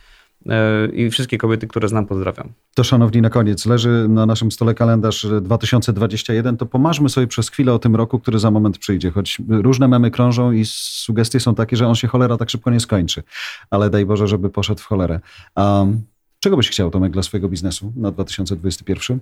i 0.93 1.09
wszystkie 1.09 1.37
kobiety, 1.37 1.67
które 1.67 1.87
znam, 1.87 2.05
pozdrawiam. 2.05 2.49
To 2.75 2.83
szanowni, 2.83 3.21
na 3.21 3.29
koniec 3.29 3.65
leży 3.65 4.05
na 4.09 4.25
naszym 4.25 4.51
stole 4.51 4.73
kalendarz 4.73 5.27
2021, 5.41 6.57
to 6.57 6.65
pomarzmy 6.65 7.09
sobie 7.09 7.27
przez 7.27 7.49
chwilę 7.49 7.73
o 7.73 7.79
tym 7.79 7.95
roku, 7.95 8.19
który 8.19 8.39
za 8.39 8.51
moment 8.51 8.77
przyjdzie, 8.77 9.11
choć 9.11 9.37
różne 9.49 9.87
memy 9.87 10.11
krążą 10.11 10.51
i 10.51 10.63
sugestie 10.65 11.39
są 11.39 11.55
takie, 11.55 11.77
że 11.77 11.87
on 11.87 11.95
się 11.95 12.07
cholera 12.07 12.37
tak 12.37 12.49
szybko 12.49 12.71
nie 12.71 12.79
skończy, 12.79 13.23
ale 13.69 13.89
daj 13.89 14.05
Boże, 14.05 14.27
żeby 14.27 14.49
poszedł 14.49 14.81
w 14.81 14.85
cholerę. 14.85 15.19
Um, 15.55 16.03
czego 16.39 16.57
byś 16.57 16.69
chciał, 16.69 16.91
Tomek, 16.91 17.11
dla 17.11 17.23
swojego 17.23 17.49
biznesu 17.49 17.93
na 17.95 18.11
2021? 18.11 19.19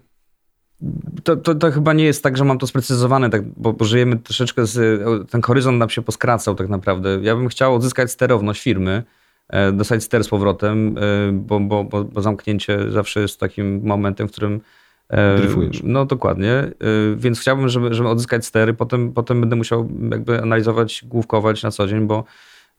To, 1.24 1.36
to, 1.36 1.56
to, 1.56 1.72
chyba 1.72 1.94
nie 1.94 2.04
jest 2.04 2.24
tak, 2.24 2.38
że 2.38 2.44
mam 2.44 2.58
to 2.58 2.68
sprecyzowane, 2.68 3.30
tak, 3.30 3.42
bo, 3.58 3.74
bo, 3.74 3.86
żyjemy 3.86 4.18
troszeczkę 4.18 4.66
z. 4.66 5.02
Ten 5.30 5.42
horyzont 5.42 5.80
nam 5.80 5.90
się 5.90 6.02
poskracał, 6.02 6.56
tak 6.56 6.70
naprawdę. 6.70 7.20
Ja 7.22 7.36
bym 7.36 7.48
chciał 7.48 7.76
odzyskać 7.76 8.12
sterowność 8.12 8.62
firmy, 8.62 9.04
e, 9.50 9.72
dostać 9.72 10.04
ster 10.04 10.24
z 10.24 10.28
powrotem, 10.28 10.96
e, 10.98 11.32
bo, 11.32 11.60
bo, 11.60 11.84
bo, 11.84 12.22
zamknięcie 12.22 12.92
zawsze 12.92 13.22
jest 13.22 13.40
takim 13.40 13.82
momentem, 13.84 14.28
w 14.28 14.32
którym. 14.32 14.62
E, 15.10 15.38
Dryfujesz. 15.38 15.82
No 15.84 16.06
dokładnie, 16.06 16.72
więc 17.16 17.40
chciałbym, 17.40 17.70
żeby, 17.70 17.94
żeby 17.94 18.10
odzyskać 18.10 18.46
stery, 18.46 18.74
potem, 18.74 19.14
potem 19.14 19.42
będę 19.42 19.56
musiał 19.56 19.90
jakby 20.12 20.42
analizować, 20.42 21.06
główkować 21.08 21.64
na 21.64 21.72
co 21.72 21.88
dzień, 21.88 22.08
bo, 22.08 22.24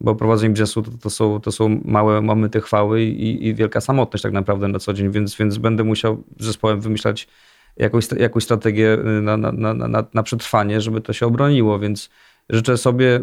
bo 0.00 0.14
prowadzenie 0.14 0.54
biznesu 0.54 0.82
to, 0.82 0.90
to, 1.02 1.10
są, 1.10 1.40
to 1.40 1.52
są 1.52 1.80
małe 1.84 2.20
momenty 2.20 2.60
chwały 2.60 3.02
i, 3.02 3.46
i 3.46 3.54
wielka 3.54 3.80
samotność 3.80 4.22
tak 4.22 4.32
naprawdę 4.32 4.68
na 4.68 4.78
co 4.78 4.92
dzień, 4.92 5.10
więc, 5.10 5.36
więc 5.36 5.58
będę 5.58 5.84
musiał 5.84 6.22
z 6.38 6.44
zespołem 6.44 6.80
wymyślać 6.80 7.28
jakąś, 7.76 8.04
jakąś 8.18 8.44
strategię 8.44 8.92
y, 8.92 9.22
na, 9.22 9.36
na, 9.36 9.74
na, 9.74 10.04
na 10.14 10.22
przetrwanie, 10.22 10.80
żeby 10.80 11.00
to 11.00 11.12
się 11.12 11.26
obroniło, 11.26 11.78
więc 11.78 12.10
życzę 12.50 12.76
sobie 12.76 13.20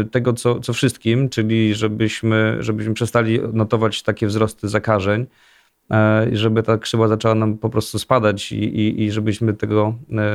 y, 0.00 0.04
tego, 0.04 0.32
co, 0.32 0.60
co 0.60 0.72
wszystkim, 0.72 1.28
czyli 1.28 1.74
żebyśmy, 1.74 2.56
żebyśmy 2.60 2.94
przestali 2.94 3.40
notować 3.52 4.02
takie 4.02 4.26
wzrosty 4.26 4.68
zakażeń, 4.68 5.26
i 6.32 6.36
żeby 6.36 6.62
ta 6.62 6.78
krzywa 6.78 7.08
zaczęła 7.08 7.34
nam 7.34 7.58
po 7.58 7.70
prostu 7.70 7.98
spadać 7.98 8.52
i, 8.52 8.64
i, 8.64 9.02
i 9.02 9.12
żebyśmy 9.12 9.54
tego, 9.54 9.94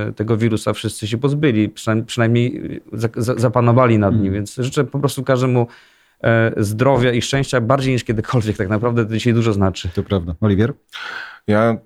y, 0.09 0.13
tego 0.13 0.37
wirusa 0.37 0.73
wszyscy 0.73 1.07
się 1.07 1.17
pozbyli, 1.17 1.69
przynajmniej, 1.69 2.05
przynajmniej 2.05 2.81
zapanowali 3.17 3.99
nad 3.99 4.13
nim. 4.13 4.21
Mm. 4.21 4.33
Więc 4.33 4.55
życzę 4.55 4.83
po 4.83 4.99
prostu 4.99 5.23
każdemu 5.23 5.67
zdrowia 6.57 7.11
i 7.11 7.21
szczęścia 7.21 7.61
bardziej 7.61 7.93
niż 7.93 8.03
kiedykolwiek. 8.03 8.57
Tak 8.57 8.69
naprawdę 8.69 9.05
to 9.05 9.13
dzisiaj 9.13 9.33
dużo 9.33 9.53
znaczy. 9.53 9.89
To 9.95 10.03
prawda. 10.03 10.35
Oliwier? 10.41 10.73
Ja 11.47 11.61
e, 11.61 11.77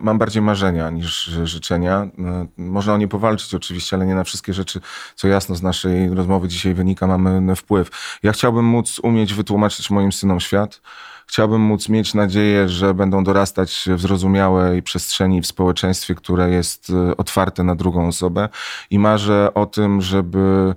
mam 0.00 0.18
bardziej 0.18 0.42
marzenia 0.42 0.90
niż 0.90 1.24
życzenia. 1.44 2.10
E, 2.18 2.46
można 2.56 2.94
o 2.94 2.96
nie 2.96 3.08
powalczyć 3.08 3.54
oczywiście, 3.54 3.96
ale 3.96 4.06
nie 4.06 4.14
na 4.14 4.24
wszystkie 4.24 4.54
rzeczy, 4.54 4.80
co 5.14 5.28
jasno 5.28 5.54
z 5.54 5.62
naszej 5.62 6.14
rozmowy 6.14 6.48
dzisiaj 6.48 6.74
wynika, 6.74 7.06
mamy 7.06 7.56
wpływ. 7.56 8.18
Ja 8.22 8.32
chciałbym 8.32 8.64
móc 8.64 8.98
umieć 8.98 9.34
wytłumaczyć 9.34 9.90
moim 9.90 10.12
synom 10.12 10.40
świat. 10.40 10.80
Chciałbym 11.26 11.60
móc 11.60 11.88
mieć 11.88 12.14
nadzieję, 12.14 12.68
że 12.68 12.94
będą 12.94 13.24
dorastać 13.24 13.88
w 13.96 14.00
zrozumiałej 14.00 14.82
przestrzeni 14.82 15.40
w 15.40 15.46
społeczeństwie, 15.46 16.14
które 16.14 16.50
jest 16.50 16.90
e, 16.90 17.16
otwarte 17.16 17.64
na 17.64 17.74
drugą 17.74 18.08
osobę. 18.08 18.48
I 18.90 18.98
marzę 18.98 19.54
o 19.54 19.66
tym, 19.66 20.02
żeby 20.02 20.74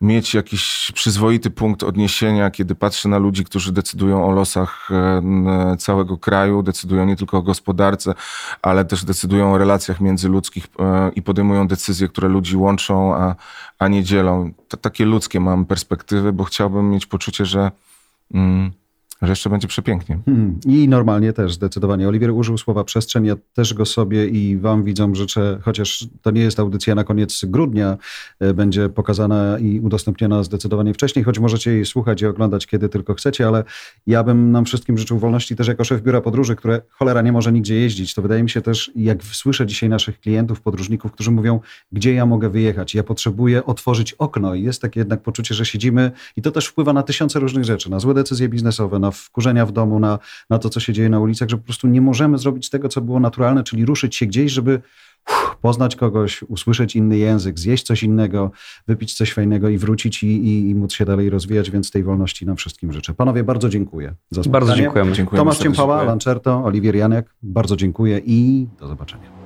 mieć 0.00 0.34
jakiś 0.34 0.92
przyzwoity 0.94 1.50
punkt 1.50 1.82
odniesienia, 1.82 2.50
kiedy 2.50 2.74
patrzę 2.74 3.08
na 3.08 3.18
ludzi, 3.18 3.44
którzy 3.44 3.72
decydują 3.72 4.26
o 4.26 4.30
losach 4.30 4.88
e, 4.90 5.76
całego 5.76 6.18
kraju, 6.18 6.62
decydują 6.62 7.06
nie 7.06 7.16
tylko 7.16 7.38
o 7.38 7.42
gospodarce, 7.42 8.14
ale 8.62 8.84
też 8.84 9.04
decydują 9.04 9.52
o 9.54 9.58
relacjach 9.58 10.00
międzyludzkich 10.00 10.66
e, 10.78 11.10
i 11.14 11.22
podejmują 11.22 11.68
decyzje, 11.68 12.08
które 12.08 12.28
ludzi 12.28 12.56
łączą, 12.56 13.14
a, 13.14 13.34
a 13.78 13.88
nie 13.88 14.04
dzielą. 14.04 14.52
To 14.68 14.76
takie 14.76 15.04
ludzkie 15.04 15.40
mam 15.40 15.64
perspektywy, 15.64 16.32
bo 16.32 16.44
chciałbym 16.44 16.90
mieć 16.90 17.06
poczucie, 17.06 17.46
że. 17.46 17.70
Mm, 18.34 18.72
że 19.22 19.32
jeszcze 19.32 19.50
będzie 19.50 19.68
przepięknie. 19.68 20.18
Hmm. 20.24 20.58
I 20.66 20.88
normalnie 20.88 21.32
też 21.32 21.54
zdecydowanie. 21.54 22.08
Oliwier 22.08 22.30
użył 22.30 22.58
słowa 22.58 22.84
przestrzeń, 22.84 23.24
ja 23.24 23.36
też 23.54 23.74
go 23.74 23.86
sobie 23.86 24.26
i 24.26 24.56
wam 24.56 24.84
widzom 24.84 25.14
życzę, 25.14 25.58
chociaż 25.62 26.06
to 26.22 26.30
nie 26.30 26.40
jest 26.40 26.60
audycja 26.60 26.94
na 26.94 27.04
koniec 27.04 27.44
grudnia, 27.44 27.96
e, 28.40 28.54
będzie 28.54 28.88
pokazana 28.88 29.58
i 29.58 29.80
udostępniona 29.80 30.42
zdecydowanie 30.42 30.94
wcześniej, 30.94 31.24
choć 31.24 31.38
możecie 31.38 31.70
jej 31.70 31.86
słuchać 31.86 32.22
i 32.22 32.26
oglądać 32.26 32.66
kiedy 32.66 32.88
tylko 32.88 33.14
chcecie, 33.14 33.46
ale 33.46 33.64
ja 34.06 34.24
bym 34.24 34.52
nam 34.52 34.64
wszystkim 34.64 34.98
życzył 34.98 35.18
wolności 35.18 35.56
też 35.56 35.68
jako 35.68 35.84
szef 35.84 36.02
biura 36.02 36.20
podróży, 36.20 36.56
które 36.56 36.80
cholera 36.90 37.22
nie 37.22 37.32
może 37.32 37.52
nigdzie 37.52 37.74
jeździć. 37.74 38.14
To 38.14 38.22
wydaje 38.22 38.42
mi 38.42 38.50
się 38.50 38.60
też, 38.60 38.90
jak 38.96 39.22
słyszę 39.24 39.66
dzisiaj 39.66 39.88
naszych 39.88 40.20
klientów, 40.20 40.60
podróżników, 40.60 41.12
którzy 41.12 41.30
mówią, 41.30 41.60
gdzie 41.92 42.14
ja 42.14 42.26
mogę 42.26 42.50
wyjechać, 42.50 42.94
ja 42.94 43.02
potrzebuję 43.02 43.64
otworzyć 43.64 44.12
okno 44.12 44.54
i 44.54 44.62
jest 44.62 44.82
takie 44.82 45.00
jednak 45.00 45.22
poczucie, 45.22 45.54
że 45.54 45.66
siedzimy 45.66 46.10
i 46.36 46.42
to 46.42 46.50
też 46.50 46.66
wpływa 46.66 46.92
na 46.92 47.02
tysiące 47.02 47.40
różnych 47.40 47.64
rzeczy, 47.64 47.90
na 47.90 48.00
złe 48.00 48.14
decyzje 48.14 48.48
biznesowe, 48.48 48.98
na 48.98 49.05
wkurzenia 49.10 49.66
w 49.66 49.72
domu, 49.72 50.00
na, 50.00 50.18
na 50.50 50.58
to, 50.58 50.68
co 50.68 50.80
się 50.80 50.92
dzieje 50.92 51.08
na 51.08 51.20
ulicach, 51.20 51.48
że 51.48 51.56
po 51.56 51.64
prostu 51.64 51.88
nie 51.88 52.00
możemy 52.00 52.38
zrobić 52.38 52.70
tego, 52.70 52.88
co 52.88 53.00
było 53.00 53.20
naturalne, 53.20 53.64
czyli 53.64 53.84
ruszyć 53.84 54.16
się 54.16 54.26
gdzieś, 54.26 54.52
żeby 54.52 54.80
uff, 55.30 55.56
poznać 55.60 55.96
kogoś, 55.96 56.42
usłyszeć 56.42 56.96
inny 56.96 57.18
język, 57.18 57.58
zjeść 57.58 57.86
coś 57.86 58.02
innego, 58.02 58.50
wypić 58.86 59.14
coś 59.14 59.32
fajnego 59.32 59.68
i 59.68 59.78
wrócić 59.78 60.22
i, 60.22 60.26
i, 60.26 60.70
i 60.70 60.74
móc 60.74 60.92
się 60.92 61.04
dalej 61.04 61.30
rozwijać, 61.30 61.70
więc 61.70 61.90
tej 61.90 62.02
wolności 62.02 62.46
nam 62.46 62.56
wszystkim 62.56 62.92
życzę. 62.92 63.14
Panowie, 63.14 63.44
bardzo 63.44 63.68
dziękuję 63.68 64.14
za 64.30 64.42
spotkanie. 64.42 64.52
Bardzo 64.52 64.82
dziękujemy. 64.82 65.12
Dziękujemy 65.12 65.40
Tomasz. 65.40 65.58
Ciempała, 65.58 66.02
Lancerto, 66.02 66.64
Oliwier 66.64 66.96
Janek, 66.96 67.34
bardzo 67.42 67.76
dziękuję 67.76 68.20
i 68.24 68.66
do 68.80 68.88
zobaczenia. 68.88 69.36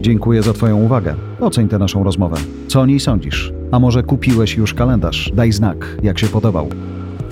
Dziękuję 0.00 0.42
za 0.42 0.52
Twoją 0.52 0.76
uwagę. 0.76 1.14
Oceń 1.40 1.68
tę 1.68 1.78
naszą 1.78 2.04
rozmowę. 2.04 2.36
Co 2.68 2.80
o 2.80 2.86
niej 2.86 3.00
sądzisz? 3.00 3.52
A 3.72 3.78
może 3.78 4.02
kupiłeś 4.02 4.56
już 4.56 4.74
kalendarz? 4.74 5.32
Daj 5.34 5.52
znak, 5.52 5.96
jak 6.02 6.18
się 6.18 6.26
podobał. 6.26 6.68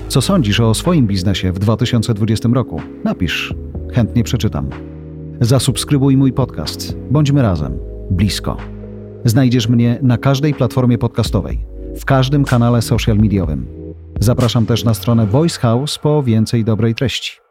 Co 0.09 0.21
sądzisz 0.21 0.61
o 0.61 0.75
swoim 0.75 1.07
biznesie 1.07 1.53
w 1.53 1.59
2020 1.59 2.49
roku? 2.53 2.81
Napisz. 3.05 3.55
Chętnie 3.93 4.25
przeczytam. 4.25 4.71
Zasubskrybuj 5.41 6.17
mój 6.17 6.33
podcast. 6.33 6.97
Bądźmy 7.11 7.43
razem. 7.43 7.79
Blisko. 8.11 8.57
Znajdziesz 9.25 9.69
mnie 9.69 9.99
na 10.03 10.19
każdej 10.19 10.55
platformie 10.55 10.99
podcastowej, 10.99 11.67
w 11.99 12.05
każdym 12.05 12.45
kanale 12.45 12.83
social 12.83 13.17
mediowym. 13.17 13.67
Zapraszam 14.21 14.67
też 14.67 14.85
na 14.85 14.95
stronę 14.95 15.27
Voice 15.27 15.61
House 15.61 15.99
po 15.99 16.23
więcej 16.23 16.65
dobrej 16.65 16.95
treści. 16.95 17.48